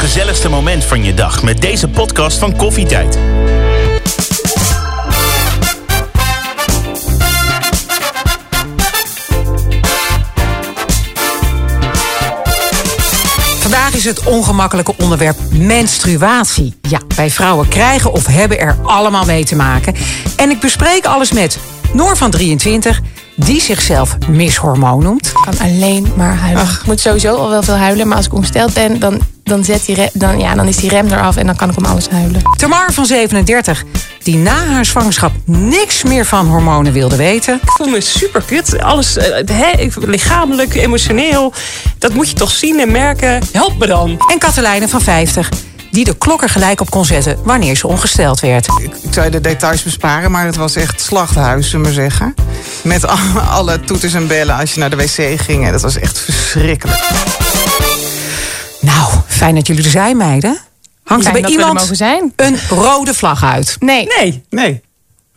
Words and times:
gezelligste 0.00 0.48
moment 0.48 0.84
van 0.84 1.04
je 1.04 1.14
dag 1.14 1.42
met 1.42 1.60
deze 1.60 1.88
podcast 1.88 2.38
van 2.38 2.56
Koffietijd. 2.56 3.18
Vandaag 13.58 13.94
is 13.94 14.04
het 14.04 14.24
ongemakkelijke 14.24 14.94
onderwerp 14.98 15.36
menstruatie. 15.52 16.74
Ja, 16.82 17.00
wij 17.16 17.30
vrouwen 17.30 17.68
krijgen 17.68 18.12
of 18.12 18.26
hebben 18.26 18.60
er 18.60 18.76
allemaal 18.82 19.24
mee 19.24 19.44
te 19.44 19.56
maken. 19.56 19.94
En 20.36 20.50
ik 20.50 20.60
bespreek 20.60 21.04
alles 21.04 21.32
met 21.32 21.58
Noor 21.92 22.16
van 22.16 22.30
23, 22.30 23.00
die 23.36 23.60
zichzelf 23.60 24.16
mishormoon 24.28 25.02
noemt. 25.02 25.26
Ik 25.26 25.34
kan 25.44 25.58
alleen 25.58 26.12
maar 26.16 26.36
huilen. 26.36 26.62
Ik 26.64 26.86
moet 26.86 27.00
sowieso 27.00 27.34
al 27.34 27.48
wel 27.48 27.62
veel 27.62 27.76
huilen, 27.76 28.08
maar 28.08 28.16
als 28.16 28.26
ik 28.26 28.34
ongesteld 28.34 28.74
ben, 28.74 29.00
dan, 29.00 29.20
dan, 29.50 29.64
zet 29.64 29.84
die 29.86 30.08
dan, 30.12 30.38
ja, 30.38 30.54
dan 30.54 30.68
is 30.68 30.76
die 30.76 30.90
rem 30.90 31.06
eraf 31.06 31.36
en 31.36 31.46
dan 31.46 31.56
kan 31.56 31.70
ik 31.70 31.76
om 31.76 31.84
alles 31.84 32.08
huilen. 32.08 32.42
Tamar 32.56 32.92
van 32.92 33.06
37, 33.06 33.84
die 34.22 34.36
na 34.36 34.64
haar 34.66 34.84
zwangerschap 34.84 35.32
niks 35.44 36.02
meer 36.02 36.24
van 36.26 36.46
hormonen 36.46 36.92
wilde 36.92 37.16
weten. 37.16 37.54
Ik 37.62 37.70
voel 37.70 37.86
me 37.88 38.00
super 38.00 38.42
kut. 38.46 38.80
Alles, 38.82 39.16
eh, 39.16 39.26
hè, 39.52 39.70
ik- 39.78 39.94
lichamelijk, 40.06 40.74
emotioneel. 40.74 41.52
Dat 41.98 42.14
moet 42.14 42.28
je 42.28 42.34
toch 42.34 42.50
zien 42.50 42.80
en 42.80 42.90
merken. 42.92 43.42
Help 43.52 43.78
me 43.78 43.86
dan. 43.86 44.18
En 44.32 44.38
Katelijne 44.38 44.88
van 44.88 45.00
50, 45.00 45.48
die 45.90 46.04
de 46.04 46.14
klok 46.18 46.42
er 46.42 46.48
gelijk 46.48 46.80
op 46.80 46.90
kon 46.90 47.04
zetten 47.04 47.36
wanneer 47.44 47.76
ze 47.76 47.86
ongesteld 47.86 48.40
werd. 48.40 48.66
Ik, 48.66 48.92
ik 49.02 49.12
zou 49.12 49.24
je 49.26 49.32
de 49.32 49.40
details 49.40 49.82
besparen, 49.82 50.30
maar 50.30 50.46
het 50.46 50.56
was 50.56 50.76
echt 50.76 51.00
slachthuis, 51.00 51.70
zullen 51.70 51.86
we 51.86 51.92
maar 51.94 52.08
zeggen. 52.08 52.34
Met 52.82 53.06
al- 53.06 53.40
alle 53.50 53.80
toeters 53.80 54.14
en 54.14 54.26
bellen 54.26 54.56
als 54.56 54.74
je 54.74 54.80
naar 54.80 54.90
de 54.90 54.96
wc 54.96 55.40
ging. 55.40 55.66
En 55.66 55.72
dat 55.72 55.82
was 55.82 55.98
echt 55.98 56.18
verschrikkelijk. 56.20 57.00
Nou, 58.80 59.12
fijn 59.26 59.54
dat 59.54 59.66
jullie 59.66 59.84
er 59.84 59.90
zijn, 59.90 60.16
meiden. 60.16 60.58
Hangt 61.04 61.26
er 61.26 61.32
bij 61.32 61.42
er 61.42 61.48
iemand 61.50 61.78
mogen 61.78 61.96
zijn. 61.96 62.32
een 62.36 62.58
rode 62.68 63.14
vlag 63.14 63.44
uit? 63.44 63.76
Nee, 63.80 64.06
Nee. 64.18 64.42
Nee, 64.50 64.82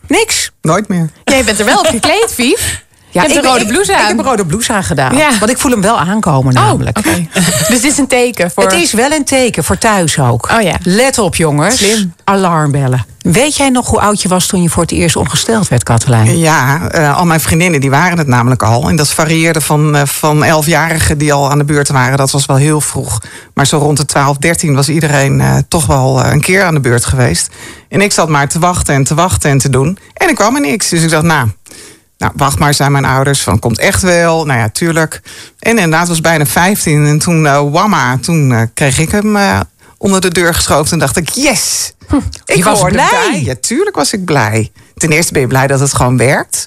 Niks? 0.08 0.50
nooit 0.62 0.88
meer. 0.88 1.10
jij 1.24 1.44
bent 1.44 1.58
er 1.58 1.64
wel 1.64 1.78
op 1.78 1.86
gekleed, 1.86 2.32
Vief. 2.34 2.83
Ja, 3.14 3.22
Je 3.22 3.28
hebt 3.28 3.38
ik- 3.38 3.44
een 3.44 3.50
rode 3.50 3.64
ik- 3.64 3.68
blouse 3.70 3.92
Ik 3.92 3.98
aan. 3.98 4.06
heb 4.06 4.18
een 4.18 4.24
rode 4.24 4.46
blouse 4.46 4.72
aangedaan. 4.72 5.16
Ja. 5.16 5.38
Want 5.38 5.50
ik 5.50 5.58
voel 5.58 5.70
hem 5.70 5.80
wel 5.80 5.98
aankomen 5.98 6.54
namelijk. 6.54 6.98
Oké. 6.98 7.26
Dus 7.68 7.80
dit 7.80 7.84
is 7.84 7.98
een 7.98 8.06
teken 8.06 8.50
voor... 8.50 8.62
Het 8.62 8.72
is 8.72 8.92
wel 8.92 9.12
een 9.12 9.24
teken 9.24 9.64
voor 9.64 9.78
thuis 9.78 10.18
ook. 10.18 10.48
Oh 10.52 10.60
ja. 10.60 10.74
Let 10.82 11.18
op 11.18 11.34
jongens. 11.36 11.76
Slim. 11.76 12.14
Alarmbellen. 12.24 13.06
Weet 13.18 13.56
jij 13.56 13.68
nog 13.70 13.88
hoe 13.88 14.00
oud 14.00 14.22
je 14.22 14.28
was 14.28 14.46
toen 14.46 14.62
je 14.62 14.68
voor 14.68 14.82
het 14.82 14.92
eerst 14.92 15.16
ongesteld 15.16 15.68
werd, 15.68 15.82
Katelijn? 15.82 16.38
Ja, 16.38 16.88
eh, 16.90 17.16
al 17.16 17.24
mijn 17.24 17.40
vriendinnen 17.40 17.80
die 17.80 17.90
waren 17.90 18.18
het 18.18 18.26
namelijk 18.26 18.62
al. 18.62 18.88
En 18.88 18.96
dat 18.96 19.08
varieerde 19.08 19.60
van, 19.60 19.96
eh, 19.96 20.02
van 20.06 20.44
elfjarigen 20.44 21.18
die 21.18 21.32
al 21.32 21.50
aan 21.50 21.58
de 21.58 21.64
beurt 21.64 21.88
waren. 21.88 22.18
Dat 22.18 22.30
was 22.30 22.46
wel 22.46 22.56
heel 22.56 22.80
vroeg. 22.80 23.20
Maar 23.54 23.66
zo 23.66 23.78
rond 23.78 23.96
de 23.96 24.04
12, 24.04 24.36
13 24.36 24.74
was 24.74 24.88
iedereen 24.88 25.40
eh, 25.40 25.56
toch 25.68 25.86
wel 25.86 26.24
een 26.24 26.40
keer 26.40 26.64
aan 26.64 26.74
de 26.74 26.80
beurt 26.80 27.04
geweest. 27.04 27.48
En 27.88 28.00
ik 28.00 28.12
zat 28.12 28.28
maar 28.28 28.48
te 28.48 28.58
wachten 28.58 28.94
en 28.94 29.04
te 29.04 29.14
wachten 29.14 29.50
en 29.50 29.58
te 29.58 29.70
doen. 29.70 29.98
En 30.14 30.28
er 30.28 30.34
kwam 30.34 30.54
er 30.54 30.60
niks. 30.60 30.88
Dus 30.88 31.02
ik 31.02 31.10
dacht, 31.10 31.22
nou, 31.24 31.48
nou 32.24 32.36
wacht 32.36 32.58
maar, 32.58 32.74
zijn 32.74 32.92
mijn 32.92 33.04
ouders. 33.04 33.42
Van, 33.42 33.58
komt 33.58 33.78
echt 33.78 34.02
wel. 34.02 34.44
Nou 34.44 34.58
ja, 34.58 34.68
tuurlijk. 34.68 35.20
En 35.58 35.70
inderdaad, 35.70 36.08
was 36.08 36.20
bijna 36.20 36.46
15. 36.46 37.06
En 37.06 37.18
toen, 37.18 37.46
eh 37.46 37.70
wamma, 37.70 38.18
toen 38.18 38.52
eh, 38.52 38.62
kreeg 38.74 38.98
ik 38.98 39.10
hem 39.10 39.36
eh, 39.36 39.60
onder 39.98 40.20
de 40.20 40.30
deur 40.30 40.54
geschoven. 40.54 40.92
En 40.92 40.98
dacht 40.98 41.16
ik, 41.16 41.28
yes! 41.28 41.92
Ik 42.44 42.56
je 42.56 42.64
was 42.64 42.82
blij. 42.82 43.08
bij. 43.30 43.42
Ja, 43.44 43.54
tuurlijk 43.60 43.96
was 43.96 44.12
ik 44.12 44.24
blij. 44.24 44.72
Ten 44.94 45.10
eerste 45.10 45.32
ben 45.32 45.42
je 45.42 45.48
blij 45.48 45.66
dat 45.66 45.80
het 45.80 45.94
gewoon 45.94 46.16
werkt. 46.16 46.66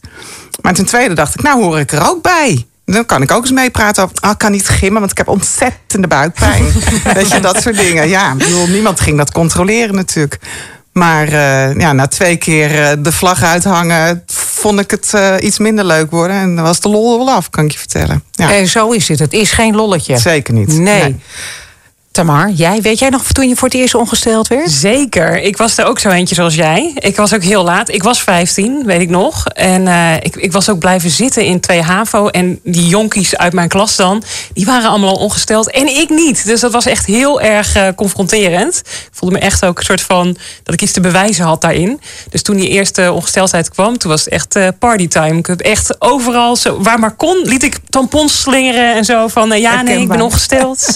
Maar 0.61 0.73
ten 0.73 0.85
tweede 0.85 1.13
dacht 1.13 1.33
ik, 1.33 1.41
nou 1.41 1.63
hoor 1.63 1.79
ik 1.79 1.91
er 1.91 2.09
ook 2.09 2.21
bij. 2.21 2.65
Dan 2.85 3.05
kan 3.05 3.21
ik 3.21 3.31
ook 3.31 3.41
eens 3.41 3.51
meepraten 3.51 4.03
over, 4.03 4.15
ah, 4.19 4.31
ik 4.31 4.37
kan 4.37 4.51
niet 4.51 4.67
gimmen, 4.67 4.99
want 4.99 5.11
ik 5.11 5.17
heb 5.17 5.27
ontzettende 5.27 6.07
buikpijn. 6.07 6.65
Weet 7.13 7.31
je, 7.31 7.39
dat 7.39 7.61
soort 7.61 7.77
dingen. 7.77 8.07
Ja, 8.09 8.31
ik 8.31 8.37
bedoel, 8.37 8.67
niemand 8.67 8.99
ging 8.99 9.17
dat 9.17 9.31
controleren 9.31 9.95
natuurlijk. 9.95 10.39
Maar 10.97 11.27
eh, 11.27 11.79
ja, 11.79 11.93
na 11.93 12.07
twee 12.07 12.35
keer 12.35 12.83
eh, 12.83 12.91
de 12.99 13.11
vlag 13.11 13.43
uithangen, 13.43 14.23
vond 14.33 14.79
ik 14.79 14.91
het 14.91 15.13
eh, 15.13 15.35
iets 15.39 15.59
minder 15.59 15.85
leuk 15.85 16.11
worden. 16.11 16.35
En 16.35 16.55
dan 16.55 16.63
was 16.65 16.79
de 16.79 16.89
lol 16.89 17.11
er 17.11 17.25
wel 17.25 17.35
af, 17.35 17.49
kan 17.49 17.65
ik 17.65 17.71
je 17.71 17.77
vertellen. 17.77 18.23
Ja, 18.31 18.51
En 18.53 18.67
zo 18.67 18.91
is 18.91 19.07
het. 19.07 19.19
Het 19.19 19.33
is 19.33 19.51
geen 19.51 19.75
lolletje. 19.75 20.17
zeker 20.17 20.53
niet. 20.53 20.67
Nee. 20.77 21.15
Tamar, 22.17 22.49
jij, 22.49 22.81
weet 22.81 22.99
jij 22.99 23.09
nog 23.09 23.23
toen 23.23 23.49
je 23.49 23.55
voor 23.55 23.67
het 23.67 23.77
eerst 23.77 23.95
ongesteld 23.95 24.47
werd? 24.47 24.71
Zeker. 24.71 25.41
Ik 25.41 25.57
was 25.57 25.77
er 25.77 25.85
ook 25.85 25.99
zo 25.99 26.09
eentje 26.09 26.35
zoals 26.35 26.55
jij. 26.55 26.91
Ik 26.95 27.15
was 27.15 27.33
ook 27.33 27.43
heel 27.43 27.63
laat. 27.63 27.89
Ik 27.89 28.03
was 28.03 28.21
15, 28.21 28.83
weet 28.85 29.01
ik 29.01 29.09
nog. 29.09 29.47
En 29.47 29.87
eh, 29.87 30.13
ik, 30.15 30.35
ik 30.35 30.51
was 30.51 30.69
ook 30.69 30.79
blijven 30.79 31.09
zitten 31.09 31.43
in 31.43 31.59
2 31.59 31.81
HAVO. 31.81 32.27
En 32.27 32.59
die 32.63 32.87
jonkies 32.87 33.37
uit 33.37 33.53
mijn 33.53 33.67
klas 33.67 33.95
dan, 33.95 34.23
die 34.53 34.65
waren 34.65 34.89
allemaal 34.89 35.09
al 35.09 35.15
ongesteld. 35.15 35.71
En 35.71 35.87
ik 35.87 36.09
niet. 36.09 36.45
Dus 36.45 36.59
dat 36.59 36.71
was 36.71 36.85
echt 36.85 37.05
heel 37.05 37.41
erg 37.41 37.75
eh, 37.75 37.87
confronterend. 37.95 38.77
Ik 38.85 39.09
voelde 39.11 39.35
me 39.35 39.41
echt 39.41 39.65
ook 39.65 39.77
een 39.77 39.85
soort 39.85 40.01
van 40.01 40.37
dat 40.63 40.73
ik 40.73 40.81
iets 40.81 40.91
te 40.91 41.01
bewijzen 41.01 41.45
had 41.45 41.61
daarin. 41.61 42.01
Dus 42.29 42.41
toen 42.41 42.55
die 42.55 42.69
eerste 42.69 43.11
ongesteldheid 43.11 43.69
kwam, 43.69 43.97
toen 43.97 44.11
was 44.11 44.23
het 44.23 44.33
echt 44.33 44.55
eh, 44.55 44.67
partytime. 44.79 45.37
Ik 45.37 45.45
heb 45.45 45.59
echt 45.59 46.01
overal, 46.01 46.55
zo, 46.55 46.81
waar 46.81 46.99
maar 46.99 47.15
kon, 47.15 47.41
liet 47.43 47.63
ik 47.63 47.77
tampons 47.89 48.41
slingeren 48.41 48.95
en 48.95 49.05
zo. 49.05 49.27
Van 49.27 49.59
ja, 49.59 49.81
nee, 49.81 49.99
ik 49.99 50.07
ben 50.07 50.21
ongesteld. 50.21 50.85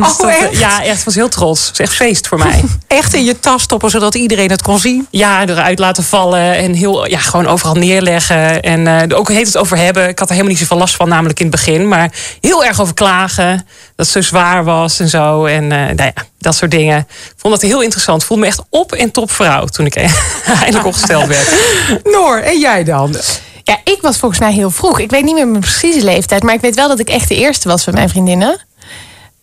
Oh, 0.00 0.53
Ja, 0.58 0.82
echt. 0.84 0.98
Ik 0.98 1.04
was 1.04 1.14
heel 1.14 1.28
trots. 1.28 1.60
Het 1.60 1.68
was 1.68 1.86
echt 1.86 1.96
feest 1.96 2.26
voor 2.26 2.38
mij. 2.38 2.64
Echt 2.86 3.14
in 3.14 3.24
je 3.24 3.40
tas 3.40 3.62
stoppen, 3.62 3.90
zodat 3.90 4.14
iedereen 4.14 4.50
het 4.50 4.62
kon 4.62 4.78
zien? 4.78 5.06
Ja, 5.10 5.46
eruit 5.46 5.78
laten 5.78 6.04
vallen 6.04 6.54
en 6.54 6.72
heel, 6.72 7.08
ja, 7.08 7.18
gewoon 7.18 7.46
overal 7.46 7.74
neerleggen. 7.74 8.62
En 8.62 8.86
eh, 8.86 9.18
ook 9.18 9.28
heet 9.28 9.46
het 9.46 9.56
over 9.56 9.76
hebben. 9.76 10.08
Ik 10.08 10.18
had 10.18 10.28
er 10.28 10.34
helemaal 10.34 10.52
niet 10.52 10.62
zoveel 10.62 10.76
last 10.76 10.94
van, 10.94 11.08
namelijk 11.08 11.40
in 11.40 11.46
het 11.46 11.54
begin. 11.54 11.88
Maar 11.88 12.12
heel 12.40 12.64
erg 12.64 12.80
over 12.80 12.94
klagen. 12.94 13.66
Dat 13.96 14.06
het 14.06 14.08
zo 14.08 14.20
zwaar 14.20 14.64
was 14.64 15.00
en 15.00 15.08
zo. 15.08 15.44
En 15.44 15.72
eh, 15.72 15.78
nou 15.78 16.10
ja, 16.14 16.24
dat 16.38 16.54
soort 16.54 16.70
dingen. 16.70 16.98
Ik 16.98 17.34
vond 17.36 17.54
dat 17.54 17.70
heel 17.70 17.82
interessant. 17.82 18.20
Ik 18.20 18.26
voelde 18.26 18.42
me 18.42 18.48
echt 18.48 18.62
op 18.70 18.92
en 18.92 19.10
top 19.10 19.30
vrouw 19.30 19.64
toen 19.64 19.86
ik 19.86 19.96
eindelijk 20.60 20.86
opgesteld 20.86 21.26
werd. 21.26 21.54
Noor, 22.14 22.38
en 22.38 22.58
jij 22.58 22.84
dan? 22.84 23.16
Ja, 23.62 23.78
ik 23.84 23.98
was 24.00 24.16
volgens 24.16 24.40
mij 24.40 24.52
heel 24.52 24.70
vroeg. 24.70 24.98
Ik 25.00 25.10
weet 25.10 25.24
niet 25.24 25.34
meer 25.34 25.48
mijn 25.48 25.60
precieze 25.60 26.04
leeftijd, 26.04 26.42
maar 26.42 26.54
ik 26.54 26.60
weet 26.60 26.74
wel 26.74 26.88
dat 26.88 26.98
ik 26.98 27.08
echt 27.08 27.28
de 27.28 27.36
eerste 27.36 27.68
was 27.68 27.84
van 27.84 27.94
mijn 27.94 28.08
vriendinnen. 28.08 28.60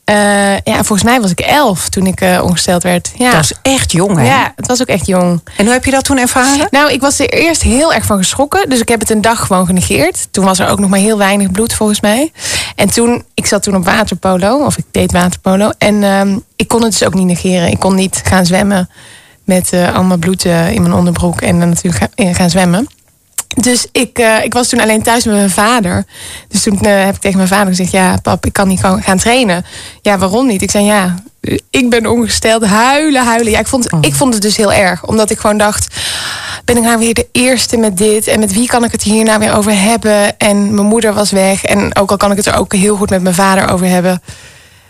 Eh, 0.03 0.53
ja, 0.57 0.75
volgens 0.75 1.03
mij 1.03 1.21
was 1.21 1.31
ik 1.31 1.39
elf 1.39 1.89
toen 1.89 2.05
ik 2.05 2.21
eh, 2.21 2.43
ongesteld 2.43 2.83
werd. 2.83 3.11
Ja. 3.17 3.31
Dat 3.31 3.43
is 3.43 3.53
echt 3.61 3.91
jong, 3.91 4.17
hè? 4.17 4.25
ja, 4.25 4.53
het 4.55 4.67
was 4.67 4.81
ook 4.81 4.87
echt 4.87 5.07
jong. 5.07 5.41
En 5.57 5.63
hoe 5.63 5.73
heb 5.73 5.85
je 5.85 5.91
dat 5.91 6.03
toen 6.03 6.17
ervaren? 6.17 6.67
Nou, 6.71 6.91
ik 6.91 7.01
was 7.01 7.19
er 7.19 7.29
eerst 7.29 7.61
heel 7.61 7.93
erg 7.93 8.05
van 8.05 8.17
geschrokken. 8.17 8.69
Dus 8.69 8.79
ik 8.79 8.87
heb 8.87 8.99
het 8.99 9.09
een 9.09 9.21
dag 9.21 9.45
gewoon 9.45 9.65
genegeerd. 9.65 10.27
Toen 10.31 10.45
was 10.45 10.59
er 10.59 10.67
ook 10.67 10.79
nog 10.79 10.89
maar 10.89 10.99
heel 10.99 11.17
weinig 11.17 11.51
bloed 11.51 11.73
volgens 11.73 12.01
mij. 12.01 12.31
En 12.75 12.89
toen, 12.89 13.23
ik 13.33 13.45
zat 13.45 13.63
toen 13.63 13.75
op 13.75 13.85
waterpolo. 13.85 14.65
Of 14.65 14.77
ik 14.77 14.85
deed 14.91 15.11
waterpolo. 15.11 15.71
En 15.77 16.03
ehm, 16.03 16.37
ik 16.55 16.67
kon 16.67 16.83
het 16.83 16.91
dus 16.91 17.03
ook 17.03 17.13
niet 17.13 17.27
negeren. 17.27 17.71
Ik 17.71 17.79
kon 17.79 17.95
niet 17.95 18.21
gaan 18.23 18.45
zwemmen 18.45 18.89
met 19.43 19.73
allemaal 19.73 20.17
bloed 20.17 20.45
eh, 20.45 20.71
in 20.71 20.81
mijn 20.81 20.93
onderbroek. 20.93 21.41
En 21.41 21.59
dan 21.59 21.69
natuurlijk 21.69 22.09
gaan, 22.15 22.35
gaan 22.35 22.49
zwemmen. 22.49 22.87
Dus 23.55 23.87
ik, 23.91 24.17
eh, 24.17 24.43
ik 24.43 24.53
was 24.53 24.67
toen 24.67 24.79
alleen 24.79 25.03
thuis 25.03 25.25
met 25.25 25.35
mijn 25.35 25.49
vader. 25.49 26.05
Dus 26.47 26.63
toen 26.63 26.81
eh, 26.81 27.05
heb 27.05 27.15
ik 27.15 27.21
tegen 27.21 27.37
mijn 27.37 27.49
vader 27.49 27.67
gezegd: 27.67 27.91
Ja, 27.91 28.17
pap, 28.21 28.45
ik 28.45 28.53
kan 28.53 28.67
niet 28.67 28.79
gaan 28.79 29.01
gaan 29.01 29.17
trainen. 29.17 29.65
Ja, 30.01 30.17
waarom 30.17 30.47
niet? 30.47 30.61
Ik 30.61 30.71
zei: 30.71 30.85
Ja, 30.85 31.15
ik 31.69 31.89
ben 31.89 32.07
ongesteld. 32.07 32.65
Huilen, 32.65 33.25
huilen. 33.25 33.51
Ja, 33.51 33.59
ik 33.59 33.67
vond, 33.67 33.87
ik 34.01 34.15
vond 34.15 34.33
het 34.33 34.41
dus 34.41 34.57
heel 34.57 34.73
erg. 34.73 35.05
Omdat 35.05 35.29
ik 35.29 35.39
gewoon 35.39 35.57
dacht: 35.57 35.95
Ben 36.65 36.77
ik 36.77 36.83
nou 36.83 36.97
weer 36.97 37.13
de 37.13 37.27
eerste 37.31 37.77
met 37.77 37.97
dit? 37.97 38.27
En 38.27 38.39
met 38.39 38.53
wie 38.53 38.67
kan 38.67 38.83
ik 38.83 38.91
het 38.91 39.03
hier 39.03 39.23
nou 39.23 39.39
weer 39.39 39.55
over 39.55 39.81
hebben? 39.81 40.37
En 40.37 40.73
mijn 40.73 40.87
moeder 40.87 41.13
was 41.13 41.31
weg. 41.31 41.63
En 41.63 41.95
ook 41.95 42.11
al 42.11 42.17
kan 42.17 42.31
ik 42.31 42.37
het 42.37 42.45
er 42.45 42.57
ook 42.57 42.73
heel 42.73 42.95
goed 42.95 43.09
met 43.09 43.21
mijn 43.21 43.35
vader 43.35 43.69
over 43.69 43.87
hebben. 43.87 44.21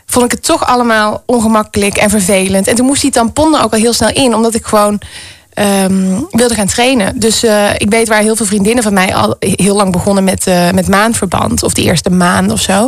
Vond 0.06 0.26
ik 0.26 0.32
het 0.32 0.44
toch 0.44 0.66
allemaal 0.66 1.24
ongemakkelijk 1.26 1.98
en 1.98 2.10
vervelend. 2.10 2.68
En 2.68 2.76
toen 2.76 2.86
moest 2.86 3.02
die 3.02 3.12
tampon 3.12 3.56
er 3.56 3.64
ook 3.64 3.74
al 3.74 3.80
heel 3.80 3.94
snel 3.94 4.14
in, 4.14 4.36
omdat 4.36 4.54
ik 4.54 4.66
gewoon 4.66 5.02
ehm, 5.53 6.22
wilde 6.31 6.56
gaan 6.56 6.67
trainen. 6.67 7.19
Dus 7.19 7.44
eh, 7.44 7.69
ik 7.78 7.89
weet 7.89 8.07
waar 8.07 8.22
heel 8.22 8.35
veel 8.35 8.45
vriendinnen 8.45 8.84
van 8.84 8.94
mij 8.94 9.16
al 9.16 9.35
heel 9.39 9.75
lang 9.75 9.91
begonnen 9.91 10.23
met, 10.23 10.47
eh, 10.47 10.72
met 10.72 10.88
maandverband. 10.88 11.63
Of 11.63 11.73
de 11.73 11.81
eerste 11.81 12.09
maand 12.09 12.51
of 12.51 12.62
zo. 12.62 12.88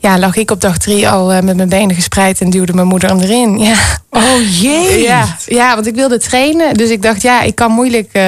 Ja, 0.00 0.18
lag 0.18 0.36
ik 0.36 0.50
op 0.50 0.60
dag 0.60 0.78
drie 0.78 1.08
al 1.08 1.32
eh, 1.32 1.42
met 1.42 1.56
mijn 1.56 1.68
benen 1.68 1.94
gespreid 1.94 2.40
en 2.40 2.50
duwde 2.50 2.72
mijn 2.72 2.86
moeder 2.86 3.08
hem 3.08 3.20
erin. 3.20 3.58
Ja. 3.58 3.74
Oh 4.10 4.60
jee. 4.60 5.02
Ja, 5.02 5.36
ja, 5.46 5.74
want 5.74 5.86
ik 5.86 5.94
wilde 5.94 6.18
trainen. 6.18 6.74
Dus 6.74 6.90
ik 6.90 7.02
dacht, 7.02 7.22
ja, 7.22 7.42
ik 7.42 7.54
kan 7.54 7.70
moeilijk 7.70 8.18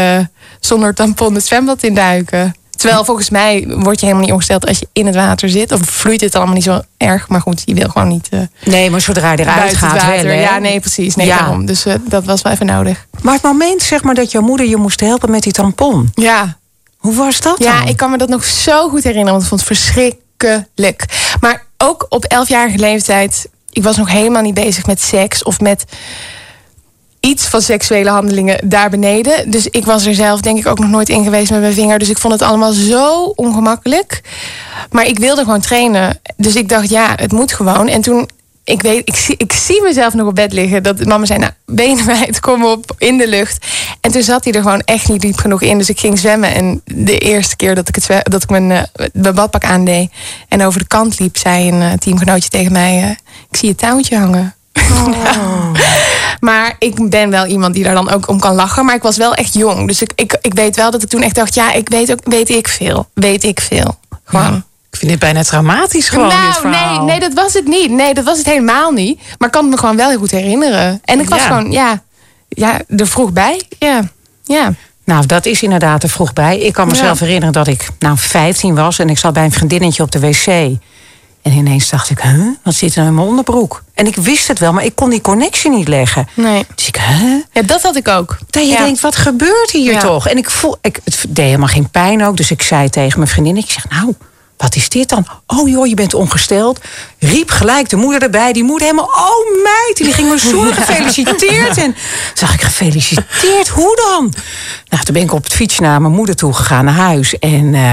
zonder 0.61 0.95
tampon 0.95 1.35
het 1.35 1.47
zwembad 1.47 1.83
induiken. 1.83 2.55
Terwijl 2.87 3.05
volgens 3.05 3.31
mij 3.31 3.65
word 3.69 4.01
je 4.01 4.07
helemaal 4.07 4.25
niet 4.25 4.33
ongesteld 4.35 4.67
als 4.67 4.79
je 4.79 4.89
in 4.93 5.07
het 5.07 5.15
water 5.15 5.49
zit. 5.49 5.73
Of 5.73 5.81
vloeit 5.85 6.21
het 6.21 6.35
allemaal 6.35 6.55
niet 6.55 6.63
zo 6.65 6.81
erg. 6.97 7.29
Maar 7.29 7.41
goed, 7.41 7.63
je 7.65 7.75
wil 7.75 7.89
gewoon 7.89 8.09
niet 8.09 8.29
eh 8.31 8.41
Nee, 8.65 8.91
maar 8.91 9.01
zodra 9.01 9.33
je 9.33 9.39
eruit 9.39 9.77
gaat 9.77 9.93
het 9.93 10.03
water. 10.03 10.25
wel, 10.27 10.35
ja, 10.39 10.59
nee, 10.59 10.81
precies. 10.81 11.15
Nee, 11.17 11.27
Ja. 11.27 11.39
daarom. 11.39 11.67
Dus 11.67 11.85
eh, 11.85 11.95
dat 12.09 12.25
was 12.25 12.43
wel 12.43 12.53
even 12.53 12.67
nodig. 12.67 13.07
Maar 13.23 13.35
het 13.35 13.43
moment, 13.43 13.83
zeg 13.83 14.03
maar, 14.03 14.15
dat 14.15 14.31
jouw 14.31 14.43
moeder 14.43 14.67
je 14.67 14.77
moest 14.77 15.01
helpen 15.01 15.31
met 15.31 15.43
die 15.43 15.53
tampon. 15.53 16.11
Ja, 16.15 16.57
Hoe 16.97 17.15
was 17.15 17.41
dat 17.41 17.59
ja 17.59 17.79
dan? 17.79 17.89
ik 17.89 17.97
kan 17.97 18.11
me 18.11 18.19
dat 18.19 18.29
nog 18.29 18.45
zo 18.45 18.89
goed 18.89 19.03
herinneren. 19.03 19.31
Want 19.33 19.43
ik 19.43 19.49
vond 19.49 19.61
het 19.69 19.79
verschrikkelijk. 19.79 21.05
Maar 21.41 21.65
ook 21.79 22.07
op 22.09 22.25
elfjarige 22.25 22.79
leeftijd... 22.79 23.49
Ik 23.71 23.83
was 23.83 23.97
nog 23.97 24.11
helemaal 24.11 24.43
niet 24.43 24.55
bezig 24.55 24.87
met 24.87 25.01
seks 25.03 25.43
of 25.43 25.61
met 25.61 25.85
iets 27.27 27.45
van 27.49 27.63
seksuele 27.63 28.11
handelingen 28.11 28.69
daar 28.69 28.91
beneden. 28.91 29.51
Dus 29.51 29.67
ik 29.67 29.85
was 29.85 30.07
er 30.07 30.15
zelf 30.15 30.41
denk 30.41 30.59
ik 30.59 30.67
ook 30.67 30.79
nog 30.79 30.91
nooit 30.91 31.09
in 31.09 31.25
geweest 31.25 31.51
met 31.51 31.61
mijn 31.61 31.73
vinger. 31.73 31.99
Dus 31.99 32.09
ik 32.09 32.19
vond 32.19 32.33
het 32.33 32.43
allemaal 32.43 32.73
zo 32.73 33.23
ongemakkelijk. 33.25 34.21
Maar 34.91 35.07
ik 35.07 35.19
wilde 35.19 35.43
gewoon 35.43 35.61
trainen. 35.61 36.21
Dus 36.37 36.55
ik 36.55 36.69
dacht, 36.69 36.89
ja, 36.89 37.13
het 37.17 37.33
moet 37.33 37.53
gewoon. 37.53 37.89
En 37.89 38.01
toen 38.01 38.29
ik, 38.65 38.83
weet, 38.83 39.09
ik, 39.09 39.17
zie, 39.17 39.35
ik 39.37 39.53
zie 39.53 39.83
mezelf 39.83 40.15
nog 40.15 40.27
op 40.27 40.35
bed 40.35 40.53
liggen. 40.53 40.83
Dat 40.83 41.05
mama 41.05 41.25
zei, 41.25 41.39
nou, 41.39 41.53
benen 41.67 42.07
wijd, 42.17 42.41
kom 42.41 42.65
op, 42.65 42.95
in 42.99 43.17
de 43.17 43.29
lucht. 43.29 43.67
En 44.01 44.11
toen 44.11 44.23
zat 44.23 44.45
hij 44.45 44.53
er 44.53 44.63
gewoon 44.63 44.81
echt 44.81 45.09
niet 45.09 45.21
diep 45.21 45.37
genoeg 45.37 45.63
in. 45.63 45.79
Dus 45.79 45.89
ik 45.89 46.01
ging 46.01 46.19
zwemmen. 46.19 46.55
En 46.55 46.83
de 46.85 47.19
eerste 47.19 47.57
keer 47.57 47.75
dat 47.75 47.89
ik, 47.89 47.95
het, 47.95 48.31
dat 48.31 48.43
ik 48.43 48.51
mijn, 48.51 48.71
uh, 48.71 48.83
mijn 49.13 49.35
badpak 49.35 49.65
aandeed... 49.65 50.11
en 50.49 50.63
over 50.63 50.81
de 50.81 50.87
kant 50.87 51.19
liep, 51.19 51.37
zei 51.37 51.69
een 51.69 51.81
uh, 51.81 51.93
teamgenootje 51.93 52.49
tegen 52.49 52.73
mij... 52.73 53.03
Uh, 53.03 53.11
ik 53.51 53.57
zie 53.57 53.69
je 53.69 53.75
touwtje 53.75 54.19
hangen. 54.19 54.56
Oh. 54.91 55.73
maar 56.41 56.75
ik 56.79 57.09
ben 57.11 57.31
wel 57.31 57.47
iemand 57.47 57.75
die 57.75 57.85
daar 57.85 57.95
dan 57.95 58.11
ook 58.11 58.29
om 58.29 58.41
kan 58.41 58.55
lachen. 58.55 58.85
Maar 58.85 58.95
ik 58.95 59.03
was 59.03 59.17
wel 59.17 59.35
echt 59.35 59.55
jong. 59.55 59.87
Dus 59.87 60.03
ik, 60.03 60.13
ik, 60.15 60.39
ik 60.43 60.55
weet 60.55 60.77
wel 60.77 60.91
dat 60.91 61.03
ik 61.03 61.09
toen 61.09 61.23
echt 61.23 61.35
dacht... 61.35 61.55
ja, 61.55 61.73
ik 61.73 61.89
weet, 61.89 62.13
ook, 62.13 62.19
weet 62.25 62.49
ik 62.49 62.69
veel. 62.69 63.09
Weet 63.15 63.45
ik 63.45 63.61
veel. 63.61 63.99
Gewoon... 64.25 64.45
Ja. 64.53 64.65
Ik 64.91 64.97
vind 65.03 65.11
dit 65.11 65.21
bijna 65.21 65.43
traumatisch 65.43 66.09
gewoon. 66.09 66.29
Nou, 66.29 66.69
nee, 66.69 66.99
nee, 66.99 67.21
dat 67.21 67.33
was 67.33 67.53
het 67.53 67.67
niet. 67.67 67.91
Nee, 67.91 68.15
dat 68.15 68.25
was 68.25 68.39
het 68.39 68.47
helemaal 68.47 68.91
niet. 68.91 69.21
Maar 69.39 69.49
ik 69.49 69.55
kan 69.55 69.69
me 69.69 69.79
gewoon 69.79 69.97
wel 69.97 70.09
heel 70.09 70.19
goed 70.19 70.31
herinneren. 70.31 71.01
En 71.05 71.21
ik 71.21 71.29
was 71.29 71.39
Ja. 71.41 71.47
gewoon, 71.47 71.71
ja, 71.73 72.03
ja, 72.49 72.81
er 72.97 73.07
vroeg 73.07 73.33
bij. 73.33 73.63
Ja, 73.79 74.01
ja. 74.45 74.73
Nou, 75.05 75.27
dat 75.27 75.47
is 75.47 75.63
inderdaad 75.63 76.03
er 76.03 76.09
vroeg 76.09 76.33
bij. 76.33 76.59
Ik 76.59 76.73
kan 76.73 76.89
mezelf 76.89 77.19
herinneren 77.21 77.53
dat 77.53 77.67
ik 77.67 77.89
nou 77.99 78.17
15 78.19 78.75
was 78.75 78.99
en 78.99 79.09
ik 79.11 79.19
zat 79.19 79.33
bij 79.33 79.45
een 79.45 79.53
vriendinnetje 79.53 80.03
op 80.03 80.13
de 80.13 80.21
wc. 80.21 80.79
En 81.47 81.53
ineens 81.53 81.89
dacht 81.91 82.11
ik, 82.11 82.21
huh, 82.21 82.47
wat 82.63 82.75
zit 82.75 82.95
er 82.97 83.07
in 83.07 83.15
mijn 83.15 83.27
onderbroek? 83.27 83.83
En 83.95 84.07
ik 84.07 84.17
wist 84.17 84.49
het 84.49 84.59
wel, 84.59 84.73
maar 84.73 84.85
ik 84.85 84.95
kon 84.95 85.11
die 85.11 85.21
connectie 85.21 85.71
niet 85.71 85.89
leggen. 85.89 86.29
Nee. 86.35 86.67
Dus 86.75 86.87
ik, 86.89 86.97
huh? 86.97 87.41
Ja, 87.53 87.63
dat 87.63 87.83
had 87.83 87.97
ik 87.97 88.09
ook. 88.09 88.39
Dat 88.51 88.63
je 88.63 88.69
Ja. 88.69 88.79
denkt, 88.85 89.01
wat 89.01 89.17
gebeurt 89.17 89.71
hier 89.71 89.93
Ja. 89.93 90.01
toch? 90.01 90.29
En 90.29 90.37
ik 90.37 90.51
voel, 90.51 90.77
ik, 90.83 91.01
het 91.05 91.25
deed 91.29 91.45
helemaal 91.45 91.69
geen 91.69 91.91
pijn 91.91 92.25
ook. 92.25 92.37
Dus 92.37 92.51
ik 92.51 92.63
zei 92.63 92.89
tegen 92.91 93.19
mijn 93.19 93.31
vriendin, 93.31 93.57
ik 93.57 93.71
zeg, 93.71 93.89
nou, 93.89 94.15
wat 94.57 94.75
is 94.77 94.89
dit 94.89 95.09
dan? 95.09 95.27
Oh 95.47 95.69
joh, 95.69 95.87
je 95.87 95.95
bent 95.95 96.15
ongesteld. 96.15 96.81
Riep 97.19 97.51
gelijk 97.51 97.89
de 97.89 97.97
moeder 97.97 98.23
erbij. 98.23 98.53
Die 98.53 98.65
moeder 98.65 98.87
helemaal, 98.89 99.11
oh 99.15 99.63
meid. 99.63 99.97
Die 99.97 100.13
ging 100.13 100.29
me 100.29 100.39
zoenen, 100.51 100.75
gefeliciteerd. 100.75 101.77
En 101.79 101.97
zag 102.35 102.55
ik, 102.55 102.61
gefeliciteerd? 102.63 103.69
Hoe 103.69 103.97
dan? 103.97 104.33
Nou, 104.89 105.05
toen 105.05 105.15
ben 105.15 105.23
ik 105.23 105.33
op 105.33 105.45
het 105.45 105.53
fietsje 105.55 105.83
naar 105.83 106.01
mijn 106.01 106.15
moeder 106.15 106.37
toe 106.37 106.53
gegaan, 106.53 106.85
naar 106.85 106.95
huis. 106.95 107.39
En 107.39 107.75
eh, 107.75 107.91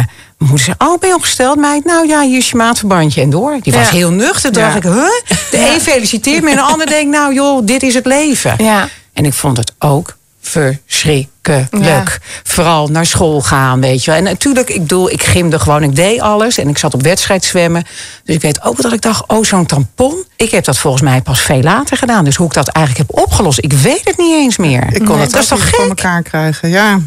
moeder 0.47 0.65
zei, 0.65 0.75
oh, 0.77 0.99
ben 0.99 1.09
je 1.09 1.15
ongesteld, 1.15 1.57
meid? 1.57 1.85
Nou 1.85 2.07
ja, 2.07 2.21
hier 2.21 2.37
is 2.37 2.49
je 2.49 2.55
maatverbandje 2.55 3.21
en 3.21 3.29
door. 3.29 3.57
Die 3.61 3.73
was 3.73 3.89
Ja. 3.89 3.95
heel 3.95 4.11
nuchter. 4.11 4.51
Toen 4.51 4.61
Ja. 4.61 4.67
dacht 4.67 4.85
ik, 4.85 4.91
huh? 4.91 5.37
De 5.51 5.71
een 5.73 5.81
feliciteert 5.81 6.43
me 6.43 6.49
en 6.49 6.55
de 6.55 6.61
ander 6.61 6.87
denkt, 6.87 7.11
nou 7.11 7.33
joh, 7.33 7.65
dit 7.65 7.83
is 7.83 7.93
het 7.93 8.05
leven. 8.05 8.53
Ja. 8.57 8.87
En 9.13 9.25
ik 9.25 9.33
vond 9.33 9.57
het 9.57 9.73
ook 9.79 10.15
verschrikkelijk. 10.41 12.19
Vooral 12.43 12.87
naar 12.87 13.05
school 13.05 13.41
gaan, 13.41 13.81
weet 13.81 14.03
je 14.03 14.09
wel. 14.11 14.19
En 14.19 14.25
natuurlijk, 14.25 14.69
ik 14.69 14.79
bedoel, 14.81 15.09
ik 15.11 15.23
gimde 15.23 15.59
gewoon, 15.59 15.83
ik 15.83 15.95
deed 15.95 16.19
alles. 16.21 16.57
En 16.57 16.69
ik 16.69 16.77
zat 16.77 16.93
op 16.93 17.01
wedstrijdzwemmen. 17.03 17.83
Dus 18.25 18.35
ik 18.35 18.41
weet 18.41 18.63
ook 18.63 18.81
dat 18.81 18.93
ik 18.93 19.01
dacht, 19.01 19.27
oh, 19.27 19.43
zo'n 19.43 19.65
tampon. 19.65 20.23
Ik 20.35 20.51
heb 20.51 20.63
dat 20.65 20.77
volgens 20.77 21.03
mij 21.03 21.21
pas 21.21 21.39
veel 21.41 21.61
later 21.61 21.97
gedaan. 21.97 22.25
Dus 22.25 22.35
hoe 22.35 22.47
ik 22.47 22.53
dat 22.53 22.67
eigenlijk 22.67 23.07
heb 23.07 23.19
opgelost, 23.23 23.59
ik 23.61 23.73
weet 23.73 24.01
het 24.03 24.17
niet 24.17 24.33
eens 24.35 24.57
meer. 24.57 24.87
Ik 24.93 25.05
kon 25.05 25.19
het 25.19 25.31
dat 25.31 25.41
is 25.41 25.47
toch 25.47 25.59
niet 25.59 25.67
voor 25.69 25.79
gek? 25.79 25.87
elkaar 25.89 26.21
krijgen. 26.21 26.69
Ja. 26.69 26.99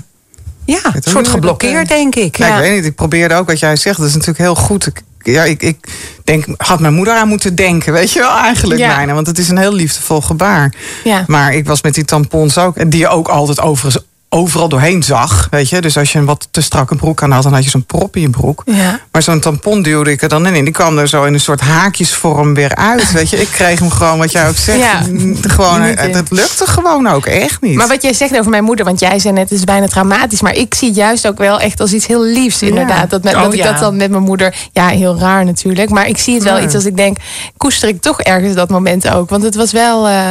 Ja, 0.67 0.81
een 0.85 0.93
ook 0.97 1.03
soort 1.09 1.29
geblokkeerd, 1.29 1.89
dat, 1.89 1.97
eh, 1.97 2.03
denk 2.03 2.15
ik. 2.15 2.37
Ja, 2.39 2.47
Ja. 2.47 2.55
ik 2.57 2.61
weet 2.61 2.75
niet. 2.77 2.85
Ik 2.85 2.95
probeerde 2.95 3.35
ook 3.35 3.47
wat 3.47 3.59
jij 3.59 3.77
zegt. 3.77 3.97
Dat 3.99 4.07
is 4.07 4.13
natuurlijk 4.13 4.39
heel 4.41 4.55
goed. 4.55 4.87
Ik, 4.87 5.03
ja, 5.23 5.45
ik, 5.45 5.63
ik 5.63 5.77
denk, 6.25 6.45
had 6.57 6.81
mijn 6.81 6.95
moeder 6.95 7.15
aan 7.15 7.29
moeten 7.29 7.55
denken. 7.55 7.93
Weet 7.93 8.13
je 8.13 8.19
wel, 8.19 8.37
eigenlijk 8.37 8.81
Ja. 8.81 8.97
bijna. 8.97 9.15
Want 9.15 9.27
het 9.27 9.39
is 9.39 9.49
een 9.49 9.59
heel 9.59 9.73
liefdevol 9.73 10.21
gebaar. 10.21 10.75
Ja. 11.05 11.25
Maar 11.27 11.55
ik 11.55 11.67
was 11.67 11.83
met 11.83 11.95
die 11.95 12.05
tampons 12.05 12.59
ook. 12.59 12.77
en 12.77 12.91
Die 12.91 13.01
je 13.01 13.09
ook 13.09 13.29
altijd 13.29 13.61
overigens 13.61 14.05
overal 14.29 14.69
doorheen 14.69 15.03
zag. 15.03 15.49
Weet 15.51 15.69
je? 15.69 15.81
Dus 15.81 15.97
als 15.99 16.13
je 16.13 16.19
een 16.19 16.25
wat 16.25 16.49
te 16.51 16.61
strakke 16.61 16.95
broek 16.97 17.23
aan 17.23 17.31
had, 17.31 17.43
dan 17.43 17.53
had 17.53 17.65
je 17.65 17.71
zo'n 17.71 17.85
prop 17.85 18.17
in 18.17 18.23
je 18.23 18.31
broek. 18.31 18.63
Ja. 18.67 19.01
Maar 19.13 19.23
zo'n 19.23 19.41
tampon 19.41 19.83
duwde 19.83 20.11
ik 20.11 20.23
er 20.23 20.29
dan 20.29 20.47
in. 20.47 20.65
Die 20.65 20.73
kwam 20.73 20.99
er 20.99 21.09
zo 21.09 21.25
in 21.25 21.35
een 21.35 21.41
soort 21.41 21.61
haakjesvorm 21.61 22.55
weer 22.55 22.75
uit. 22.75 23.13
Weet 23.13 23.31
je, 23.31 23.41
ik 23.41 23.49
kreeg 23.49 23.79
hem 23.79 23.91
gewoon, 23.91 24.19
wat 24.19 24.33
jij 24.33 24.49
ook 24.49 24.57
zegt. 24.57 24.79
Ja. 24.79 25.01
Gewoon, 25.41 25.81
het, 25.81 26.15
het 26.15 26.31
lukte 26.31 26.67
gewoon 26.67 27.07
ook 27.09 27.27
echt 27.27 27.61
niet. 27.61 27.77
Maar 27.77 27.89
wat 27.89 28.03
jij 28.03 28.13
zegt 28.13 28.39
over 28.39 28.51
mijn 28.51 28.65
moeder, 28.65 28.85
want 28.85 29.01
jij 29.01 29.19
zei 29.19 29.35
net, 29.35 29.49
het 29.51 29.59
is 29.59 29.65
bijna 29.65 29.87
traumatisch. 29.87 30.41
Maar 30.41 30.55
ik 30.55 30.75
zie 30.75 30.89
het 30.89 30.97
juist 30.97 31.27
ook 31.27 31.39
wel 31.39 31.61
echt 31.61 31.81
als 31.81 31.93
iets 31.93 32.07
heel 32.07 32.23
liefs, 32.25 32.63
inderdaad. 32.63 33.11
Dat, 33.11 33.23
met, 33.23 33.35
Oh, 33.35 33.43
dat 33.43 33.53
ik 33.53 33.59
ja. 33.59 33.71
dat 33.71 33.81
dan 33.81 33.97
met 33.97 34.11
mijn 34.11 34.23
moeder, 34.23 34.55
ja, 34.73 34.89
heel 34.89 35.19
raar 35.19 35.45
natuurlijk. 35.45 35.91
Maar 35.91 36.09
ik 36.09 36.19
zie 36.19 36.35
het 36.35 36.43
wel 36.45 36.57
Ja. 36.57 36.63
iets 36.65 36.75
als 36.75 36.85
ik 36.85 36.97
denk, 36.97 37.17
koester 37.57 37.89
ik 37.89 38.01
toch 38.01 38.21
ergens 38.21 38.55
dat 38.55 38.69
moment 38.71 39.09
ook. 39.11 39.31
Want 39.31 39.43
het 39.43 39.55
was 39.55 39.73
wel 39.73 40.09
eh, 40.09 40.31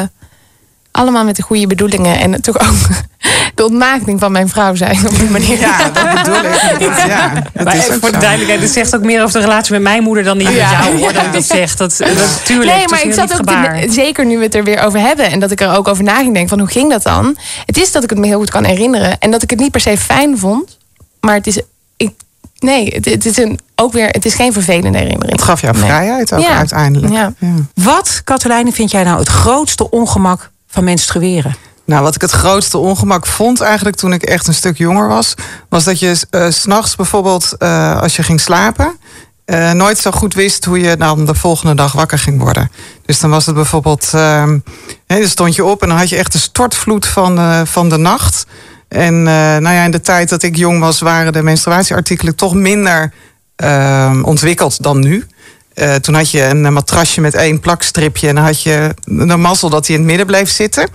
allemaal 0.95 1.23
met 1.23 1.35
de 1.35 1.41
goede 1.41 1.67
bedoelingen. 1.67 2.19
En 2.19 2.41
toch 2.41 2.59
ook 2.59 2.75
de 3.55 3.63
ontmaagding 3.65 4.19
van 4.19 4.31
mijn 4.31 4.49
vrouw 4.49 4.75
zijn 4.75 5.07
op 5.07 5.19
die 5.19 5.29
manier. 5.29 5.59
Ja, 5.59 5.89
dat 5.89 6.13
bedoel 6.13 6.35
ik. 6.35 6.93
Ja, 7.07 7.33
dat 7.53 7.63
Maar 7.63 7.75
is 7.75 7.83
voor 7.85 8.11
de 8.11 8.17
duidelijkheid, 8.17 8.59
dit 8.59 8.71
zegt 8.71 8.95
ook 8.95 9.01
meer 9.01 9.21
over 9.23 9.33
de 9.39 9.45
relatie 9.45 9.73
met 9.73 9.81
mijn 9.81 10.03
moeder 10.03 10.23
dan 10.23 10.37
die 10.37 10.47
met 10.47 10.55
Ja. 10.55 10.71
jou 10.71 10.97
hoor. 10.99 11.13
Dat 11.13 11.23
ik 11.23 11.33
dat 11.33 11.43
zeg. 11.45 11.75
Dat, 11.75 11.97
dat, 11.97 12.41
tuurlijk, 12.45 12.69
Nee, 12.71 12.81
het 12.81 12.89
maar 12.89 12.99
is 12.99 13.05
ik 13.05 13.13
zat 13.13 13.33
ook 13.39 13.45
te, 13.47 13.85
zeker 13.89 14.25
nu 14.25 14.37
we 14.37 14.43
het 14.43 14.55
er 14.55 14.63
weer 14.63 14.79
over 14.83 14.99
hebben 14.99 15.31
en 15.31 15.39
dat 15.39 15.51
ik 15.51 15.61
er 15.61 15.75
ook 15.75 15.87
over 15.87 16.03
na 16.03 16.15
ging 16.15 16.33
denken 16.33 16.49
van 16.49 16.59
hoe 16.59 16.67
ging 16.67 16.89
dat 16.89 17.03
dan? 17.03 17.37
Het 17.65 17.77
is 17.77 17.91
dat 17.91 18.03
ik 18.03 18.09
het 18.09 18.19
me 18.19 18.25
heel 18.27 18.37
goed 18.39 18.49
kan 18.49 18.63
herinneren 18.63 19.19
en 19.19 19.31
dat 19.31 19.41
ik 19.43 19.49
het 19.49 19.59
niet 19.59 19.71
per 19.71 19.81
se 19.81 19.97
fijn 19.97 20.37
vond, 20.37 20.77
maar 21.21 21.35
het 21.35 21.47
is 21.47 21.59
ik 21.97 22.11
nee, 22.59 22.87
het, 22.95 23.05
het 23.05 23.25
is 23.25 23.37
een 23.37 23.59
ook 23.75 23.93
weer 23.93 24.07
het 24.07 24.25
is 24.25 24.33
geen 24.33 24.53
vervelende 24.53 24.97
herinnering. 24.97 25.31
Het 25.31 25.41
gaf 25.41 25.61
jou 25.61 25.73
Nee. 25.73 25.83
vrijheid 25.83 26.33
ook 26.33 26.39
Ja. 26.41 26.57
uiteindelijk. 26.57 27.13
Ja. 27.13 27.33
Wat, 27.73 28.21
Katelijne, 28.23 28.71
vind 28.71 28.91
jij 28.91 29.03
nou 29.03 29.19
het 29.19 29.27
grootste 29.29 29.89
ongemak 29.89 30.51
van 30.75 30.83
menstrueren? 30.83 31.55
Nou, 31.85 32.03
wat 32.03 32.15
ik 32.15 32.21
het 32.21 32.31
grootste 32.31 32.77
ongemak 32.77 33.25
vond 33.25 33.61
eigenlijk 33.61 33.95
toen 33.95 34.13
ik 34.13 34.23
echt 34.23 34.47
een 34.47 34.53
stuk 34.53 34.77
jonger 34.77 35.07
was, 35.07 35.33
was 35.69 35.83
dat 35.83 35.99
je 35.99 36.19
eh, 36.29 36.49
s 36.49 36.61
s'nachts 36.61 36.95
bijvoorbeeld 36.95 37.55
eh, 37.57 38.01
als 38.01 38.15
je 38.15 38.23
ging 38.23 38.41
slapen, 38.41 38.97
eh, 39.45 39.71
nooit 39.71 39.97
zo 39.97 40.11
goed 40.11 40.33
wist 40.33 40.65
hoe 40.65 40.79
je 40.79 40.97
dan 40.97 41.25
de 41.25 41.35
volgende 41.35 41.75
dag 41.75 41.91
wakker 41.91 42.19
ging 42.19 42.41
worden. 42.41 42.71
Dus 43.05 43.19
dan 43.19 43.29
was 43.29 43.45
het 43.45 43.55
bijvoorbeeld, 43.55 44.09
ehm 44.13 44.59
hè, 45.07 45.19
dan 45.19 45.27
stond 45.27 45.55
je 45.55 45.65
op 45.65 45.81
en 45.81 45.87
dan 45.87 45.97
had 45.97 46.09
je 46.09 46.17
echt 46.17 46.31
de 46.31 46.39
stortvloed 46.39 47.05
van, 47.05 47.67
van 47.67 47.89
de 47.89 47.97
nacht. 47.97 48.45
En 48.87 49.23
nou 49.23 49.75
ja, 49.75 49.83
in 49.83 49.91
de 49.91 50.01
tijd 50.01 50.29
dat 50.29 50.43
ik 50.43 50.55
jong 50.55 50.79
was, 50.79 50.99
waren 50.99 51.33
de 51.33 51.43
menstruatieartikelen 51.43 52.35
toch 52.35 52.53
minder 52.53 53.13
ehm, 53.55 54.23
ontwikkeld 54.23 54.83
dan 54.83 54.99
nu. 54.99 55.25
Eh, 55.75 55.95
toen 55.95 56.15
had 56.15 56.31
je 56.31 56.43
een 56.43 56.73
matrasje 56.73 57.21
met 57.21 57.33
één 57.33 57.59
plakstripje 57.59 58.27
en 58.27 58.35
dan 58.35 58.43
had 58.43 58.61
je 58.61 58.93
de 59.05 59.37
mazzel 59.37 59.69
dat 59.69 59.87
hij 59.87 59.95
in 59.95 60.01
het 60.01 60.09
midden 60.09 60.27
bleef 60.27 60.49
zitten. 60.49 60.89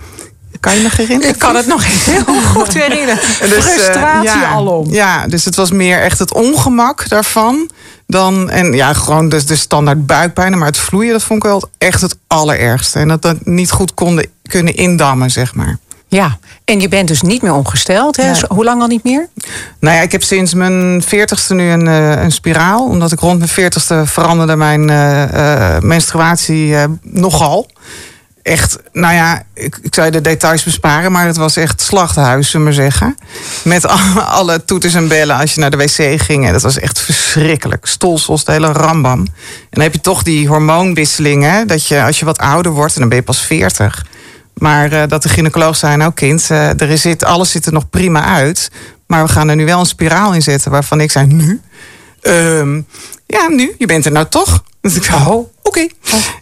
Kan 0.59 0.75
je 0.75 0.81
nog 0.81 0.97
herinneren? 0.97 1.33
Ik 1.33 1.39
kan 1.39 1.55
het 1.55 1.67
nog 1.67 1.83
heel 1.85 2.41
goed 2.53 2.73
herinneren. 2.73 3.15
Dus, 3.39 3.51
eh, 3.51 3.61
Frustratie 3.61 4.39
ja, 4.39 4.49
alom. 4.49 4.91
Ja, 4.91 5.27
dus 5.27 5.45
het 5.45 5.55
was 5.55 5.71
meer 5.71 6.01
echt 6.01 6.19
het 6.19 6.33
ongemak 6.33 7.09
daarvan. 7.09 7.69
Dan, 8.07 8.49
en 8.49 8.73
ja, 8.73 8.93
gewoon 8.93 9.29
de, 9.29 9.43
de 9.43 9.55
standaard 9.55 10.05
buikpijn. 10.05 10.57
Maar 10.57 10.67
het 10.67 10.77
vloeien, 10.77 11.11
dat 11.11 11.23
vond 11.23 11.43
ik 11.43 11.49
wel 11.49 11.69
echt 11.77 12.01
het 12.01 12.15
allerergste. 12.27 12.99
En 12.99 13.07
dat 13.07 13.21
dat 13.21 13.45
niet 13.45 13.71
goed 13.71 13.93
konden 13.93 14.25
kunnen 14.43 14.75
indammen, 14.75 15.31
zeg 15.31 15.55
maar. 15.55 15.77
Ja, 16.11 16.37
en 16.65 16.79
je 16.79 16.87
bent 16.87 17.07
dus 17.07 17.21
niet 17.21 17.41
meer 17.41 17.53
ongesteld. 17.53 18.15
Hè? 18.15 18.31
Nee. 18.31 18.41
Hoe 18.47 18.63
lang 18.63 18.81
al 18.81 18.87
niet 18.87 19.03
meer? 19.03 19.29
Nou 19.79 19.95
ja, 19.95 20.01
ik 20.01 20.11
heb 20.11 20.23
sinds 20.23 20.53
mijn 20.53 21.03
veertigste 21.05 21.53
nu 21.53 21.69
een, 21.69 21.87
eh, 21.87 22.23
een 22.23 22.31
spiraal. 22.31 22.85
Omdat 22.85 23.11
ik 23.11 23.19
rond 23.19 23.37
mijn 23.37 23.49
veertigste 23.49 24.03
veranderde 24.05 24.55
mijn 24.55 24.89
eh, 24.89 25.75
eh, 25.75 25.81
menstruatie 25.81 26.75
nogal. 27.01 27.69
Echt, 28.43 28.77
nou 28.91 29.13
ja, 29.13 29.43
ik, 29.53 29.79
ik 29.81 29.93
zou 29.93 30.05
je 30.05 30.11
de 30.11 30.21
details 30.21 30.63
besparen, 30.63 31.11
maar 31.11 31.25
het 31.25 31.37
was 31.37 31.55
echt 31.55 31.81
slachthuis, 31.81 32.49
zullen 32.49 32.67
we 32.67 32.73
maar 32.73 32.83
zeggen. 32.83 33.17
Met 33.63 33.87
alle, 33.97 34.21
alle 34.21 34.65
toeters 34.65 34.93
en 34.93 35.07
bellen 35.07 35.37
als 35.37 35.53
je 35.53 35.59
naar 35.59 35.71
de 35.71 35.77
wc 35.77 36.21
ging. 36.21 36.45
En 36.45 36.53
dat 36.53 36.61
was 36.61 36.79
echt 36.79 36.99
verschrikkelijk. 36.99 37.85
Stolsels, 37.85 38.43
de 38.43 38.51
hele 38.51 38.71
rambam. 38.71 39.19
En 39.19 39.27
dan 39.69 39.83
heb 39.83 39.93
je 39.93 40.01
toch 40.01 40.23
die 40.23 40.47
hormoonwisselingen. 40.47 41.67
Dat 41.67 41.87
je 41.87 42.03
als 42.03 42.19
je 42.19 42.25
wat 42.25 42.37
ouder 42.37 42.71
wordt, 42.71 42.93
en 42.93 42.99
dan 42.99 43.09
ben 43.09 43.17
je 43.17 43.23
pas 43.23 43.41
40. 43.41 44.05
Maar 44.53 44.91
eh, 44.91 45.07
dat 45.07 45.23
de 45.23 45.29
gynaecoloog 45.29 45.75
zei, 45.75 45.97
nou 45.97 46.13
kind, 46.13 46.47
eh, 46.49 46.81
er 46.81 46.97
zit, 46.97 47.23
alles 47.23 47.51
ziet 47.51 47.65
er 47.65 47.73
nog 47.73 47.89
prima 47.89 48.23
uit. 48.23 48.71
Maar 49.07 49.23
we 49.23 49.31
gaan 49.31 49.49
er 49.49 49.55
nu 49.55 49.65
wel 49.65 49.79
een 49.79 49.85
spiraal 49.85 50.33
in 50.33 50.41
zetten 50.41 50.71
waarvan 50.71 51.01
ik 51.01 51.11
zei, 51.11 51.27
nu? 51.27 51.61
Ehm, 52.21 52.81
ja, 53.25 53.47
nu, 53.47 53.75
je 53.77 53.85
bent 53.85 54.05
er 54.05 54.11
nou 54.11 54.25
toch? 54.29 54.63
Dus 54.81 54.95
ik 54.95 55.03
zei, 55.03 55.27
oh, 55.27 55.49
oké. 55.61 55.87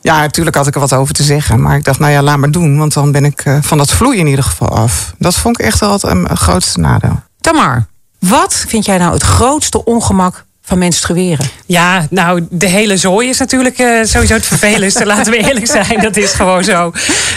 Ja, 0.01 0.19
natuurlijk 0.19 0.55
had 0.55 0.67
ik 0.67 0.73
er 0.73 0.79
wat 0.79 0.93
over 0.93 1.13
te 1.13 1.23
zeggen. 1.23 1.61
Maar 1.61 1.77
ik 1.77 1.83
dacht, 1.83 1.99
nou 1.99 2.11
ja, 2.11 2.21
laat 2.21 2.37
maar 2.37 2.51
doen. 2.51 2.77
Want 2.77 2.93
dan 2.93 3.11
ben 3.11 3.25
ik 3.25 3.41
eh, 3.41 3.57
van 3.61 3.77
dat 3.77 3.91
vloeien 3.91 4.19
in 4.19 4.27
ieder 4.27 4.43
geval 4.43 4.69
af. 4.69 5.13
Dat 5.17 5.35
vond 5.35 5.59
ik 5.59 5.65
echt 5.65 5.79
wel 5.79 5.91
het 5.91 6.39
grootste 6.39 6.79
nadeel. 6.79 7.21
Tamar, 7.41 7.85
wat 8.19 8.63
vind 8.67 8.85
jij 8.85 8.97
nou 8.97 9.13
het 9.13 9.23
grootste 9.23 9.85
ongemak 9.85 10.45
van 10.69 10.77
menstrueren? 10.77 11.45
Ja, 11.65 12.07
nou, 12.09 12.47
de 12.49 12.67
hele 12.67 12.97
zooi 12.97 13.29
is 13.29 13.37
natuurlijk 13.37 13.77
eh, 13.79 13.87
sowieso 14.03 14.33
het 14.33 14.45
vervelendste. 14.45 15.05
laten 15.15 15.31
we 15.31 15.37
eerlijk 15.37 15.67
zijn. 15.67 16.01
Dat 16.01 16.17
is 16.17 16.31
gewoon 16.31 16.63
zo. 16.63 16.91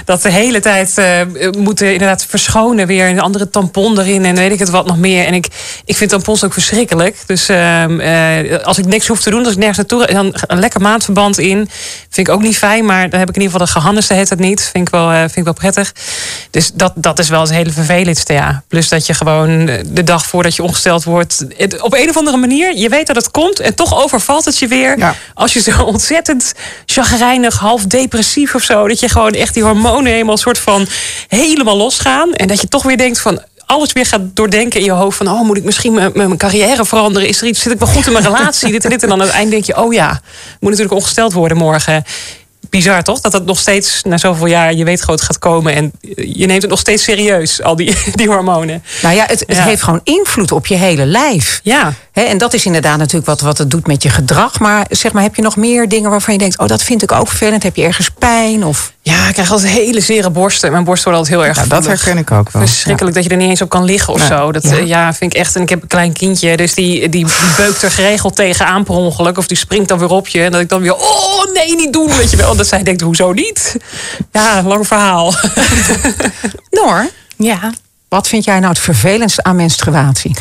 Dat 0.05 0.23
de 0.23 0.31
hele 0.31 0.61
tijd 0.61 0.99
eh, 0.99 1.21
moeten 1.59 1.93
inderdaad 1.93 2.25
verschonen 2.29 2.87
weer. 2.87 3.09
Een 3.09 3.21
andere 3.21 3.51
tampon 3.51 3.99
erin 3.99 4.25
en 4.25 4.35
weet 4.35 4.53
ik 4.53 4.59
het 4.59 4.71
wat 4.71 4.87
nog 4.87 4.99
meer. 4.99 5.27
En 5.27 5.35
ik, 5.35 5.47
ik 5.85 5.97
vind 5.97 6.11
tampons 6.11 6.45
ook 6.45 6.53
verschrikkelijk. 6.53 7.17
Dus 7.27 7.49
ehm, 7.49 8.01
eh, 8.01 8.59
als 8.65 8.79
ik 8.79 8.87
niks 8.87 9.07
hoef 9.07 9.21
te 9.21 9.31
doen, 9.31 9.45
als 9.45 9.53
ik 9.53 9.59
nergens 9.59 9.79
naartoe... 9.79 10.07
dan 10.15 10.35
een 10.47 10.59
lekker 10.59 10.81
maandverband 10.81 11.39
in. 11.39 11.69
Vind 12.11 12.29
ik 12.29 12.35
ook 12.35 12.43
niet 12.43 12.57
fijn. 12.59 12.85
Maar 12.85 13.11
dan 13.11 13.19
heb 13.19 13.29
ik 13.29 13.35
in 13.37 13.43
ieder 13.43 13.53
geval 13.61 13.67
de 13.75 13.81
gehannes 13.81 14.09
heet 14.09 14.29
het 14.31 14.39
niet. 14.39 14.69
Vind 14.73 14.87
ik 14.89 14.95
wel, 14.95 15.11
vind 15.19 15.37
ik 15.37 15.45
wel 15.45 15.53
prettig. 15.53 15.93
Dus 16.51 16.71
dat, 16.75 16.93
dat 16.97 17.19
is 17.19 17.29
wel 17.29 17.41
het 17.41 17.51
hele 17.53 17.71
vervelendste, 17.71 18.33
ja. 18.33 18.63
Plus 18.69 18.89
dat 18.89 19.07
je 19.07 19.15
gewoon 19.15 19.67
de 19.87 20.05
dag 20.05 20.27
voordat 20.27 20.57
je 20.57 20.63
ongesteld 20.63 21.05
wordt... 21.05 21.45
het- 21.57 21.81
op 21.81 21.95
een 21.95 22.09
of 22.09 22.17
andere 22.17 22.37
manier, 22.37 22.77
je 22.77 22.89
weet 22.89 23.07
dat 23.07 23.17
het 23.17 23.22
dat 23.23 23.31
komt 23.31 23.61
en 23.61 23.75
toch 23.75 24.03
overvalt 24.03 24.45
het 24.45 24.59
je 24.59 24.67
weer. 24.67 24.99
Ja. 24.99 25.15
Als 25.35 25.53
je 25.53 25.61
zo 25.61 25.83
ontzettend 25.95 26.53
chagrijnig, 26.87 27.59
half 27.59 27.85
depressief 27.85 28.55
of 28.55 28.63
zo. 28.63 28.89
Dat 28.89 29.01
je 29.01 29.09
gewoon 29.09 29.33
echt 29.33 29.55
die 29.55 29.63
hormonen 29.63 30.13
helemaal 30.13 30.37
soort 30.37 30.59
van 30.59 30.87
helemaal 31.29 31.77
losgaan. 31.77 32.33
En 32.33 32.49
dat 32.49 32.61
je 32.61 32.69
toch 32.69 32.83
weer 32.83 32.97
denkt 32.97 33.21
van 33.21 33.43
alles 33.67 33.93
weer 33.93 34.07
gaat 34.07 34.21
doordenken 34.37 34.81
in 34.81 34.85
je 34.85 34.93
hoofd. 34.93 35.17
Van, 35.17 35.29
oh, 35.29 35.41
moet 35.41 35.57
ik 35.57 35.65
misschien 35.65 35.93
mijn, 35.93 36.11
mijn 36.15 36.37
carrière 36.37 36.85
veranderen? 36.85 37.29
Is 37.29 37.41
er 37.41 37.47
iets, 37.47 37.61
zit 37.61 37.73
ik 37.73 37.79
wel 37.79 37.89
goed 37.89 38.07
in 38.07 38.13
mijn 38.13 38.25
relatie? 38.25 38.71
dit 38.73 38.85
en 38.85 38.91
dit. 38.91 39.03
En 39.03 39.09
dan 39.09 39.21
aan 39.21 39.27
het 39.27 39.37
eind 39.37 39.51
denk 39.51 39.65
je, 39.65 39.77
oh 39.77 39.93
ja, 39.93 40.21
moet 40.61 40.71
natuurlijk 40.71 40.97
ongesteld 40.97 41.33
worden 41.33 41.57
morgen. 41.57 42.05
Bizar 42.73 43.03
toch? 43.03 43.21
Dat 43.21 43.33
het 43.33 43.45
nog 43.47 43.59
steeds 43.59 44.03
na 44.03 44.19
zoveel 44.19 44.47
jaar, 44.47 44.75
je 44.75 44.85
weet 44.85 45.01
gewoon 45.01 45.17
het 45.17 45.25
gaat 45.25 45.39
komen. 45.39 45.75
En 45.75 45.93
je 46.17 46.47
neemt 46.47 46.63
het 46.63 46.71
nog 46.71 46.79
steeds 46.79 47.03
serieus, 47.03 47.63
al 47.63 47.77
die, 47.77 47.95
die 48.15 48.27
hormonen. 48.29 48.83
Nou 49.03 49.15
ja, 49.15 49.25
het, 49.27 49.41
het 49.47 49.57
Ja. 49.57 49.63
heeft 49.65 49.83
gewoon 49.83 50.01
invloed 50.05 50.53
op 50.53 50.67
je 50.67 50.75
hele 50.75 51.07
lijf. 51.07 51.61
Ja. 51.63 51.93
En 52.13 52.39
dat 52.39 52.55
is 52.55 52.67
inderdaad 52.67 52.99
natuurlijk 52.99 53.27
wat, 53.27 53.41
wat 53.41 53.59
het 53.59 53.71
doet 53.71 53.87
met 53.87 54.03
je 54.03 54.09
gedrag. 54.09 54.59
Maar 54.61 54.87
zeg 54.91 55.13
maar, 55.13 55.23
heb 55.23 55.35
je 55.35 55.43
nog 55.43 55.57
meer 55.57 55.89
dingen 55.89 56.11
waarvan 56.11 56.33
je 56.35 56.41
denkt... 56.41 56.59
oh, 56.59 56.67
dat 56.67 56.83
vind 56.83 57.03
ik 57.03 57.13
ook 57.13 57.29
vervelend. 57.29 57.63
Heb 57.63 57.77
je 57.77 57.83
ergens 57.85 58.11
pijn? 58.19 58.65
Of... 58.65 58.93
Ja, 59.05 59.27
ik 59.29 59.33
krijg 59.33 59.51
altijd 59.51 59.71
hele 59.71 60.01
zere 60.01 60.31
borsten. 60.31 60.73
Mijn 60.73 60.85
borst 60.85 61.05
wordt 61.05 61.19
altijd 61.19 61.37
heel 61.39 61.47
erg 61.49 61.57
Ja, 61.57 61.65
dat 61.67 61.87
herken 61.87 62.19
ik 62.19 62.31
ook 62.31 62.51
wel. 62.51 62.67
Verschrikkelijk 62.67 63.15
dat 63.15 63.25
je 63.25 63.31
er 63.31 63.37
niet 63.37 63.49
eens 63.49 63.63
op 63.63 63.69
kan 63.69 63.85
liggen 63.85 64.13
of 64.13 64.19
Nee. 64.19 64.29
zo. 64.29 64.53
Dat 64.53 64.63
Ja. 64.63 64.77
ja. 64.77 65.15
vind 65.15 65.33
ik 65.35 65.39
echt. 65.41 65.57
En 65.57 65.63
ik 65.63 65.69
heb 65.69 65.83
een 65.83 65.89
klein 65.89 66.13
kindje, 66.13 66.57
dus 66.57 66.75
die, 66.75 67.01
die, 67.01 67.09
die 67.09 67.27
beukt 67.57 67.83
er 67.83 67.91
geregeld 67.91 68.37
tegenaan 68.37 68.85
per 68.85 68.95
ongeluk. 68.95 69.39
Of 69.39 69.47
die 69.47 69.57
springt 69.57 69.89
dan 69.89 69.99
weer 69.99 70.09
op 70.11 70.29
je. 70.29 70.43
En 70.45 70.51
dat 70.53 70.61
ik 70.61 70.69
dan 70.69 70.81
weer, 70.81 70.95
oh 70.97 71.53
nee, 71.55 71.75
niet 71.77 71.93
doen. 71.93 72.17
Weet 72.17 72.31
je 72.31 72.37
wel. 72.37 72.57
Dat 72.57 72.67
zij 72.67 72.83
denkt, 72.83 73.01
hoezo 73.01 73.33
niet? 73.33 73.77
Ja, 74.33 74.63
lang 74.63 74.87
verhaal. 74.87 75.35
Noor, 76.71 77.09
Ja. 77.37 77.73
wat 78.09 78.29
vind 78.29 78.45
jij 78.45 78.59
nou 78.59 78.69
het 78.73 78.79
vervelendste 78.83 79.43
aan 79.43 79.57
menstruatie? 79.57 80.37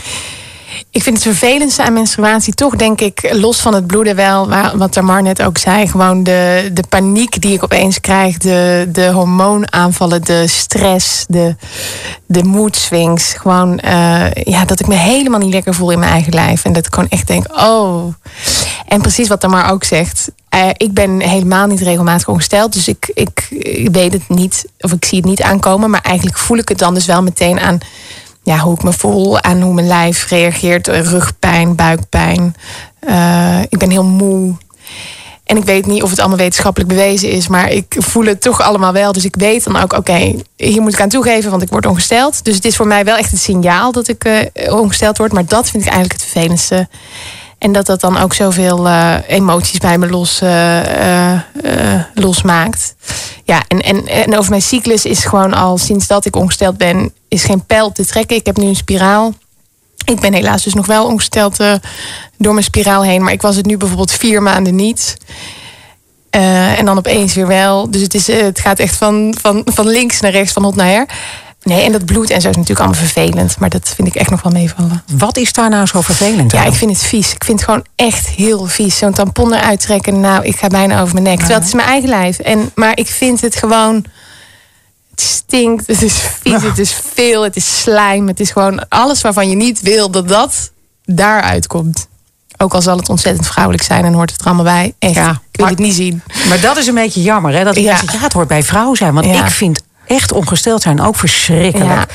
Ik 0.91 1.03
vind 1.03 1.23
het 1.23 1.37
vervelendste 1.37 1.83
aan 1.83 1.93
menstruatie 1.93 2.53
toch, 2.53 2.75
denk 2.75 3.01
ik, 3.01 3.29
los 3.31 3.59
van 3.59 3.73
het 3.73 3.87
bloeden 3.87 4.15
wel, 4.15 4.49
wat 4.77 4.91
Tamar 4.91 5.21
net 5.21 5.41
ook 5.41 5.57
zei, 5.57 5.87
gewoon 5.87 6.23
de, 6.23 6.69
de 6.73 6.83
paniek 6.89 7.41
die 7.41 7.53
ik 7.53 7.63
opeens 7.63 7.99
krijg, 8.01 8.37
de, 8.37 8.89
de 8.91 9.07
hormoonaanvallen, 9.11 10.23
de 10.23 10.47
stress, 10.47 11.25
de, 11.27 11.55
de 12.25 12.43
mood 12.43 12.75
swings. 12.75 13.33
Gewoon, 13.33 13.79
eh, 13.79 14.31
ja, 14.33 14.65
dat 14.65 14.79
ik 14.79 14.87
me 14.87 14.95
helemaal 14.95 15.39
niet 15.39 15.53
lekker 15.53 15.73
voel 15.73 15.91
in 15.91 15.99
mijn 15.99 16.11
eigen 16.11 16.33
lijf. 16.33 16.63
En 16.63 16.73
dat 16.73 16.85
ik 16.85 16.93
gewoon 16.93 17.09
echt 17.09 17.27
denk, 17.27 17.45
oh. 17.61 18.13
En 18.87 19.01
precies 19.01 19.27
wat 19.27 19.39
Tamar 19.39 19.71
ook 19.71 19.83
zegt. 19.83 20.31
eh, 20.49 20.67
ik 20.77 20.93
ben 20.93 21.19
helemaal 21.19 21.67
niet 21.67 21.81
regelmatig 21.81 22.27
ongesteld. 22.27 22.73
Dus 22.73 22.87
ik, 22.87 23.11
ik, 23.13 23.47
ik 23.49 23.89
weet 23.91 24.13
het 24.13 24.29
niet, 24.29 24.65
of 24.79 24.91
ik 24.91 25.05
zie 25.05 25.17
het 25.17 25.27
niet 25.27 25.41
aankomen. 25.41 25.89
Maar 25.89 26.01
eigenlijk 26.01 26.37
voel 26.37 26.57
ik 26.57 26.69
het 26.69 26.77
dan 26.77 26.93
dus 26.93 27.05
wel 27.05 27.21
meteen 27.23 27.59
aan 27.59 27.77
ja, 28.43 28.57
hoe 28.57 28.75
ik 28.75 28.83
me 28.83 28.93
voel, 28.93 29.41
aan 29.41 29.61
hoe 29.61 29.73
mijn 29.73 29.87
lijf 29.87 30.29
reageert. 30.29 30.87
Eh, 30.87 31.01
Rugpijn, 31.01 31.75
buikpijn. 31.75 32.55
Eh, 32.99 33.61
ik 33.61 33.77
ben 33.77 33.89
heel 33.89 34.03
moe. 34.03 34.53
En 35.43 35.57
ik 35.57 35.63
weet 35.63 35.85
niet 35.85 36.03
of 36.03 36.09
het 36.09 36.19
allemaal 36.19 36.37
wetenschappelijk 36.37 36.89
bewezen 36.89 37.29
is, 37.29 37.47
maar 37.47 37.71
ik 37.71 37.95
voel 37.97 38.25
het 38.25 38.41
toch 38.41 38.61
allemaal 38.61 38.93
wel. 38.93 39.11
Dus 39.11 39.25
ik 39.25 39.35
weet 39.35 39.63
dan 39.63 39.75
ook, 39.75 39.93
oké, 39.93 40.35
hier 40.55 40.81
moet 40.81 40.93
ik 40.93 41.01
aan 41.01 41.09
toegeven, 41.09 41.49
want 41.49 41.61
ik 41.61 41.69
word 41.69 41.85
ongesteld. 41.85 42.43
Dus 42.43 42.55
het 42.55 42.65
is 42.65 42.75
voor 42.75 42.87
mij 42.87 43.05
wel 43.05 43.17
echt 43.17 43.31
het 43.31 43.39
signaal 43.39 43.91
dat 43.91 44.07
ik 44.07 44.23
eh, 44.23 44.73
ongesteld 44.73 45.17
word. 45.17 45.31
Maar 45.33 45.45
dat 45.45 45.69
vind 45.69 45.83
ik 45.83 45.89
eigenlijk 45.89 46.21
het 46.21 46.31
vervelendste. 46.31 46.87
En 47.61 47.71
dat 47.71 47.85
dat 47.85 48.01
dan 48.01 48.17
ook 48.17 48.33
zoveel 48.33 48.87
eh, 48.87 49.15
emoties 49.27 49.77
bij 49.77 49.97
me 49.97 50.09
los, 50.09 50.41
eh, 50.41 51.33
eh, 51.33 52.01
losmaakt. 52.13 52.95
Ja, 53.43 53.63
en, 53.67 53.81
en, 53.81 54.07
en 54.07 54.37
over 54.37 54.49
mijn 54.49 54.61
cyclus 54.61 55.05
is 55.05 55.25
gewoon 55.25 55.53
al 55.53 55.77
sinds 55.77 56.07
dat 56.07 56.25
ik 56.25 56.35
ongesteld 56.35 56.77
ben, 56.77 57.13
is 57.27 57.43
geen 57.43 57.65
pijl 57.65 57.91
te 57.91 58.05
trekken. 58.05 58.35
Ik 58.35 58.45
heb 58.45 58.57
nu 58.57 58.65
een 58.65 58.75
spiraal. 58.75 59.33
Ik 60.05 60.19
ben 60.19 60.33
helaas 60.33 60.63
dus 60.63 60.73
nog 60.73 60.85
wel 60.85 61.05
ongesteld 61.05 61.57
door 62.37 62.53
mijn 62.53 62.63
spiraal 62.63 63.03
heen. 63.03 63.23
Maar 63.23 63.33
ik 63.33 63.41
was 63.41 63.55
het 63.55 63.65
nu 63.65 63.77
bijvoorbeeld 63.77 64.11
vier 64.11 64.41
maanden 64.41 64.75
niet. 64.75 65.17
En 66.29 66.85
dan 66.85 66.97
opeens 66.97 67.33
weer 67.33 67.47
wel. 67.47 67.91
Dus 67.91 68.01
het, 68.01 68.13
is, 68.13 68.27
het 68.27 68.59
gaat 68.59 68.79
echt 68.79 68.95
van, 68.95 69.35
van, 69.41 69.61
van 69.65 69.87
links 69.87 70.19
naar 70.19 70.31
rechts, 70.31 70.53
van 70.53 70.63
hot 70.63 70.75
naar 70.75 70.87
her. 70.87 71.07
Nee, 71.63 71.81
en 71.83 71.91
dat 71.91 72.05
bloed 72.05 72.29
en 72.29 72.41
zo 72.41 72.49
is 72.49 72.55
natuurlijk 72.55 72.79
allemaal 72.87 72.99
vervelend. 73.07 73.59
Maar 73.59 73.69
dat 73.69 73.89
vind 73.95 74.07
ik 74.07 74.15
echt 74.15 74.29
nog 74.29 74.41
wel 74.41 74.51
meevallen. 74.51 75.03
Wat 75.17 75.37
is 75.37 75.53
daar 75.53 75.69
nou 75.69 75.85
zo 75.85 76.01
vervelend 76.01 76.51
Ja, 76.51 76.63
ik 76.65 76.73
vind 76.73 76.91
het 76.91 77.01
vies. 77.03 77.33
Ik 77.33 77.43
vind 77.43 77.59
het 77.59 77.69
gewoon 77.69 77.85
echt 77.95 78.27
heel 78.27 78.65
vies. 78.65 78.97
Zo'n 78.97 79.11
tampon 79.13 79.53
eruit 79.53 79.79
trekken. 79.81 80.19
Nou, 80.19 80.45
ik 80.45 80.55
ga 80.55 80.67
bijna 80.67 81.01
over 81.01 81.13
mijn 81.13 81.25
nek. 81.25 81.37
Terwijl 81.37 81.59
het 81.59 81.67
is 81.67 81.73
mijn 81.73 81.87
eigen 81.87 82.09
lijf. 82.09 82.39
En, 82.39 82.71
maar 82.75 82.97
ik 82.97 83.07
vind 83.07 83.41
het 83.41 83.55
gewoon... 83.55 84.05
Het 85.11 85.21
stinkt, 85.21 85.87
het 85.87 86.01
is 86.01 86.13
vies, 86.41 86.61
het 86.71 86.77
is 86.77 86.95
veel, 87.13 87.41
het 87.43 87.55
is 87.55 87.79
slijm. 87.81 88.27
Het 88.27 88.39
is 88.39 88.51
gewoon 88.51 88.87
alles 88.89 89.21
waarvan 89.21 89.49
je 89.49 89.55
niet 89.55 89.81
wil 89.81 90.11
dat 90.11 90.27
dat 90.27 90.71
daaruit 91.05 91.67
komt. 91.67 92.07
Ook 92.57 92.73
al 92.73 92.81
zal 92.81 92.97
het 92.97 93.09
ontzettend 93.09 93.47
vrouwelijk 93.47 93.83
zijn 93.83 94.05
en 94.05 94.13
hoort 94.13 94.31
het 94.31 94.39
er 94.39 94.45
allemaal 94.45 94.63
bij. 94.63 94.93
Echt, 94.99 95.13
Ja, 95.15 95.29
ik 95.29 95.37
wil 95.51 95.65
maar- 95.65 95.69
het 95.69 95.79
niet 95.79 95.93
zien. 95.93 96.21
Maar 96.49 96.59
dat 96.61 96.77
is 96.77 96.87
een 96.87 96.93
beetje 96.95 97.21
jammer, 97.21 97.53
hè? 97.53 97.63
Dat 97.63 97.75
ik 97.77 97.83
Ja. 97.83 97.97
zeg, 97.97 98.11
ja, 98.13 98.19
het 98.19 98.33
hoort 98.33 98.47
bij 98.47 98.63
vrouw 98.63 98.95
zijn. 98.95 99.13
Want 99.13 99.25
Ja. 99.25 99.45
ik 99.45 99.51
vind 99.51 99.81
echt 100.15 100.31
ongesteld 100.31 100.81
zijn 100.81 101.01
ook 101.01 101.15
verschrikkelijk. 101.15 101.89
Ja. 101.89 102.05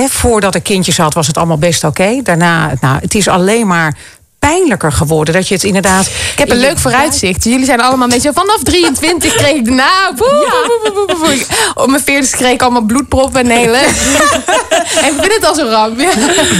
Hè, 0.00 0.06
voordat 0.08 0.54
ik 0.54 0.62
kindjes 0.62 0.96
had, 0.98 1.14
was 1.14 1.26
het 1.26 1.36
allemaal 1.36 1.58
best 1.58 1.84
oké. 1.84 2.20
Daarna, 2.22 2.72
nou, 2.80 2.98
het 3.00 3.14
is 3.14 3.28
alleen 3.28 3.66
maar 3.66 3.96
pijnlijker 4.38 4.92
geworden. 4.92 5.34
Dat 5.34 5.48
je 5.48 5.54
het 5.54 5.64
inderdaad... 5.64 6.06
Ik 6.06 6.38
heb 6.38 6.50
een 6.50 6.56
leuk 6.56 6.78
vooruitzicht. 6.78 7.44
Jullie 7.44 7.64
zijn 7.64 7.80
allemaal 7.80 8.06
een 8.06 8.12
beetje 8.12 8.32
vanaf 8.32 8.62
23 8.62 9.34
kreeg 9.34 9.54
ik 9.56 9.68
nou. 9.70 10.14
poe. 10.16 11.44
Op 11.74 11.90
mijn 11.90 12.02
40 12.02 12.30
kreeg 12.30 12.52
ik 12.52 12.62
allemaal 12.62 12.82
bloedproppen 12.82 13.40
en 13.40 13.50
hele. 13.58 13.76
en 13.76 15.14
ik 15.14 15.20
vind 15.20 15.34
het 15.34 15.44
al 15.46 15.54
zo 15.54 15.68
ramp. 15.68 16.00
Ja. 16.00 16.10